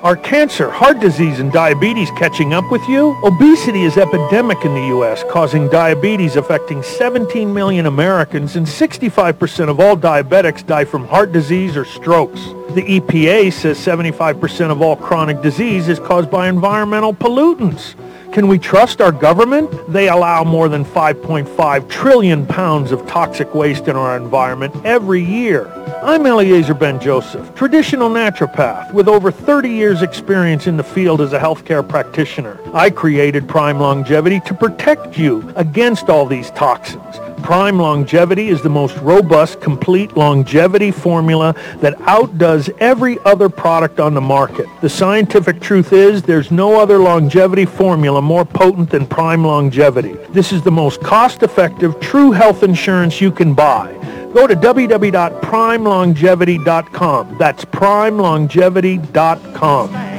Are 0.04 0.16
cancer, 0.16 0.72
heart 0.72 1.00
disease, 1.00 1.40
and 1.40 1.52
diabetes 1.52 2.10
catching 2.18 2.56
up 2.56 2.72
with 2.72 2.82
you? 2.90 3.16
Obesity 3.24 3.84
is 3.84 3.98
epidemic 3.98 4.66
in 4.66 4.74
the 4.74 4.88
U.S., 4.88 5.24
causing 5.30 5.70
diabetes 5.70 6.38
affecting 6.38 6.82
17 6.82 7.54
million 7.54 7.86
Americans, 7.86 8.56
and 8.56 8.66
65% 8.66 9.70
of 9.70 9.80
all 9.80 9.96
diabetics 9.96 10.66
die 10.66 10.86
from 10.86 11.06
heart 11.06 11.32
disease 11.32 11.78
or 11.78 11.86
strokes. 11.86 12.42
The 12.74 13.00
EPA 13.00 13.54
says 13.54 13.78
75% 13.78 14.72
of 14.72 14.82
all 14.82 14.96
chronic 14.96 15.44
disease 15.44 15.88
is 15.88 16.00
caused 16.00 16.32
by 16.32 16.50
environmental 16.50 17.14
pollutants. 17.14 17.94
Can 18.34 18.48
we 18.48 18.58
trust 18.58 19.02
our 19.02 19.12
government? 19.12 19.70
They 19.88 20.10
allow 20.10 20.44
more 20.44 20.68
than 20.68 20.84
5.5 20.84 21.90
trillion 21.90 22.48
pounds 22.48 22.92
of 22.92 23.06
toxic 23.06 23.54
waste 23.54 23.88
in 23.88 23.96
our 23.96 24.18
environment 24.18 24.74
every 24.84 25.24
year. 25.24 25.72
I'm 25.98 26.26
Eliezer 26.26 26.74
Ben-Joseph, 26.74 27.54
traditional 27.54 28.10
naturopath 28.10 28.92
with 28.94 29.08
over 29.08 29.32
30 29.32 29.70
years 29.70 30.02
experience 30.02 30.66
in 30.66 30.78
the 30.78 30.84
field 30.84 31.22
as 31.22 31.34
a 31.34 31.40
healthcare 31.40 31.88
practitioner. 31.88 32.60
I 32.74 32.90
created 32.90 33.48
Prime 33.48 33.80
Longevity 33.80 34.40
to 34.42 34.54
protect 34.54 35.18
you 35.18 35.52
against 35.56 36.10
all 36.10 36.26
these 36.26 36.50
toxins. 36.52 37.18
Prime 37.44 37.78
Longevity 37.78 38.50
is 38.50 38.62
the 38.62 38.70
most 38.70 38.98
robust, 38.98 39.62
complete 39.62 40.16
longevity 40.16 40.92
formula 40.92 41.56
that 41.78 42.00
outdoes 42.02 42.70
every 42.80 43.20
other 43.26 43.50
product 43.50 44.00
on 44.00 44.14
the 44.14 44.22
market. 44.22 44.68
The 44.82 44.90
scientific 44.90 45.60
truth 45.60 45.94
is 45.94 46.22
there's 46.22 46.52
no 46.52 46.80
other 46.80 47.00
longevity 47.00 47.66
formula 47.66 48.22
more 48.22 48.46
potent 48.46 48.90
than 48.90 49.06
Prime 49.06 49.44
Longevity. 49.44 50.14
This 50.30 50.52
is 50.52 50.62
the 50.62 50.72
most 50.72 51.02
cost-effective, 51.02 52.00
true 52.00 52.32
health 52.32 52.64
insurance 52.64 53.20
you 53.20 53.32
can 53.32 53.54
buy. 53.54 53.98
Go 54.34 54.48
to 54.48 54.56
www.primelongevity.com. 54.56 57.38
That's 57.38 57.66
primelongevity.com. 57.66 59.92
my 59.92 60.12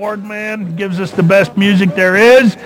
board 0.00 0.24
man 0.24 0.74
gives 0.76 0.98
us 0.98 1.10
the 1.10 1.22
best 1.22 1.58
music 1.58 1.94
there 1.94 2.16
is. 2.16 2.56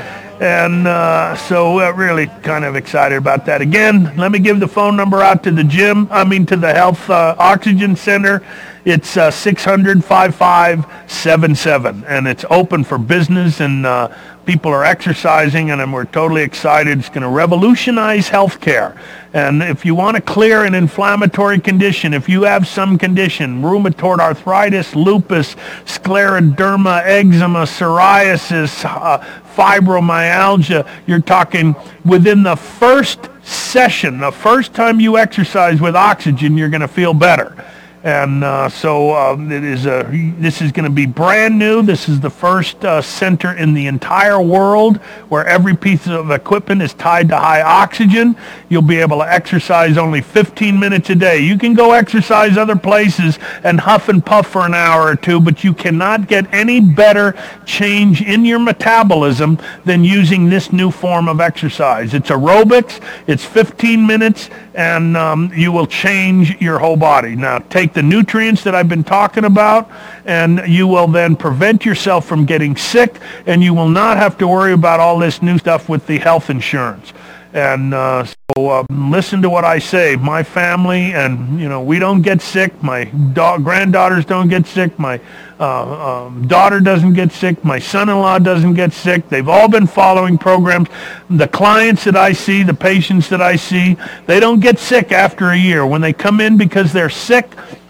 And 0.41 0.87
uh, 0.87 1.35
so 1.35 1.75
we're 1.75 1.93
really 1.93 2.29
kind 2.45 2.65
of 2.65 2.77
excited 2.77 3.19
about 3.19 3.45
that. 3.47 3.61
Again, 3.61 4.17
let 4.17 4.31
me 4.31 4.39
give 4.39 4.61
the 4.61 4.69
phone 4.69 4.95
number 4.97 5.21
out 5.21 5.43
to 5.43 5.51
the 5.51 5.65
gym, 5.65 6.07
I 6.13 6.23
mean 6.23 6.47
to 6.47 6.57
the 6.57 6.73
Health 6.73 7.11
uh, 7.11 7.35
Oxygen 7.37 7.97
Center. 7.97 8.41
It's 8.85 9.17
uh, 9.17 9.31
600-5577, 9.31 12.05
and 12.07 12.29
it's 12.29 12.45
open 12.51 12.85
for 12.85 12.99
business, 12.99 13.61
and 13.61 13.87
uh, 13.87 14.15
people 14.45 14.71
are 14.71 14.85
exercising, 14.85 15.71
and 15.71 15.91
we're 15.93 16.05
totally 16.05 16.43
excited. 16.43 16.99
It's 16.99 17.09
going 17.09 17.23
to 17.23 17.31
revolutionize 17.31 18.29
healthcare. 18.29 18.99
And 19.33 19.63
if 19.63 19.87
you 19.87 19.95
want 19.95 20.17
to 20.17 20.23
clear 20.23 20.65
an 20.65 20.75
inflammatory 20.75 21.61
condition, 21.61 22.13
if 22.13 22.29
you 22.29 22.43
have 22.43 22.69
some 22.69 22.99
condition, 22.99 23.63
rheumatoid 23.63 24.19
arthritis, 24.19 24.95
lupus, 24.95 25.55
scleroderma, 25.87 27.03
eczema, 27.05 27.63
psoriasis, 27.63 28.85
uh, 28.85 29.25
fibromyalgia, 29.57 30.87
you're 31.07 31.21
talking 31.21 31.75
within 32.05 32.43
the 32.43 32.57
first 32.57 33.31
session, 33.43 34.19
the 34.19 34.31
first 34.31 34.75
time 34.75 35.01
you 35.01 35.17
exercise 35.17 35.81
with 35.81 35.97
oxygen, 35.97 36.59
you're 36.59 36.69
going 36.69 36.83
to 36.83 36.89
feel 36.89 37.15
better. 37.15 37.57
And 38.05 38.45
uh, 38.45 38.69
so 38.69 39.15
um, 39.17 39.51
it 39.51 39.65
is 39.65 39.87
a, 39.87 40.07
this 40.39 40.61
is 40.61 40.73
going 40.73 40.85
to 40.85 40.91
be 40.91 41.07
brand 41.07 41.59
new. 41.59 41.81
This 41.81 42.07
is 42.07 42.21
the 42.21 42.29
first 42.29 42.85
uh, 42.85 43.01
center 43.01 43.55
in 43.55 43.73
the 43.73 43.87
entire 43.87 44.43
world 44.43 44.99
where 45.31 45.47
every 45.47 45.75
piece 45.75 46.07
of 46.07 46.31
equipment 46.31 46.83
is 46.83 46.93
tied 46.93 47.31
to 47.31 47.39
high 47.39 47.63
oxygen. 47.63 48.37
You'll 48.69 48.83
be 48.83 48.99
able 48.99 49.21
to 49.21 49.33
exercise 49.33 49.97
only 49.97 50.21
15 50.21 50.79
minutes 50.79 51.09
a 51.09 51.15
day. 51.15 51.39
You 51.39 51.57
can 51.57 51.73
go 51.73 51.93
exercise 51.93 52.59
other 52.59 52.77
places 52.77 53.39
and 53.63 53.81
huff 53.81 54.11
and 54.11 54.25
puff 54.25 54.49
for 54.49 54.67
an 54.67 54.75
hour 54.75 55.07
or 55.07 55.17
two, 55.17 55.41
but 55.41 55.65
you 55.65 55.73
cannot 55.73 56.29
get 56.29 56.45
any 56.53 56.81
better 56.81 57.35
change 57.65 58.21
in 58.21 58.45
your 58.45 58.59
metabolism 58.59 59.59
than 59.87 60.05
using 60.05 60.51
this 60.51 60.75
new 60.75 60.91
form 60.91 61.27
of 61.27 61.41
exercise. 61.41 62.13
It's 62.13 62.29
aerobics. 62.29 63.03
It's 63.27 63.47
15 63.47 64.07
minutes, 64.07 64.51
and 64.75 65.17
um, 65.17 65.51
you 65.57 65.73
will 65.73 65.87
change 65.87 66.61
your 66.61 66.79
whole 66.79 66.99
body. 66.99 67.35
Now, 67.35 67.61
take 67.61 67.94
the 67.95 68.03
nutrients 68.03 68.65
that 68.65 68.75
I've 68.75 68.89
been 68.89 69.05
talking 69.05 69.45
about, 69.45 69.91
and 70.25 70.63
you 70.67 70.87
will 70.87 71.09
then 71.09 71.37
prevent 71.37 71.85
yourself 71.85 72.27
from 72.27 72.45
getting 72.45 72.77
sick, 72.77 73.19
and 73.47 73.63
you 73.63 73.73
will 73.73 73.89
not 73.89 74.17
have 74.17 74.37
to 74.39 74.49
worry 74.49 74.73
about 74.73 75.01
all 75.01 75.19
this 75.19 75.41
new 75.41 75.59
stuff 75.59 75.89
with 75.89 76.07
the 76.07 76.19
health 76.19 76.51
insurance. 76.51 77.13
And 77.55 77.95
uh, 77.95 78.25
so 78.25 78.69
uh, 78.69 78.85
listen 78.91 79.41
to 79.43 79.49
what 79.49 79.65
I 79.65 79.79
say. 79.79 80.17
My 80.17 80.43
family 80.43 81.15
and, 81.15 81.61
you 81.61 81.69
know, 81.69 81.81
we 81.81 82.01
don't 82.01 82.21
get 82.21 82.43
sick. 82.43 82.83
My 82.83 83.05
da- 83.05 83.59
granddaughters 83.59 84.25
don't 84.25 84.49
get 84.49 84.67
sick. 84.67 84.99
My 84.99 85.21
uh, 85.61 86.25
um, 86.27 86.49
daughter 86.49 86.81
doesn't 86.81 87.13
get 87.13 87.31
sick. 87.31 87.65
My 87.65 87.79
son-in-law 87.79 88.41
doesn't 88.41 88.75
get 88.75 88.93
sick. 88.93 89.29
They've 89.29 89.49
all 89.49 89.69
been 89.69 89.87
following 89.87 90.37
programs. 90.37 90.89
The 91.31 91.47
clients 91.47 92.03
that 92.05 92.17
I 92.17 92.33
see, 92.33 92.65
the 92.65 92.75
patients 92.75 93.29
that 93.29 93.41
I 93.41 93.55
see, 93.55 93.97
they 94.27 94.41
don't 94.41 94.59
get 94.59 94.81
sick 94.81 95.13
after 95.13 95.51
a 95.51 95.57
year. 95.57 95.87
When 95.87 96.01
they 96.01 96.13
come 96.13 96.41
in 96.41 96.57
because 96.57 96.93
they're 96.93 97.09
sick, 97.09 97.49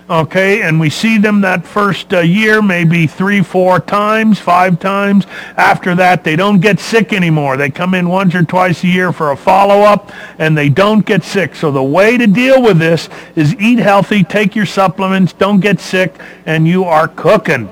okay, 0.09 0.62
and 0.62 0.78
we 0.78 0.90
see 0.90 1.18
them 1.18 1.40
that 1.42 1.66
first 1.66 2.12
uh, 2.12 2.20
year, 2.20 2.61
maybe 2.62 3.07
three, 3.07 3.42
four 3.42 3.80
times, 3.80 4.38
five 4.38 4.78
times. 4.78 5.26
After 5.57 5.94
that, 5.94 6.24
they 6.24 6.36
don't 6.36 6.61
get 6.61 6.80
sick 6.80 7.12
anymore. 7.12 7.57
They 7.57 7.70
come 7.70 7.94
in 7.94 8.09
once 8.09 8.34
or 8.34 8.42
twice 8.42 8.84
a 8.84 8.88
year 8.88 9.12
for 9.12 9.32
a 9.32 9.36
follow-up, 9.36 10.12
and 10.38 10.57
they 10.57 10.68
don't 10.68 11.05
get 11.05 11.24
sick. 11.24 11.55
So 11.55 11.70
the 11.70 11.82
way 11.82 12.18
to 12.18 12.26
deal 12.26 12.62
with 12.62 12.78
this 12.78 13.09
is 13.36 13.55
eat 13.57 13.78
healthy, 13.78 14.24
take 14.24 14.55
your 14.55 14.66
supplements, 14.66 15.32
don't 15.32 15.61
get 15.61 15.80
sick, 15.80 16.14
and 16.46 16.66
you 16.66 16.84
are 16.84 17.09
cooking. 17.09 17.68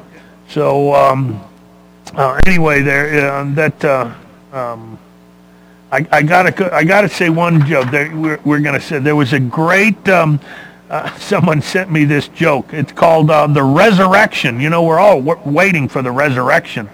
So 0.49 0.95
um, 0.95 1.41
uh, 2.15 2.41
anyway, 2.47 2.83
there 2.83 3.33
uh, 3.33 3.45
that. 3.55 3.85
Uh, 3.85 4.15
um, 4.53 4.99
I, 5.91 6.07
I, 6.11 6.23
gotta, 6.23 6.75
I 6.75 6.85
gotta 6.85 7.09
say 7.09 7.29
one 7.29 7.67
joke. 7.67 7.91
There, 7.91 8.17
we're, 8.17 8.41
we're 8.47 8.61
gonna 8.61 8.81
say 8.81 8.99
there 8.99 9.15
was 9.15 9.35
a 9.35 9.41
great 9.41 10.09
um, 10.09 10.41
uh, 10.93 11.11
someone 11.17 11.63
sent 11.63 11.91
me 11.91 12.05
this 12.05 12.29
joke. 12.29 12.75
It's 12.75 12.93
called 12.93 13.31
uh, 13.31 13.47
the 13.47 13.63
resurrection. 13.63 14.61
You 14.61 14.69
know, 14.69 14.83
we're 14.83 14.99
all 14.99 15.23
w- 15.23 15.51
waiting 15.51 15.89
for 15.89 16.03
the 16.03 16.11
resurrection. 16.11 16.87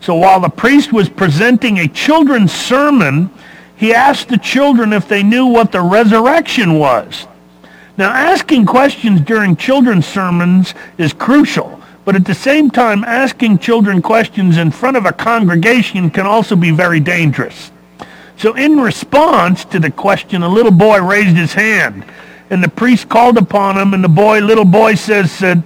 So 0.00 0.14
while 0.14 0.38
the 0.38 0.48
priest 0.48 0.92
was 0.92 1.08
presenting 1.08 1.78
a 1.78 1.88
children's 1.88 2.52
sermon, 2.52 3.28
he 3.76 3.92
asked 3.92 4.28
the 4.28 4.38
children 4.38 4.92
if 4.92 5.08
they 5.08 5.24
knew 5.24 5.46
what 5.46 5.72
the 5.72 5.80
resurrection 5.80 6.78
was. 6.78 7.26
Now, 7.98 8.10
asking 8.12 8.66
questions 8.66 9.20
during 9.20 9.56
children's 9.56 10.06
sermons 10.06 10.74
is 10.96 11.12
crucial, 11.12 11.82
but 12.04 12.14
at 12.14 12.24
the 12.24 12.34
same 12.34 12.70
time, 12.70 13.02
asking 13.02 13.58
children 13.58 14.00
questions 14.00 14.58
in 14.58 14.70
front 14.70 14.96
of 14.96 15.06
a 15.06 15.12
congregation 15.12 16.08
can 16.08 16.24
also 16.24 16.54
be 16.54 16.70
very 16.70 17.00
dangerous. 17.00 17.72
So 18.36 18.54
in 18.54 18.80
response 18.80 19.64
to 19.66 19.80
the 19.80 19.90
question, 19.90 20.44
a 20.44 20.48
little 20.48 20.70
boy 20.70 21.02
raised 21.02 21.36
his 21.36 21.52
hand, 21.52 22.04
and 22.50 22.62
the 22.62 22.68
priest 22.68 23.08
called 23.08 23.38
upon 23.38 23.78
him, 23.78 23.94
and 23.94 24.02
the 24.02 24.08
boy, 24.08 24.40
little 24.40 24.64
boy 24.64 24.96
says, 24.96 25.30
said, 25.30 25.62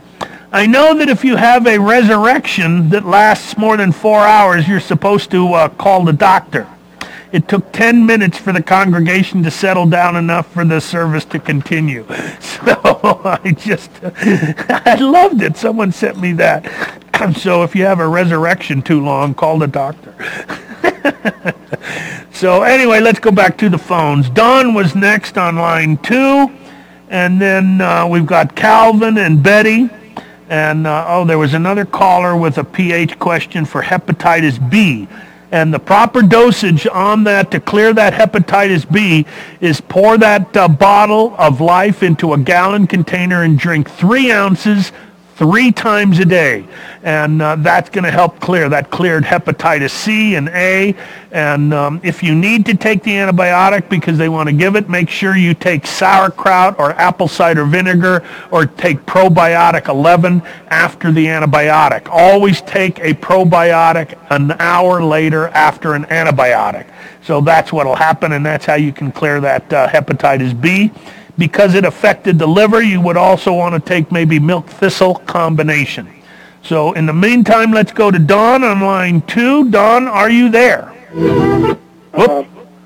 I 0.53 0.67
know 0.67 0.95
that 0.99 1.09
if 1.09 1.25
you 1.25 1.35
have 1.35 1.67
a 1.67 1.79
resurrection 1.79 2.91
that 2.91 3.05
lasts 3.05 3.59
more 3.59 3.77
than 3.77 3.91
four 3.91 4.21
hours, 4.21 4.69
you're 4.69 4.79
supposed 4.79 5.33
to 5.33 5.53
uh, 5.55 5.69
call 5.71 6.05
the 6.05 6.13
doctor. 6.13 6.69
It 7.33 7.49
took 7.49 7.73
10 7.73 8.07
minutes 8.07 8.39
for 8.39 8.53
the 8.53 8.63
congregation 8.63 9.43
to 9.43 9.51
settle 9.51 9.87
down 9.87 10.15
enough 10.15 10.53
for 10.53 10.65
the 10.65 10.81
service 10.81 11.25
to 11.27 11.41
continue. 11.41 12.07
So 12.41 13.01
I 13.25 13.51
just, 13.51 13.91
I 14.05 14.95
loved 14.95 15.43
it. 15.43 15.57
Someone 15.57 15.91
sent 15.91 16.21
me 16.21 16.33
that. 16.35 17.01
So 17.37 17.63
if 17.63 17.75
you 17.75 17.85
have 17.85 18.01
a 18.01 18.09
resurrection 18.09 18.83
too 18.83 19.01
long, 19.01 19.35
call 19.35 19.59
the 19.59 19.67
doctor. 19.67 20.15
so 22.33 22.63
anyway, 22.63 23.01
let's 23.01 23.19
go 23.19 23.31
back 23.31 23.57
to 23.59 23.69
the 23.69 23.79
phones. 23.79 24.29
Don 24.31 24.75
was 24.75 24.95
next 24.95 25.39
on 25.39 25.57
line 25.57 25.97
two. 25.99 26.51
And 27.15 27.41
then 27.41 27.81
uh, 27.81 28.09
we've 28.09 28.27
got 28.27 28.57
Calvin 28.57 29.19
and 29.19 29.41
Betty. 29.41 29.89
And 30.49 30.85
uh, 30.85 31.05
oh, 31.07 31.25
there 31.25 31.39
was 31.39 31.55
another 31.55 31.85
caller 31.85 32.37
with 32.37 32.59
a 32.59 32.65
pH 32.65 33.21
question 33.21 33.65
for 33.65 33.83
hepatitis 33.83 34.59
B. 34.69 35.07
And 35.53 35.73
the 35.73 35.79
proper 35.79 36.23
dosage 36.23 36.89
on 36.89 37.23
that 37.23 37.53
to 37.53 37.61
clear 37.61 37.93
that 37.93 38.15
hepatitis 38.15 38.91
B 38.91 39.27
is 39.61 39.81
pour 39.81 40.19
that 40.19 40.57
uh, 40.57 40.67
bottle 40.67 41.37
of 41.39 41.61
life 41.61 42.03
into 42.03 42.33
a 42.33 42.37
gallon 42.37 42.89
container 42.89 43.45
and 43.45 43.57
drink 43.57 43.89
three 43.89 44.33
ounces 44.33 44.91
three 45.37 45.73
times 45.73 46.19
a 46.19 46.25
day. 46.25 46.67
And 47.03 47.43
uh, 47.43 47.57
that's 47.57 47.91
going 47.91 48.05
to 48.05 48.11
help 48.11 48.41
clear. 48.41 48.69
That 48.69 48.91
cleared 48.91 49.25
hepatitis 49.25 49.91
C 49.91 50.37
and 50.37 50.49
A. 50.51 50.95
And 51.33 51.75
um, 51.75 52.01
if 52.05 52.23
you 52.23 52.35
need 52.35 52.65
to 52.67 52.77
take 52.77 53.03
the 53.03 53.11
antibiotic 53.11 53.89
because 53.89 54.17
they 54.17 54.29
want 54.29 54.49
to 54.49 54.55
give 54.55 54.77
it, 54.77 54.89
make 54.89 55.09
sure 55.09 55.37
you 55.37 55.53
take 55.53 55.87
sauerkraut 55.87 56.79
or 56.79 56.93
apple 56.93 57.29
cider 57.29 57.65
vinegar 57.65 58.25
or 58.51 58.67
take 58.67 58.99
probiotic 59.07 59.89
11 59.89 60.41
after 60.69 61.11
the 61.11 61.27
antibiotic. 61.27 62.09
Always 62.09 62.61
take 62.63 63.01
a 63.01 63.15
probiotic 63.15 64.19
an 64.31 64.53
hour 64.61 65.03
later 65.03 65.49
after 65.49 65.95
an 65.95 66.05
antibiotic. 66.05 66.87
So 67.23 67.41
that's 67.41 67.73
what 67.73 67.87
will 67.87 67.97
happen, 67.97 68.33
and 68.33 68.45
that's 68.45 68.67
how 68.67 68.75
you 68.75 68.93
can 68.93 69.11
clear 69.11 69.41
that 69.41 69.73
uh, 69.73 69.89
hepatitis 69.89 70.59
B 70.59 70.93
because 71.39 71.75
it 71.75 71.85
affected 71.85 72.39
the 72.39 72.47
liver, 72.47 72.83
you 72.83 73.01
would 73.01 73.17
also 73.17 73.53
want 73.53 73.75
to 73.75 73.81
take 73.81 74.13
maybe 74.13 74.39
milk 74.39 74.67
thistle 74.69 75.17
combination. 75.17 76.09
So 76.63 76.93
in 76.93 77.07
the 77.07 77.13
meantime, 77.13 77.73
let's 77.73 77.93
go 77.93 78.11
to 78.11 78.19
Don 78.19 78.65
on 78.65 78.81
line 78.81 79.21
two. 79.23 79.71
Don, 79.71 80.09
are 80.09 80.31
you 80.31 80.49
there? 80.49 80.87
Whoop. 81.13 81.79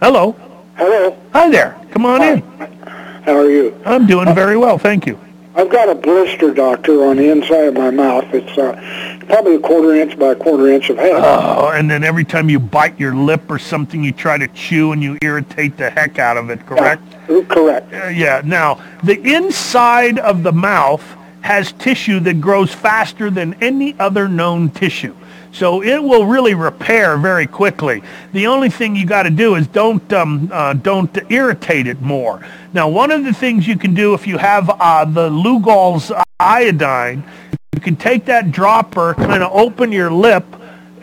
Hello. 0.01 0.37
Hello. 0.77 1.17
Hi 1.33 1.51
there. 1.51 1.79
Come 1.91 2.07
on 2.07 2.23
in. 2.23 2.43
How 3.23 3.37
are 3.37 3.51
you? 3.51 3.81
I'm 3.85 4.07
doing 4.07 4.35
very 4.35 4.57
well, 4.57 4.79
thank 4.79 5.07
you. 5.07 5.19
I've 5.55 5.71
got 5.71 5.89
a 5.89 5.95
blister, 5.95 6.55
doctor, 6.55 7.05
on 7.05 7.17
the 7.17 7.31
inside 7.33 7.65
of 7.65 7.75
my 7.75 7.91
mouth. 7.91 8.33
It's 8.33 8.57
uh, 8.57 9.27
probably 9.27 9.57
a 9.57 9.59
quarter 9.59 9.93
inch 9.95 10.17
by 10.17 10.29
a 10.29 10.37
quarter 10.37 10.69
inch 10.69 10.89
of 10.89 10.99
head. 10.99 11.17
Oh, 11.17 11.71
and 11.75 11.91
then 11.91 12.05
every 12.05 12.25
time 12.25 12.49
you 12.49 12.61
bite 12.61 12.99
your 12.99 13.13
lip 13.13 13.51
or 13.51 13.59
something, 13.59 14.05
you 14.05 14.13
try 14.13 14.39
to 14.39 14.47
chew 14.49 14.93
and 14.93 15.03
you 15.03 15.19
irritate 15.21 15.77
the 15.77 15.91
heck 15.91 16.21
out 16.21 16.37
of 16.37 16.49
it, 16.51 16.65
correct? 16.65 17.03
Yeah, 17.11 17.18
correct. 17.49 17.93
Uh, 17.93 18.09
yeah. 18.09 18.43
Now, 18.45 18.83
the 19.05 19.21
inside 19.21 20.19
of 20.19 20.43
the 20.43 20.53
mouth 20.53 21.05
has 21.41 21.73
tissue 21.73 22.21
that 22.21 22.41
grows 22.41 22.75
faster 22.75 23.31
than 23.31 23.55
any 23.63 23.99
other 23.99 24.29
known 24.29 24.71
tissue. 24.71 25.15
So 25.53 25.83
it 25.83 26.03
will 26.03 26.27
really 26.27 26.55
repair 26.55 27.17
very 27.17 27.47
quickly. 27.47 28.03
The 28.33 28.47
only 28.47 28.69
thing 28.69 28.95
you 28.95 29.07
got 29.07 29.23
to 29.23 29.31
do 29.31 29.55
is 29.55 29.67
don't 29.67 30.13
um, 30.13 30.51
uh, 30.53 30.75
don't 30.75 31.17
irritate 31.31 31.87
it 31.87 32.01
more. 32.03 32.45
Now, 32.75 32.89
one 32.89 33.11
of 33.11 33.25
the 33.25 33.33
things 33.33 33.67
you 33.67 33.79
can 33.79 33.95
do 33.95 34.15
if 34.15 34.27
you 34.27 34.37
have 34.37 34.69
uh, 34.69 35.05
the 35.07 35.31
Lugol's 35.31 36.13
iodine, 36.39 37.25
you 37.73 37.81
can 37.81 37.97
take 37.97 38.27
that 38.27 38.53
dropper, 38.53 39.15
kind 39.15 39.43
of 39.43 39.51
open 39.53 39.91
your 39.91 40.11
lip, 40.11 40.45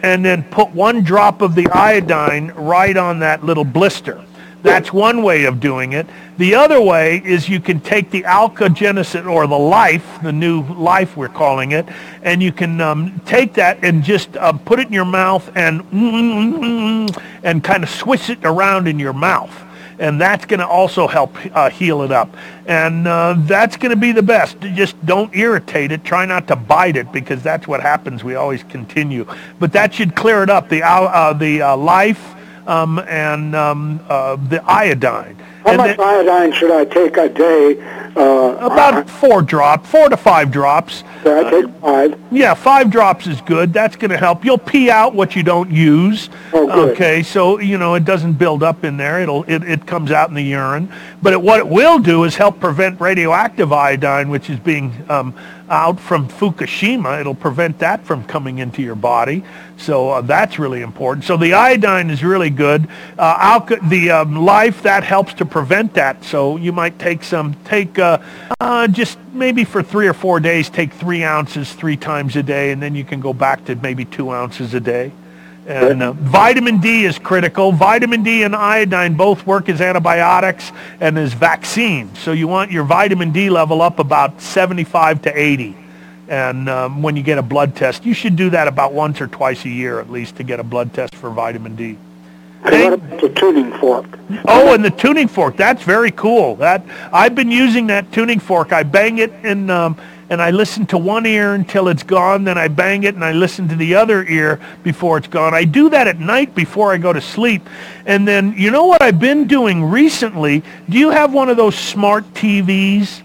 and 0.04 0.24
then 0.24 0.44
put 0.44 0.70
one 0.70 1.04
drop 1.04 1.42
of 1.42 1.56
the 1.56 1.68
iodine 1.70 2.50
right 2.52 2.96
on 2.96 3.20
that 3.20 3.44
little 3.44 3.66
blister. 3.66 4.24
That's 4.66 4.92
one 4.92 5.22
way 5.22 5.46
of 5.46 5.60
doing 5.60 5.94
it. 5.94 6.08
The 6.40 6.56
other 6.56 6.82
way 6.82 7.22
is 7.24 7.48
you 7.48 7.60
can 7.60 7.80
take 7.80 8.10
the 8.10 8.26
Alka-Genesis 8.26 9.24
or 9.24 9.46
the 9.46 9.56
Life, 9.56 10.18
the 10.24 10.32
new 10.32 10.64
Life 10.64 11.16
we're 11.16 11.30
calling 11.30 11.72
it, 11.72 11.86
and 12.24 12.42
you 12.42 12.52
can 12.52 12.82
um, 12.82 13.22
take 13.28 13.54
that 13.54 13.84
and 13.84 14.04
just 14.04 14.36
uh, 14.38 14.54
put 14.54 14.80
it 14.80 14.88
in 14.88 14.94
your 14.94 15.06
mouth 15.06 15.48
and 15.56 15.82
and 17.44 17.64
kind 17.64 17.84
of 17.84 17.90
swish 17.92 18.32
it 18.32 18.40
around 18.44 18.88
in 18.88 18.98
your 18.98 19.14
mouth. 19.14 19.54
and 20.00 20.20
that's 20.20 20.46
going 20.46 20.60
to 20.60 20.68
also 20.68 21.08
help 21.08 21.36
uh, 21.56 21.70
heal 21.70 22.02
it 22.02 22.12
up. 22.12 22.36
And 22.66 23.08
uh, 23.08 23.36
that's 23.40 23.78
going 23.78 23.92
to 23.92 23.96
be 23.96 24.12
the 24.12 24.24
best. 24.24 24.60
Just 24.60 25.04
don't 25.06 25.34
irritate 25.36 25.92
it. 25.92 26.04
Try 26.04 26.26
not 26.26 26.48
to 26.48 26.56
bite 26.56 26.98
it 26.98 27.12
because 27.12 27.42
that's 27.44 27.68
what 27.68 27.82
happens. 27.82 28.24
We 28.24 28.36
always 28.36 28.64
continue. 28.64 29.26
But 29.60 29.74
that 29.74 29.94
should 29.94 30.16
clear 30.16 30.44
it 30.44 30.50
up. 30.50 30.70
The 30.70 30.84
uh, 30.84 31.34
the 31.34 31.62
uh, 31.62 31.78
life 31.78 32.36
um, 32.68 33.00
and 33.00 33.56
um, 33.56 34.00
uh, 34.10 34.36
the 34.36 34.64
iodine. 34.66 35.38
How 35.66 35.76
much 35.78 35.98
then- 35.98 36.06
iodine 36.08 36.52
should 36.54 36.72
I 36.72 36.86
take 36.86 37.18
a 37.18 37.30
day? 37.30 37.78
Uh, 38.16 38.56
about 38.62 39.10
four 39.10 39.42
drop, 39.42 39.86
four 39.86 40.08
to 40.08 40.16
five 40.16 40.50
drops. 40.50 41.04
I 41.26 41.50
take 41.50 41.70
five. 41.82 42.18
Yeah, 42.32 42.54
five 42.54 42.90
drops 42.90 43.28
is 43.28 43.42
good. 43.42 43.74
That's 43.74 43.98
going 43.98 44.12
to 44.12 44.18
help. 44.18 44.46
You'll 44.46 44.58
pee 44.58 44.90
out 44.90 45.14
what 45.14 45.36
you 45.36 45.44
don't 45.44 45.70
use. 45.70 46.30
Oh. 46.54 46.92
Okay, 46.92 47.24
so 47.24 47.60
you 47.60 47.78
know 47.78 47.96
it 47.96 48.06
doesn't 48.06 48.34
build 48.34 48.64
up 48.64 48.86
in 48.86 48.96
there. 48.96 49.20
It'll 49.22 49.44
it, 49.44 49.64
it 49.64 49.86
comes 49.86 50.12
out 50.12 50.30
in 50.30 50.36
the 50.36 50.44
urine. 50.44 50.90
But 51.22 51.34
it, 51.34 51.42
what 51.42 51.60
it 51.60 51.68
will 51.68 52.00
do 52.00 52.24
is 52.24 52.36
help 52.36 52.60
prevent 52.62 53.02
radioactive 53.02 53.74
iodine, 53.74 54.30
which 54.30 54.50
is 54.50 54.60
being 54.60 54.94
um, 55.10 55.36
out 55.68 56.00
from 56.00 56.30
Fukushima. 56.30 57.20
It'll 57.20 57.36
prevent 57.36 57.80
that 57.80 58.06
from 58.06 58.24
coming 58.26 58.60
into 58.60 58.82
your 58.82 58.96
body. 58.96 59.44
So 59.78 60.12
uh, 60.12 60.22
that's 60.22 60.58
really 60.58 60.82
important. 60.82 61.26
So 61.26 61.36
the 61.36 61.54
iodine 61.54 62.10
is 62.10 62.24
really 62.24 62.50
good. 62.52 62.88
Uh, 63.18 63.60
alco- 63.60 63.90
the 63.90 64.12
um, 64.12 64.36
life 64.46 64.84
that 64.84 65.04
helps 65.04 65.34
to 65.36 65.46
prevent 65.56 65.94
that. 65.94 66.22
So 66.26 66.58
you 66.58 66.74
might 66.74 67.00
take 67.00 67.24
some 67.24 67.54
take 67.64 67.98
uh, 67.98 68.18
uh, 68.60 68.90
just 68.90 69.18
maybe 69.32 69.64
for 69.64 69.82
three 69.82 70.06
or 70.06 70.14
four 70.14 70.42
days, 70.42 70.70
take 70.70 70.92
three 70.92 71.24
ounces 71.24 71.72
three 71.72 71.96
times 71.96 72.36
a 72.36 72.44
day, 72.44 72.74
and 72.74 72.84
then 72.84 72.94
you 72.94 73.06
can 73.06 73.22
go 73.22 73.32
back 73.32 73.64
to 73.68 73.76
maybe 73.78 74.04
two 74.04 74.32
ounces 74.32 74.74
a 74.74 74.82
day. 74.82 75.14
And 75.66 76.04
uh, 76.04 76.12
vitamin 76.12 76.82
D 76.82 77.06
is 77.06 77.18
critical. 77.18 77.72
Vitamin 77.72 78.22
D 78.22 78.44
and 78.44 78.54
iodine 78.54 79.14
both 79.14 79.48
work 79.48 79.70
as 79.70 79.80
antibiotics 79.80 80.74
and 81.00 81.18
as 81.18 81.32
vaccines. 81.32 82.20
So 82.20 82.34
you 82.34 82.50
want 82.50 82.70
your 82.70 82.84
vitamin 82.84 83.32
D 83.32 83.50
level 83.50 83.82
up 83.82 84.00
about 84.00 84.42
75 84.42 85.22
to 85.22 85.40
80. 85.40 85.74
And 86.28 86.68
um, 86.68 87.02
when 87.02 87.16
you 87.16 87.24
get 87.24 87.38
a 87.38 87.42
blood 87.42 87.78
test, 87.78 88.06
you 88.06 88.14
should 88.14 88.36
do 88.36 88.50
that 88.50 88.68
about 88.68 88.92
once 88.92 89.22
or 89.22 89.28
twice 89.28 89.64
a 89.64 89.70
year 89.70 90.02
at 90.02 90.12
least 90.12 90.36
to 90.36 90.44
get 90.44 90.60
a 90.60 90.64
blood 90.64 90.94
test 90.94 91.16
for 91.16 91.30
vitamin 91.30 91.78
D. 91.78 91.98
The 92.66 93.32
tuning 93.36 93.72
fork? 93.80 94.06
Oh, 94.48 94.74
and 94.74 94.84
the 94.84 94.90
tuning 94.90 95.28
fork. 95.28 95.56
That's 95.56 95.84
very 95.84 96.12
cool. 96.12 96.56
That 96.56 96.84
I've 97.14 97.36
been 97.36 97.52
using 97.52 97.88
that 97.88 98.12
tuning 98.12 98.40
fork. 98.40 98.74
I 98.74 98.84
bang 98.84 99.20
it 99.20 99.32
and 99.44 99.70
um, 99.70 99.98
and 100.30 100.42
I 100.42 100.50
listen 100.50 100.88
to 100.88 100.98
one 100.98 101.26
ear 101.26 101.54
until 101.54 101.88
it's 101.88 102.02
gone. 102.04 102.44
Then 102.44 102.58
I 102.58 102.68
bang 102.68 103.04
it 103.04 103.14
and 103.14 103.24
I 103.24 103.34
listen 103.34 103.68
to 103.70 103.76
the 103.76 103.96
other 103.96 104.24
ear 104.24 104.60
before 104.84 105.18
it's 105.18 105.28
gone. 105.28 105.54
I 105.54 105.64
do 105.64 105.90
that 105.90 106.08
at 106.08 106.20
night 106.20 106.56
before 106.56 106.92
I 106.92 106.98
go 106.98 107.14
to 107.14 107.22
sleep. 107.22 107.62
And 108.06 108.28
then 108.28 108.54
you 108.58 108.72
know 108.72 108.86
what 108.86 109.02
I've 109.02 109.20
been 109.20 109.46
doing 109.46 109.84
recently? 109.84 110.64
Do 110.90 110.98
you 110.98 111.12
have 111.12 111.34
one 111.34 111.50
of 111.50 111.58
those 111.58 111.76
smart 111.76 112.26
TVs? 112.34 113.22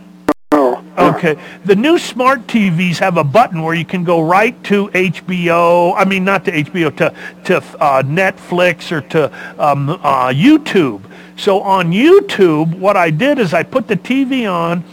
Okay. 1.01 1.41
The 1.65 1.77
new 1.77 1.99
smart 1.99 2.47
TVs 2.47 2.99
have 2.99 3.17
a 3.17 3.25
button 3.25 3.63
where 3.63 3.75
you 3.75 3.85
can 3.85 4.05
go 4.05 4.21
right 4.21 4.63
to 4.65 4.89
HBO. 4.89 5.95
I 5.97 6.05
mean, 6.05 6.25
not 6.25 6.45
to 6.45 6.53
HBO, 6.53 6.95
to 6.97 7.15
to 7.45 7.57
uh, 7.57 8.03
Netflix 8.03 8.93
or 8.93 9.01
to 9.09 9.33
um, 9.59 9.89
uh, 9.91 10.29
YouTube. 10.29 11.03
So 11.37 11.63
on 11.63 11.91
YouTube, 11.91 12.79
what 12.79 12.97
I 12.97 13.11
did 13.11 13.39
is 13.39 13.55
I 13.55 13.63
put 13.63 13.89
the 13.89 13.97
TV 13.97 14.51
on, 14.51 14.85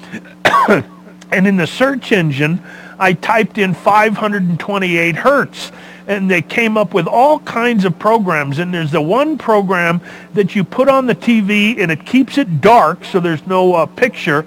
and 1.32 1.45
in 1.45 1.58
the 1.58 1.68
search 1.68 2.14
engine, 2.14 2.64
I 2.97 3.14
typed 3.14 3.58
in 3.58 3.74
528 3.74 5.16
hertz. 5.18 5.72
And 6.08 6.32
they 6.32 6.41
came 6.41 6.78
up 6.78 6.93
with 6.93 7.05
all 7.05 7.39
kinds 7.39 7.84
of 7.84 7.99
programs. 7.99 8.60
And 8.60 8.74
there's 8.74 8.91
the 8.91 9.01
one 9.01 9.38
program 9.38 9.99
that 10.36 10.55
you 10.55 10.64
put 10.64 10.88
on 10.88 11.05
the 11.05 11.16
TV 11.16 11.78
and 11.82 11.91
it 11.91 12.05
keeps 12.05 12.38
it 12.38 12.62
dark 12.62 13.03
so 13.03 13.20
there's 13.20 13.45
no 13.45 13.74
uh, 13.74 13.86
picture 13.86 14.45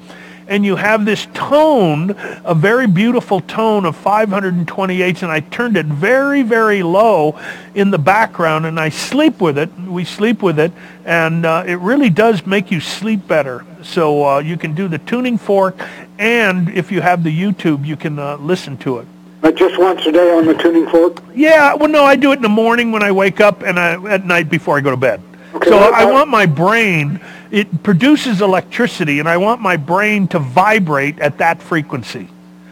and 0.51 0.65
you 0.65 0.75
have 0.75 1.05
this 1.05 1.27
tone, 1.33 2.17
a 2.45 2.57
very 2.57 2.89
beautiful 2.89 3.41
tone 3.41 3.87
of 3.87 3.97
528s, 3.97 5.23
and 5.23 5.31
I 5.31 5.39
turned 5.39 5.77
it 5.77 5.87
very, 5.87 6.43
very 6.43 6.83
low 6.83 7.39
in 7.77 7.93
the 7.93 7.99
background, 7.99 8.67
and 8.67 8.79
I 8.79 8.89
sleep 8.89 9.41
with 9.41 9.57
it. 9.57 9.71
We 9.79 10.05
sleep 10.05 10.43
with 10.43 10.59
it, 10.59 10.73
and 11.05 11.47
uh, 11.47 11.63
it 11.65 11.77
really 11.77 12.11
does 12.11 12.45
make 12.47 12.73
you 12.73 12.81
sleep 12.81 13.29
better. 13.29 13.65
So 13.85 14.27
uh, 14.27 14.39
you 14.41 14.57
can 14.57 14.75
do 14.75 14.89
the 14.89 14.99
tuning 14.99 15.39
fork, 15.39 15.77
and 16.19 16.69
if 16.71 16.91
you 16.91 17.01
have 17.01 17.23
the 17.23 17.31
YouTube, 17.31 17.87
you 17.87 17.97
can 17.97 18.19
uh, 18.19 18.37
listen 18.39 18.77
to 18.79 18.99
it. 18.99 19.07
But 19.41 19.55
just 19.55 19.79
once 19.79 20.05
a 20.05 20.13
day 20.13 20.37
on 20.37 20.47
the 20.47 20.55
tuning 20.55 20.89
fork? 20.89 21.23
Yeah, 21.33 21.75
well, 21.75 21.89
no, 21.89 22.03
I 22.03 22.17
do 22.17 22.33
it 22.33 22.37
in 22.37 22.43
the 22.43 22.49
morning 22.49 22.91
when 22.91 23.05
I 23.05 23.13
wake 23.13 23.41
up, 23.41 23.63
and 23.63 23.79
I, 23.79 23.93
at 24.11 24.27
night 24.27 24.51
before 24.51 24.77
I 24.77 24.81
go 24.81 24.91
to 24.91 24.97
bed. 24.97 25.23
So 25.65 25.77
I 25.79 26.05
want 26.05 26.29
my 26.29 26.47
brain, 26.47 27.21
it 27.51 27.83
produces 27.83 28.41
electricity, 28.41 29.19
and 29.19 29.29
I 29.29 29.37
want 29.37 29.61
my 29.61 29.77
brain 29.77 30.29
to 30.29 30.39
vibrate 30.39 31.19
at 31.19 31.39
that 31.39 31.61
frequency. 31.63 32.29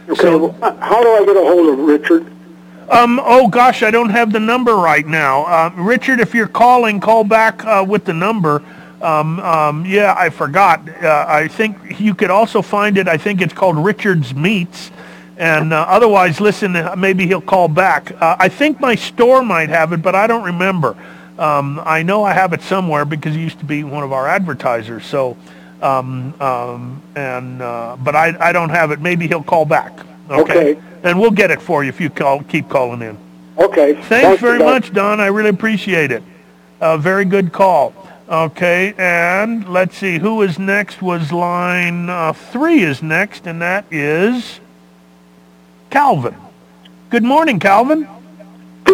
Okay, 0.07 0.21
So- 0.21 0.37
well, 0.37 0.77
how 0.79 1.01
do 1.03 1.09
I 1.09 1.25
get 1.25 1.35
a 1.35 1.41
hold 1.41 1.67
of 1.67 1.79
Richard? 1.79 2.25
Um, 2.89 3.21
oh 3.23 3.47
gosh, 3.47 3.83
I 3.83 3.91
don't 3.91 4.09
have 4.09 4.31
the 4.31 4.39
number 4.39 4.75
right 4.75 5.05
now. 5.05 5.43
Uh, 5.45 5.71
Richard, 5.75 6.19
if 6.19 6.33
you're 6.33 6.47
calling, 6.47 6.99
call 6.99 7.23
back 7.23 7.63
uh, 7.63 7.85
with 7.87 8.05
the 8.05 8.13
number. 8.13 8.63
Um, 9.01 9.39
um, 9.41 9.85
yeah, 9.85 10.15
I 10.17 10.29
forgot. 10.29 10.81
Uh, 11.01 11.25
I 11.27 11.47
think 11.47 11.99
you 11.99 12.15
could 12.15 12.31
also 12.31 12.61
find 12.63 12.97
it. 12.97 13.07
I 13.07 13.17
think 13.17 13.41
it's 13.41 13.53
called 13.53 13.77
Richard's 13.77 14.33
Meats. 14.33 14.89
And 15.37 15.71
uh, 15.71 15.85
otherwise, 15.87 16.41
listen, 16.41 16.75
uh, 16.75 16.95
maybe 16.97 17.27
he'll 17.27 17.39
call 17.41 17.67
back. 17.67 18.11
Uh, 18.19 18.35
I 18.39 18.49
think 18.49 18.79
my 18.81 18.95
store 18.95 19.43
might 19.43 19.69
have 19.69 19.93
it, 19.93 20.01
but 20.01 20.15
I 20.15 20.25
don't 20.27 20.43
remember. 20.43 20.97
Um, 21.39 21.81
I 21.85 22.03
know 22.03 22.23
I 22.23 22.33
have 22.33 22.51
it 22.51 22.61
somewhere 22.61 23.05
because 23.05 23.33
he 23.33 23.41
used 23.41 23.59
to 23.59 23.65
be 23.65 23.83
one 23.83 24.03
of 24.03 24.11
our 24.11 24.27
advertisers. 24.27 25.05
So, 25.05 25.37
um, 25.81 26.39
um, 26.41 27.01
and 27.15 27.61
uh, 27.61 27.95
but 28.03 28.15
I, 28.15 28.35
I 28.39 28.51
don't 28.51 28.69
have 28.69 28.91
it. 28.91 28.99
Maybe 28.99 29.27
he'll 29.27 29.41
call 29.41 29.65
back. 29.65 29.97
Okay. 30.29 30.73
Okay. 30.73 30.81
And 31.03 31.17
we'll 31.17 31.31
get 31.31 31.49
it 31.49 31.61
for 31.61 31.83
you 31.83 31.89
if 31.89 32.01
you 32.01 32.09
call, 32.09 32.43
keep 32.43 32.67
calling 32.67 33.01
in. 33.01 33.17
Okay. 33.57 33.93
Thanks 33.93 34.07
Thank 34.07 34.41
you, 34.41 34.47
very 34.47 34.59
much, 34.59 34.91
Don. 34.93 35.21
I 35.21 35.27
really 35.27 35.49
appreciate 35.49 36.11
it. 36.11 36.23
Uh, 36.81 36.97
very 36.97 37.23
good 37.23 37.53
call. 37.53 37.93
Okay, 38.29 38.93
and 38.95 39.67
let's 39.67 39.97
see 39.97 40.19
who 40.19 40.43
is 40.43 40.59
next. 40.59 41.01
Was 41.01 41.31
line 41.31 42.11
uh, 42.11 42.33
three 42.33 42.83
is 42.83 43.01
next, 43.01 43.47
and 43.47 43.59
that 43.63 43.85
is 43.89 44.59
Calvin. 45.89 46.35
Good 47.09 47.23
morning, 47.23 47.59
Calvin. 47.59 48.07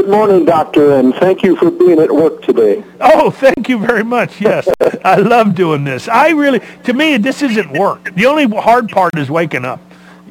Good 0.05 0.11
morning, 0.11 0.45
Doctor, 0.45 0.93
and 0.99 1.15
thank 1.15 1.41
you 1.41 1.55
for 1.55 1.71
being 1.71 1.97
at 1.97 2.11
work 2.11 2.43
today. 2.43 2.83
Oh, 3.01 3.31
thank 3.31 3.67
you 3.67 3.79
very 3.79 4.03
much. 4.03 4.39
Yes, 4.39 4.69
I 5.03 5.15
love 5.15 5.55
doing 5.55 5.83
this. 5.83 6.07
I 6.07 6.29
really, 6.29 6.61
to 6.83 6.93
me, 6.93 7.17
this 7.17 7.41
isn't 7.41 7.71
work. 7.71 8.13
The 8.13 8.27
only 8.27 8.47
hard 8.47 8.89
part 8.89 9.17
is 9.17 9.31
waking 9.31 9.65
up. 9.65 9.81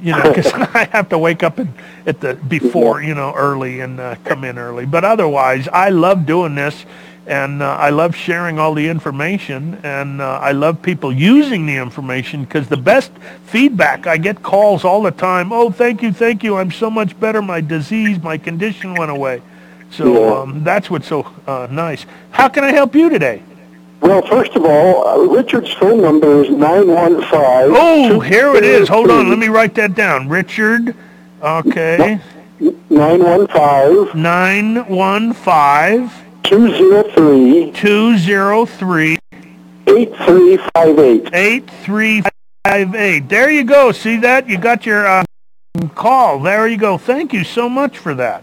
You 0.01 0.13
know, 0.13 0.33
because 0.33 0.53
I 0.55 0.85
have 0.93 1.09
to 1.09 1.19
wake 1.19 1.43
up 1.43 1.59
at, 1.59 1.67
at 2.07 2.21
the 2.21 2.35
before, 2.35 3.03
you 3.03 3.17
know, 3.17 3.35
early 3.35 3.81
and 3.81 3.99
uh, 3.99 4.15
come 4.23 4.45
in 4.45 4.59
early. 4.59 4.87
But 4.87 5.05
otherwise, 5.05 5.67
I 5.67 5.89
love 5.89 6.25
doing 6.25 6.55
this, 6.55 6.87
and 7.27 7.61
uh, 7.61 7.75
I 7.75 7.91
love 7.91 8.15
sharing 8.15 8.61
all 8.61 8.75
the 8.75 8.87
information, 8.87 9.81
and 9.83 10.23
uh, 10.23 10.39
I 10.39 10.53
love 10.53 10.83
people 10.83 11.13
using 11.13 11.67
the 11.67 11.79
information 11.79 12.45
because 12.45 12.69
the 12.69 12.77
best 12.77 13.11
feedback 13.47 14.07
I 14.07 14.19
get 14.19 14.41
calls 14.41 14.85
all 14.85 15.03
the 15.03 15.11
time. 15.11 15.53
Oh, 15.53 15.73
thank 15.73 16.01
you, 16.01 16.13
thank 16.13 16.45
you. 16.45 16.59
I'm 16.59 16.71
so 16.71 16.89
much 16.89 17.19
better. 17.19 17.43
My 17.43 17.61
disease, 17.61 18.23
my 18.23 18.39
condition 18.39 18.95
went 18.95 19.11
away. 19.11 19.43
So 19.97 20.43
um, 20.43 20.65
that's 20.65 20.91
what's 20.91 21.07
so 21.07 21.33
uh, 21.47 21.69
nice. 21.71 22.05
How 22.31 22.49
can 22.49 22.65
I 22.65 22.73
help 22.73 22.97
you 22.97 23.09
today? 23.09 23.43
Well, 24.01 24.27
first 24.27 24.55
of 24.57 24.65
all, 24.65 25.07
uh, 25.07 25.19
Richard's 25.33 25.73
phone 25.75 26.03
number 26.03 26.43
is 26.43 26.51
915. 26.51 27.31
Oh, 27.33 28.19
here 28.21 28.55
it 28.55 28.65
is. 28.65 28.89
Hold 28.89 29.11
on, 29.11 29.31
let 29.31 29.39
me 29.39 29.49
write 29.49 29.75
that 29.77 29.95
down. 29.95 30.29
Richard, 30.29 30.97
okay, 31.41 32.21
915 32.91 34.21
915 34.21 36.11
203 36.43 37.73
203 37.73 39.19
8358. 39.87 41.31
8358. 41.33 43.29
There 43.29 43.51
you 43.51 43.65
go. 43.65 43.93
See 43.93 44.17
that? 44.19 44.49
You 44.49 44.59
got 44.59 44.87
your 44.87 45.07
uh, 45.07 45.25
call. 45.95 46.41
There 46.41 46.67
you 46.67 46.77
go. 46.79 46.99
Thank 46.99 47.33
you 47.33 47.45
so 47.45 47.69
much 47.69 47.99
for 47.99 48.15
that. 48.15 48.43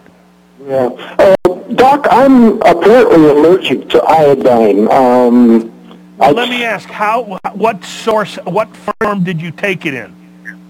Yeah. 0.63 0.89
Uh, 1.19 1.35
Doc, 1.73 2.07
I'm 2.09 2.61
apparently 2.61 3.29
allergic 3.29 3.89
to 3.89 4.03
iodine. 4.03 4.89
Um, 4.91 5.71
I 6.19 6.31
Let 6.31 6.49
me 6.49 6.63
ask, 6.63 6.87
how, 6.89 7.39
what 7.53 7.83
source, 7.83 8.37
what 8.43 8.69
form 8.75 9.23
did 9.23 9.41
you 9.41 9.51
take 9.51 9.85
it 9.85 9.93
in? 9.93 10.21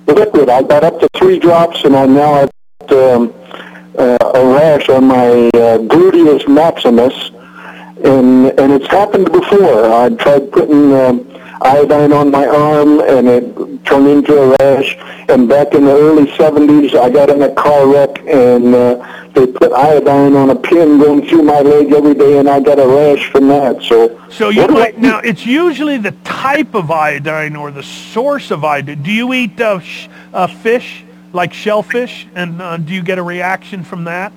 liquid. 0.08 0.50
I 0.50 0.62
got 0.64 0.84
up 0.84 1.00
to 1.00 1.10
three 1.16 1.39
drops, 1.39 1.84
and 1.84 1.96
I 1.96 2.06
now 2.06 2.34
have 2.34 2.92
um, 2.92 3.34
uh, 3.98 4.18
a 4.36 4.46
rash 4.54 4.89
on 4.89 5.06
my 5.06 5.48
uh, 5.54 5.78
gluteus 5.80 6.48
maximus, 6.48 7.32
and 8.04 8.48
and 8.60 8.74
it's 8.74 8.88
happened 8.88 9.32
before. 9.32 9.86
I 9.92 10.10
tried 10.10 10.52
putting 10.52 10.94
um, 10.94 11.31
iodine 11.62 12.12
on 12.14 12.32
my 12.32 12.45
arm, 12.45 12.99
and 13.01 13.28
it 13.28 13.86
turned 13.86 14.07
into 14.07 14.38
a 14.38 14.55
rash. 14.59 14.97
And 15.30 15.47
back 15.47 15.74
in 15.74 15.86
the 15.86 15.91
early 15.91 16.26
70s, 16.32 16.95
I 16.95 17.09
got 17.09 17.30
in 17.30 17.41
a 17.41 17.53
car 17.53 17.88
wreck, 17.88 18.20
and 18.28 18.74
uh, 18.74 19.30
they 19.34 19.47
put 19.47 19.72
iodine 19.72 20.36
on 20.36 20.49
a 20.49 20.55
pin 20.55 20.99
going 20.99 21.28
through 21.28 21.43
my 21.43 21.62
leg 21.62 21.93
every 21.93 22.14
day, 22.14 22.39
and 22.39 22.49
I 22.49 22.59
got 22.59 22.80
a 22.80 22.88
rash 22.88 23.30
from 23.32 23.47
that. 23.49 23.82
So, 23.84 24.20
So 24.30 24.49
you 24.49 24.68
might, 24.68 24.97
now 24.97 25.20
it's 25.20 25.45
usually 25.45 25.97
the 25.97 26.12
type 26.24 26.74
of 26.74 26.91
iodine 26.91 27.55
or 27.55 27.72
the 27.72 27.84
source 27.84 28.51
of 28.51 28.64
iodine. 28.64 29.03
Do 29.03 29.12
you 29.12 29.34
eat 29.34 29.59
uh, 29.62 29.80
sh- 29.80 30.07
uh, 30.34 30.47
fish 30.47 31.03
like 31.34 31.53
shellfish, 31.53 32.28
and 32.36 32.62
uh, 32.62 32.78
do 32.78 32.93
you 32.93 33.01
get 33.03 33.18
a 33.18 33.24
reaction 33.24 33.84
from 33.84 34.03
that? 34.05 34.34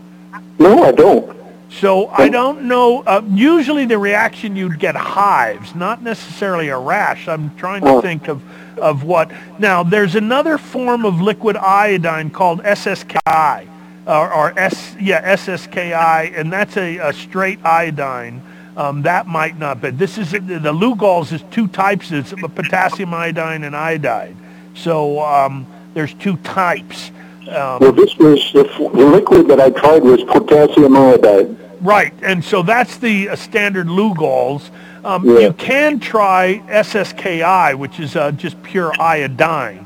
no, 0.58 0.84
I 0.84 0.92
don't. 0.92 1.43
So 1.80 2.06
I 2.08 2.28
don't 2.28 2.62
know. 2.62 3.02
Uh, 3.02 3.22
usually 3.30 3.84
the 3.84 3.98
reaction 3.98 4.54
you'd 4.54 4.78
get 4.78 4.94
hives, 4.94 5.74
not 5.74 6.02
necessarily 6.02 6.68
a 6.68 6.78
rash. 6.78 7.26
I'm 7.26 7.54
trying 7.56 7.82
to 7.82 8.00
think 8.02 8.28
of, 8.28 8.42
of 8.78 9.02
what. 9.02 9.30
Now 9.58 9.82
there's 9.82 10.14
another 10.14 10.56
form 10.56 11.04
of 11.04 11.20
liquid 11.20 11.56
iodine 11.56 12.30
called 12.30 12.62
SSKI, 12.62 13.66
or, 14.06 14.32
or 14.32 14.58
S 14.58 14.94
yeah 15.00 15.34
SSKI, 15.34 16.38
and 16.38 16.52
that's 16.52 16.76
a, 16.76 16.98
a 16.98 17.12
straight 17.12 17.58
iodine. 17.64 18.40
Um, 18.76 19.02
that 19.02 19.26
might 19.26 19.58
not 19.58 19.80
be. 19.80 19.90
This 19.90 20.16
is 20.18 20.30
the 20.32 20.38
Lugol's 20.72 21.32
is 21.32 21.42
two 21.50 21.66
types. 21.68 22.12
It's 22.12 22.32
potassium 22.32 23.14
iodine 23.14 23.64
and 23.64 23.74
iodide. 23.74 24.36
So 24.74 25.20
um, 25.20 25.66
there's 25.94 26.14
two 26.14 26.36
types. 26.38 27.10
Um, 27.48 27.78
Well, 27.80 27.92
this 27.92 28.16
was 28.16 28.52
the, 28.52 28.60
f- 28.68 28.92
the 28.92 29.04
liquid 29.04 29.48
that 29.48 29.60
I 29.60 29.70
tried 29.70 30.02
was 30.02 30.22
potassium 30.24 30.96
iodide. 30.96 31.56
Right, 31.84 32.14
and 32.22 32.42
so 32.42 32.62
that's 32.62 32.96
the 32.96 33.28
uh, 33.28 33.36
standard 33.36 33.86
Lugol's. 33.86 34.70
Um, 35.04 35.28
Yeah. 35.28 35.38
You 35.40 35.52
can 35.52 36.00
try 36.00 36.62
SSKI, 36.66 37.74
which 37.76 38.00
is 38.00 38.16
uh, 38.16 38.32
just 38.32 38.60
pure 38.62 38.90
iodine. 38.98 39.84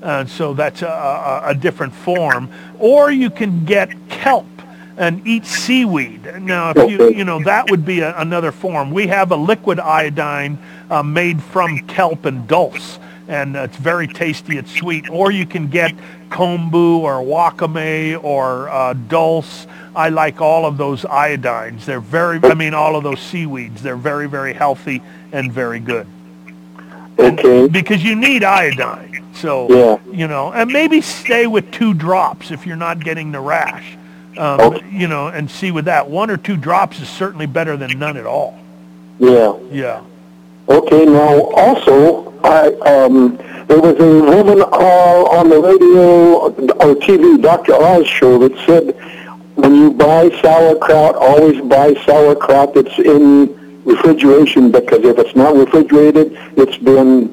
Uh, 0.00 0.24
so 0.26 0.54
that's 0.54 0.82
a, 0.82 0.86
a, 0.86 1.50
a 1.50 1.54
different 1.54 1.92
form. 1.92 2.48
Or 2.78 3.10
you 3.10 3.30
can 3.30 3.64
get 3.64 3.90
kelp 4.08 4.46
and 4.96 5.26
eat 5.26 5.44
seaweed. 5.44 6.22
Now, 6.40 6.70
if 6.70 6.90
you, 6.90 7.10
you 7.10 7.24
know, 7.24 7.42
that 7.42 7.68
would 7.68 7.84
be 7.84 8.00
a, 8.00 8.16
another 8.16 8.52
form. 8.52 8.92
We 8.92 9.08
have 9.08 9.32
a 9.32 9.36
liquid 9.36 9.80
iodine 9.80 10.56
uh, 10.88 11.02
made 11.02 11.42
from 11.42 11.80
kelp 11.80 12.26
and 12.26 12.46
dulse, 12.46 13.00
and 13.30 13.54
it's 13.54 13.76
very 13.76 14.08
tasty. 14.08 14.58
It's 14.58 14.72
sweet. 14.72 15.08
Or 15.08 15.30
you 15.30 15.46
can 15.46 15.68
get 15.68 15.94
kombu 16.30 16.98
or 16.98 17.22
wakame 17.22 18.22
or 18.22 18.68
uh, 18.68 18.94
dulse. 18.94 19.66
I 19.94 20.08
like 20.08 20.40
all 20.40 20.66
of 20.66 20.76
those 20.76 21.02
iodines. 21.04 21.84
They're 21.84 22.00
very, 22.00 22.40
I 22.42 22.54
mean, 22.54 22.74
all 22.74 22.96
of 22.96 23.04
those 23.04 23.20
seaweeds. 23.20 23.82
They're 23.82 23.96
very, 23.96 24.28
very 24.28 24.52
healthy 24.52 25.00
and 25.32 25.52
very 25.52 25.78
good 25.78 26.06
Okay. 27.18 27.68
because 27.68 28.02
you 28.02 28.16
need 28.16 28.42
iodine. 28.42 29.22
So, 29.34 29.68
Yeah. 29.70 30.12
you 30.12 30.26
know, 30.26 30.52
and 30.52 30.70
maybe 30.72 31.00
stay 31.00 31.46
with 31.46 31.70
two 31.70 31.94
drops 31.94 32.50
if 32.50 32.66
you're 32.66 32.76
not 32.76 32.98
getting 33.00 33.30
the 33.32 33.40
rash. 33.40 33.96
Um, 34.36 34.60
Okay. 34.60 34.86
You 34.92 35.06
know, 35.08 35.28
and 35.28 35.50
see 35.50 35.70
with 35.70 35.84
that, 35.86 36.08
one 36.10 36.30
or 36.30 36.36
two 36.36 36.56
drops 36.56 37.00
is 37.00 37.08
certainly 37.08 37.46
better 37.46 37.76
than 37.76 37.96
none 37.98 38.16
at 38.16 38.26
all. 38.26 38.58
Yeah. 39.18 39.52
Yeah. 39.70 40.00
Okay. 40.68 41.04
Now, 41.04 41.40
also, 41.56 42.29
I 42.44 42.72
um, 42.86 43.36
there 43.66 43.80
was 43.80 43.98
a 44.00 44.22
woman 44.36 44.62
uh, 44.62 45.38
on 45.38 45.48
the 45.48 45.60
radio 45.60 46.36
or 46.48 46.94
TV, 46.96 47.40
Dr. 47.40 47.74
Oz 47.74 48.06
show, 48.06 48.38
that 48.38 48.56
said 48.66 48.94
when 49.56 49.74
you 49.74 49.90
buy 49.92 50.30
sauerkraut, 50.40 51.14
always 51.16 51.60
buy 51.62 51.94
sauerkraut 52.06 52.74
that's 52.74 52.98
in 52.98 53.82
refrigeration 53.84 54.70
because 54.70 55.04
if 55.04 55.18
it's 55.18 55.36
not 55.36 55.54
refrigerated, 55.54 56.32
it's 56.56 56.78
been 56.78 57.24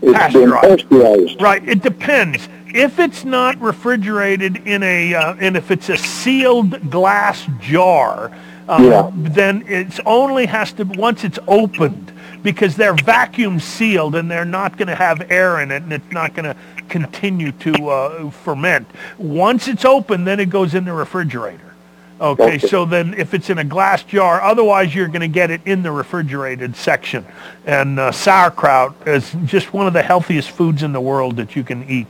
it's 0.00 0.32
been 0.32 0.50
Pasteurized. 0.50 0.88
pasteurized. 0.88 1.42
Right. 1.42 1.66
It 1.68 1.82
depends. 1.82 2.48
If 2.68 2.98
it's 3.00 3.24
not 3.24 3.60
refrigerated 3.60 4.58
in 4.66 4.82
a, 4.84 5.14
uh, 5.14 5.34
and 5.40 5.56
if 5.56 5.70
it's 5.72 5.88
a 5.88 5.96
sealed 5.96 6.90
glass 6.90 7.44
jar, 7.60 8.30
um, 8.68 8.84
Yeah. 8.84 9.10
then 9.14 9.64
it's 9.66 9.98
only 10.06 10.46
has 10.46 10.72
to 10.74 10.84
once 10.84 11.24
it's 11.24 11.38
opened 11.48 12.12
because 12.42 12.76
they're 12.76 12.94
vacuum 12.94 13.60
sealed 13.60 14.14
and 14.14 14.30
they're 14.30 14.44
not 14.44 14.76
going 14.76 14.88
to 14.88 14.94
have 14.94 15.30
air 15.30 15.60
in 15.60 15.70
it 15.70 15.82
and 15.82 15.92
it's 15.92 16.12
not 16.12 16.34
going 16.34 16.44
to 16.44 16.56
continue 16.88 17.52
to 17.52 17.88
uh, 17.88 18.30
ferment. 18.30 18.88
Once 19.18 19.68
it's 19.68 19.84
open, 19.84 20.24
then 20.24 20.40
it 20.40 20.50
goes 20.50 20.74
in 20.74 20.84
the 20.84 20.92
refrigerator. 20.92 21.74
Okay, 22.20 22.42
Okay. 22.42 22.58
so 22.58 22.84
then 22.84 23.14
if 23.14 23.32
it's 23.32 23.48
in 23.48 23.58
a 23.58 23.64
glass 23.64 24.02
jar, 24.02 24.40
otherwise 24.42 24.94
you're 24.94 25.08
going 25.08 25.20
to 25.20 25.28
get 25.28 25.50
it 25.50 25.60
in 25.64 25.82
the 25.82 25.92
refrigerated 25.92 26.74
section. 26.74 27.24
And 27.64 28.00
uh, 28.00 28.10
sauerkraut 28.10 29.06
is 29.06 29.34
just 29.44 29.72
one 29.72 29.86
of 29.86 29.92
the 29.92 30.02
healthiest 30.02 30.50
foods 30.50 30.82
in 30.82 30.92
the 30.92 31.00
world 31.00 31.36
that 31.36 31.54
you 31.54 31.62
can 31.62 31.88
eat. 31.88 32.08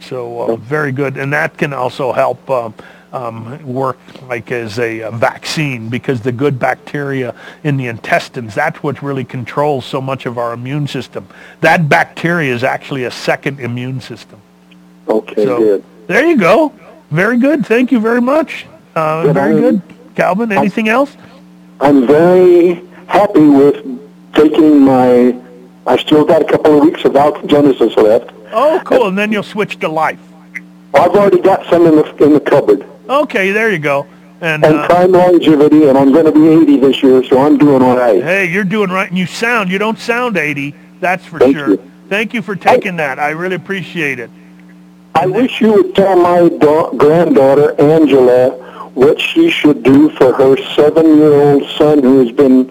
So 0.00 0.40
uh, 0.40 0.56
very 0.56 0.92
good, 0.92 1.16
and 1.16 1.32
that 1.32 1.56
can 1.56 1.72
also 1.72 2.12
help 2.12 2.50
um, 3.16 3.66
work 3.66 3.98
like 4.28 4.52
as 4.52 4.78
a, 4.78 5.02
uh 5.02 5.10
vaccine 5.10 5.88
because 5.88 6.20
the 6.20 6.32
good 6.32 6.58
bacteria 6.58 7.34
in 7.64 7.76
the 7.76 7.86
intestines, 7.86 8.54
that's 8.54 8.82
what 8.82 9.02
really 9.02 9.24
controls 9.24 9.84
so 9.84 10.00
much 10.00 10.26
of 10.26 10.38
our 10.38 10.52
immune 10.52 10.86
system. 10.86 11.26
That 11.60 11.88
bacteria 11.88 12.54
is 12.54 12.62
actually 12.64 13.04
a 13.04 13.10
second 13.10 13.60
immune 13.60 14.00
system. 14.00 14.40
Okay. 15.08 15.44
So 15.44 15.58
good. 15.58 15.84
there 16.06 16.26
you 16.26 16.36
go. 16.36 16.72
Very 17.10 17.38
good. 17.38 17.64
Thank 17.64 17.92
you 17.92 18.00
very 18.00 18.20
much. 18.20 18.66
Uh, 18.94 19.24
Good. 19.24 19.34
very 19.34 19.60
good. 19.60 19.82
Calvin, 20.14 20.50
anything 20.50 20.88
else? 20.88 21.16
I'm 21.80 22.06
very 22.06 22.82
happy 23.06 23.46
with 23.46 23.76
taking 24.32 24.80
my. 24.80 25.38
I 25.86 25.96
still 25.98 26.24
got 26.24 26.42
a 26.42 26.44
couple 26.46 26.78
of 26.78 26.82
weeks 26.82 27.04
of 27.04 27.12
Genesis 27.46 27.94
left. 27.96 28.32
Oh, 28.50 28.80
cool. 28.84 29.08
And 29.08 29.16
then 29.16 29.30
you'll 29.30 29.42
switch 29.42 29.78
to 29.80 29.88
life. 29.88 30.18
I've 30.94 31.14
already 31.14 31.40
got 31.40 31.66
some 31.66 31.86
in 31.86 31.96
the 31.96 32.24
in 32.24 32.32
the 32.32 32.40
cupboard. 32.40 32.84
Okay, 33.08 33.52
there 33.52 33.70
you 33.70 33.78
go. 33.78 34.06
And 34.40 34.64
And 34.64 34.76
uh, 34.76 34.86
prime 34.86 35.12
longevity, 35.12 35.88
and 35.88 35.96
I'm 35.96 36.12
going 36.12 36.26
to 36.26 36.32
be 36.32 36.48
80 36.48 36.76
this 36.78 37.02
year, 37.02 37.24
so 37.24 37.40
I'm 37.40 37.56
doing 37.56 37.82
all 37.82 37.96
right. 37.96 38.22
hey, 38.22 38.46
you're 38.50 38.64
doing 38.64 38.90
right, 38.90 39.08
and 39.08 39.16
you 39.18 39.26
sound. 39.26 39.70
You 39.70 39.78
don't 39.78 39.98
sound 39.98 40.36
80. 40.36 40.74
That's 41.00 41.24
for 41.24 41.38
Thank 41.38 41.56
sure. 41.56 41.70
you. 41.70 41.90
Thank 42.08 42.34
you 42.34 42.42
for 42.42 42.54
taking 42.54 42.96
that. 42.96 43.18
I 43.18 43.30
really 43.30 43.56
appreciate 43.56 44.18
it. 44.18 44.30
I 45.14 45.26
wish 45.26 45.60
you 45.60 45.72
would 45.72 45.94
tell 45.94 46.16
my 46.16 46.48
da- 46.58 46.90
granddaughter 46.92 47.74
Angela 47.80 48.50
what 48.94 49.18
she 49.20 49.50
should 49.50 49.82
do 49.82 50.10
for 50.10 50.32
her 50.34 50.56
seven-year-old 50.74 51.68
son 51.70 52.02
who 52.02 52.18
has 52.20 52.32
been 52.32 52.70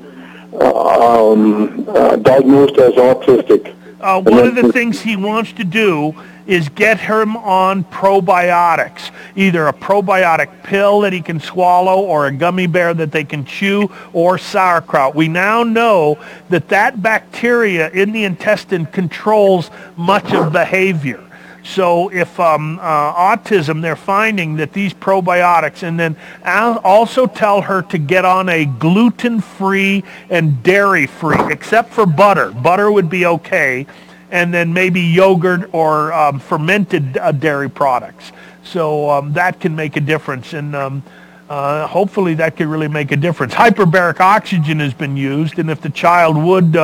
uh, 0.54 1.32
um, 1.32 1.86
uh, 1.90 2.16
diagnosed 2.18 2.78
as 2.78 2.94
autistic. 2.94 3.75
Uh, 4.06 4.22
one 4.22 4.46
of 4.46 4.54
the 4.54 4.72
things 4.72 5.02
he 5.02 5.16
wants 5.16 5.52
to 5.52 5.64
do 5.64 6.14
is 6.46 6.70
get 6.70 7.00
him 7.00 7.36
on 7.38 7.84
probiotics, 7.86 9.10
either 9.36 9.68
a 9.68 9.74
probiotic 9.74 10.62
pill 10.62 11.00
that 11.00 11.12
he 11.12 11.20
can 11.20 11.40
swallow 11.40 12.02
or 12.02 12.28
a 12.28 12.32
gummy 12.32 12.68
bear 12.68 12.94
that 12.94 13.12
they 13.12 13.24
can 13.24 13.44
chew 13.44 13.92
or 14.14 14.38
sauerkraut. 14.38 15.16
We 15.16 15.28
now 15.28 15.64
know 15.64 16.20
that 16.50 16.70
that 16.70 17.02
bacteria 17.02 17.90
in 17.90 18.12
the 18.12 18.26
intestine 18.26 18.86
controls 18.86 19.72
much 19.98 20.32
of 20.34 20.54
behavior. 20.54 21.25
So 21.66 22.10
if 22.10 22.40
um, 22.40 22.78
uh, 22.80 23.36
autism, 23.36 23.82
they're 23.82 23.96
finding 23.96 24.58
that 24.58 24.72
these 24.72 24.94
probiotics, 24.94 25.82
and 25.82 26.00
then 26.00 26.16
also 26.46 27.26
tell 27.26 27.62
her 27.62 27.82
to 27.82 27.98
get 27.98 28.24
on 28.24 28.50
a 28.50 28.66
gluten-free 28.66 30.04
and 30.30 30.62
dairy-free, 30.62 31.52
except 31.52 31.92
for 31.92 32.06
butter. 32.06 32.52
Butter 32.52 32.92
would 32.92 33.10
be 33.10 33.26
okay, 33.26 33.88
and 34.30 34.54
then 34.54 34.74
maybe 34.74 35.02
yogurt 35.02 35.74
or 35.74 36.14
um, 36.14 36.40
fermented 36.40 37.18
uh, 37.18 37.32
dairy 37.32 37.70
products. 37.70 38.32
So 38.64 39.10
um, 39.10 39.34
that 39.34 39.60
can 39.60 39.76
make 39.76 39.96
a 39.98 40.02
difference, 40.02 40.54
and 40.54 40.76
um, 40.76 41.04
uh, 41.50 41.88
hopefully 41.88 42.36
that 42.36 42.58
could 42.58 42.68
really 42.68 42.88
make 42.88 43.12
a 43.12 43.18
difference. 43.18 43.56
Hyperbaric 43.56 44.20
oxygen 44.20 44.80
has 44.80 44.94
been 44.94 45.18
used, 45.18 45.58
and 45.58 45.72
if 45.72 45.82
the 45.82 45.90
child 45.90 46.38
would 46.38 46.76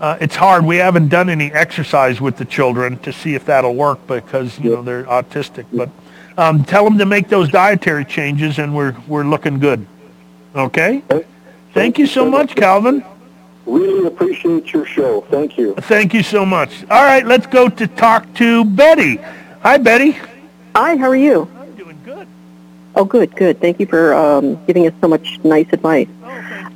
uh, 0.00 0.18
it's 0.20 0.36
hard. 0.36 0.64
We 0.64 0.76
haven't 0.76 1.08
done 1.08 1.30
any 1.30 1.52
exercise 1.52 2.20
with 2.20 2.36
the 2.36 2.44
children 2.44 2.98
to 2.98 3.12
see 3.12 3.34
if 3.34 3.44
that'll 3.46 3.74
work 3.74 4.06
because 4.06 4.58
you 4.58 4.70
know 4.70 4.82
they're 4.82 5.04
autistic. 5.04 5.66
But 5.72 5.90
um, 6.36 6.64
tell 6.64 6.84
them 6.84 6.98
to 6.98 7.06
make 7.06 7.28
those 7.28 7.48
dietary 7.50 8.04
changes, 8.04 8.58
and 8.58 8.74
we're 8.74 8.96
we're 9.06 9.24
looking 9.24 9.58
good. 9.58 9.86
Okay. 10.54 11.02
Thank 11.72 11.98
you 11.98 12.06
so 12.06 12.28
much, 12.30 12.54
Calvin. 12.54 13.04
Really 13.66 14.06
appreciate 14.06 14.72
your 14.72 14.86
show. 14.86 15.22
Thank 15.22 15.58
you. 15.58 15.74
Thank 15.74 16.14
you 16.14 16.22
so 16.22 16.46
much. 16.46 16.84
All 16.88 17.02
right, 17.02 17.26
let's 17.26 17.46
go 17.46 17.68
to 17.68 17.86
talk 17.86 18.32
to 18.34 18.64
Betty. 18.64 19.16
Hi, 19.60 19.76
Betty. 19.76 20.12
Hi, 20.74 20.96
how 20.96 21.08
are 21.08 21.16
you? 21.16 21.48
I'm 21.58 21.74
doing 21.74 21.98
good. 22.04 22.28
Oh, 22.94 23.04
good, 23.04 23.34
good. 23.34 23.60
Thank 23.60 23.80
you 23.80 23.86
for 23.86 24.14
um, 24.14 24.64
giving 24.66 24.86
us 24.86 24.94
so 25.00 25.08
much 25.08 25.40
nice 25.42 25.66
advice. 25.72 26.08
Oh, 26.22 26.28
thank 26.48 26.75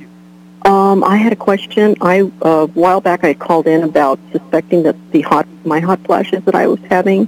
Um, 0.71 1.03
I 1.03 1.17
had 1.17 1.33
a 1.33 1.35
question. 1.35 1.95
I 1.99 2.21
uh, 2.21 2.49
a 2.49 2.67
while 2.67 3.01
back 3.01 3.25
I 3.25 3.33
called 3.33 3.67
in 3.67 3.83
about 3.83 4.17
suspecting 4.31 4.83
that 4.83 4.95
the 5.11 5.19
hot 5.19 5.45
my 5.65 5.81
hot 5.81 5.99
flashes 6.05 6.45
that 6.45 6.55
I 6.55 6.65
was 6.67 6.79
having 6.89 7.27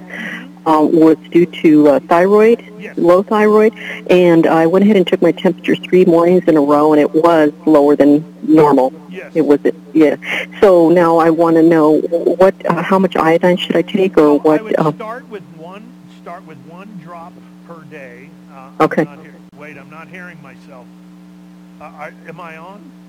um, 0.66 0.98
was 0.98 1.18
due 1.30 1.46
to 1.62 1.90
uh, 1.90 2.00
thyroid, 2.00 2.64
low 2.96 3.22
thyroid, 3.22 3.74
and 4.10 4.48
I 4.48 4.66
went 4.68 4.84
ahead 4.86 4.96
and 4.96 5.06
took 5.06 5.22
my 5.22 5.34
temperature 5.34 5.76
three 5.76 6.06
mornings 6.06 6.46
in 6.48 6.56
a 6.56 6.62
row, 6.62 6.94
and 6.94 7.02
it 7.02 7.14
was 7.14 7.52
lower 7.66 7.98
than 7.98 8.24
normal. 8.44 8.94
It 9.36 9.42
was, 9.42 9.60
it 9.66 9.76
yeah. 9.94 10.16
So 10.62 10.90
now 10.90 11.18
I 11.18 11.30
want 11.30 11.58
to 11.58 11.64
know 11.64 12.00
what, 12.00 12.54
uh, 12.66 12.82
how 12.82 13.00
much 13.00 13.18
iodine 13.18 13.58
should 13.58 13.76
I 13.76 13.82
take, 13.82 14.18
or 14.18 14.40
what? 14.40 14.62
I 14.62 14.64
would 14.64 14.80
uh, 14.80 14.92
start 14.94 15.28
with 15.28 15.44
one. 15.58 15.84
Start 16.22 16.46
with 16.46 16.60
one 16.60 16.88
drop 17.04 17.34
per 17.68 17.82
day. 17.84 18.30
Uh, 18.54 18.70
Okay. 18.80 19.06
I'm 19.06 19.20
wait, 19.58 19.78
I'm 19.78 19.90
not 19.90 20.08
hearing 20.08 20.42
myself. 20.42 20.86
Uh, 21.82 21.86
I, 21.86 22.12
am 22.28 22.40
I 22.40 22.56
on? 22.58 23.03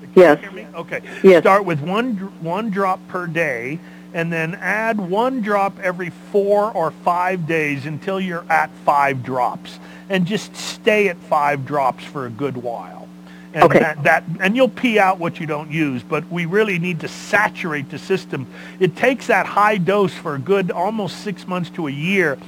Can 0.00 0.10
Yes. 0.14 0.38
You 0.42 0.50
hear 0.50 0.52
me? 0.52 0.66
Okay. 0.74 1.00
Yes. 1.22 1.42
Start 1.42 1.64
with 1.64 1.80
one 1.80 2.14
one 2.40 2.70
drop 2.70 3.00
per 3.08 3.26
day, 3.26 3.78
and 4.14 4.32
then 4.32 4.54
add 4.56 4.98
one 5.00 5.40
drop 5.40 5.78
every 5.80 6.10
four 6.32 6.72
or 6.72 6.90
five 6.90 7.46
days 7.46 7.86
until 7.86 8.20
you're 8.20 8.44
at 8.50 8.70
five 8.84 9.22
drops, 9.22 9.78
and 10.08 10.26
just 10.26 10.54
stay 10.56 11.08
at 11.08 11.16
five 11.16 11.64
drops 11.66 12.04
for 12.04 12.26
a 12.26 12.30
good 12.30 12.56
while. 12.56 13.08
And 13.54 13.64
Okay. 13.64 13.80
that, 13.80 14.02
that 14.04 14.24
and 14.40 14.56
you'll 14.56 14.68
pee 14.68 14.98
out 14.98 15.18
what 15.18 15.40
you 15.40 15.46
don't 15.46 15.70
use, 15.70 16.02
but 16.02 16.30
we 16.30 16.46
really 16.46 16.78
need 16.78 17.00
to 17.00 17.08
saturate 17.08 17.90
the 17.90 17.98
system. 17.98 18.46
It 18.78 18.96
takes 18.96 19.26
that 19.28 19.46
high 19.46 19.78
dose 19.78 20.14
for 20.14 20.34
a 20.36 20.38
good 20.38 20.70
almost 20.70 21.18
six 21.22 21.46
months 21.48 21.70
to 21.70 21.88
a 21.88 21.90
year 21.90 22.38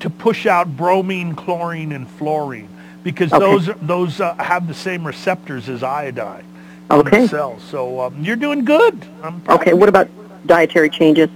to 0.00 0.10
push 0.10 0.46
out 0.46 0.76
bromine, 0.76 1.34
chlorine, 1.34 1.92
and 1.92 2.08
fluorine 2.08 2.68
because 3.02 3.32
Okay. 3.32 3.38
those 3.38 3.70
those 3.82 4.20
uh, 4.20 4.34
have 4.36 4.68
the 4.68 4.74
same 4.74 5.06
receptors 5.06 5.68
as 5.68 5.82
iodine 5.82 6.44
Okay. 6.90 7.26
cells. 7.26 7.62
So 7.62 8.00
um, 8.00 8.22
you're 8.22 8.36
doing 8.36 8.64
good. 8.64 9.06
Okay. 9.48 9.72
What 9.72 9.88
about 9.88 10.08
dietary 10.46 10.90
changes? 10.90 11.30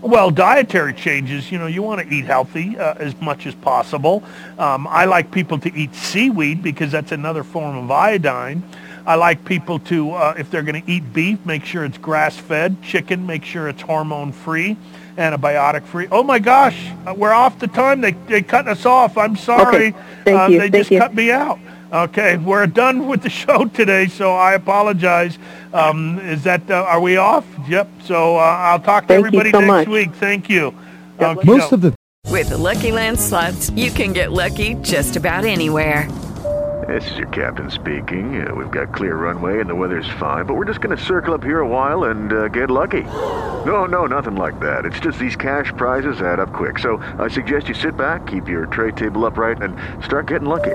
well, 0.00 0.30
dietary 0.30 0.94
changes, 0.94 1.52
you 1.52 1.58
know, 1.58 1.66
you 1.66 1.82
want 1.82 2.00
to 2.00 2.14
eat 2.14 2.24
healthy 2.24 2.76
uh, 2.78 2.94
as 2.94 3.18
much 3.20 3.46
as 3.46 3.54
possible. 3.54 4.22
Um, 4.58 4.86
I 4.86 5.04
like 5.04 5.30
people 5.30 5.58
to 5.58 5.72
eat 5.74 5.94
seaweed 5.94 6.62
because 6.62 6.90
that's 6.90 7.12
another 7.12 7.44
form 7.44 7.76
of 7.76 7.90
iodine. 7.90 8.62
I 9.06 9.16
like 9.16 9.44
people 9.44 9.78
to, 9.80 10.12
uh, 10.12 10.34
if 10.38 10.50
they're 10.50 10.62
going 10.62 10.82
to 10.82 10.90
eat 10.90 11.12
beef, 11.12 11.44
make 11.44 11.64
sure 11.66 11.84
it's 11.84 11.98
grass-fed. 11.98 12.80
Chicken, 12.82 13.26
make 13.26 13.44
sure 13.44 13.68
it's 13.68 13.82
hormone-free, 13.82 14.78
antibiotic-free. 15.18 16.08
Oh 16.10 16.22
my 16.22 16.38
gosh, 16.38 16.88
uh, 17.06 17.12
we're 17.14 17.32
off 17.32 17.58
the 17.58 17.66
time. 17.66 18.00
They 18.00 18.12
they 18.12 18.40
cut 18.42 18.66
us 18.66 18.86
off. 18.86 19.18
I'm 19.18 19.36
sorry. 19.36 19.88
Okay. 19.88 19.94
Thank 20.24 20.40
Uh, 20.40 20.46
you. 20.46 20.58
They 20.58 20.70
Thank 20.70 20.74
just 20.74 20.90
you. 20.90 20.98
cut 20.98 21.14
me 21.14 21.30
out. 21.30 21.58
Okay, 21.94 22.38
we're 22.38 22.66
done 22.66 23.06
with 23.06 23.22
the 23.22 23.30
show 23.42 23.66
today, 23.66 24.08
so 24.08 24.34
I 24.34 24.54
apologize. 24.54 25.38
Um, 25.72 26.18
is 26.18 26.42
that 26.42 26.68
uh, 26.68 26.74
are 26.74 27.00
we 27.00 27.16
off? 27.18 27.46
Yep. 27.68 27.88
So 28.02 28.36
uh, 28.36 28.40
I'll 28.40 28.80
talk 28.80 29.04
to 29.04 29.08
Thank 29.14 29.20
you 29.20 29.26
everybody 29.28 29.50
so 29.52 29.60
next 29.60 29.68
much. 29.68 29.88
week. 29.88 30.12
Thank 30.16 30.50
you. 30.50 30.74
Okay, 31.20 31.40
Most 31.46 31.70
so- 31.70 31.76
of 31.76 31.82
the 31.82 31.94
With 32.32 32.48
the 32.48 32.58
Lucky 32.58 32.90
Land 32.90 33.20
slots, 33.20 33.70
you 33.70 33.92
can 33.92 34.12
get 34.12 34.32
lucky 34.32 34.74
just 34.82 35.14
about 35.14 35.44
anywhere. 35.44 36.10
This 36.88 37.08
is 37.12 37.16
your 37.16 37.28
captain 37.28 37.70
speaking. 37.70 38.44
Uh, 38.46 38.52
we've 38.56 38.72
got 38.72 38.92
clear 38.92 39.14
runway 39.14 39.60
and 39.60 39.70
the 39.70 39.74
weather's 39.76 40.08
fine, 40.18 40.46
but 40.46 40.54
we're 40.54 40.64
just 40.66 40.80
going 40.80 40.94
to 40.96 41.02
circle 41.02 41.32
up 41.32 41.44
here 41.44 41.60
a 41.60 41.68
while 41.68 42.04
and 42.10 42.32
uh, 42.32 42.48
get 42.48 42.70
lucky. 42.70 43.02
No, 43.64 43.86
no, 43.86 44.06
nothing 44.06 44.34
like 44.34 44.58
that. 44.60 44.84
It's 44.84 44.98
just 44.98 45.18
these 45.20 45.36
cash 45.36 45.72
prizes 45.76 46.20
add 46.20 46.40
up 46.40 46.52
quick. 46.52 46.80
So 46.80 46.96
I 47.20 47.28
suggest 47.28 47.68
you 47.68 47.74
sit 47.74 47.96
back, 47.96 48.26
keep 48.26 48.48
your 48.48 48.66
tray 48.66 48.90
table 48.90 49.24
upright, 49.24 49.62
and 49.62 49.76
start 50.04 50.26
getting 50.26 50.48
lucky. 50.48 50.74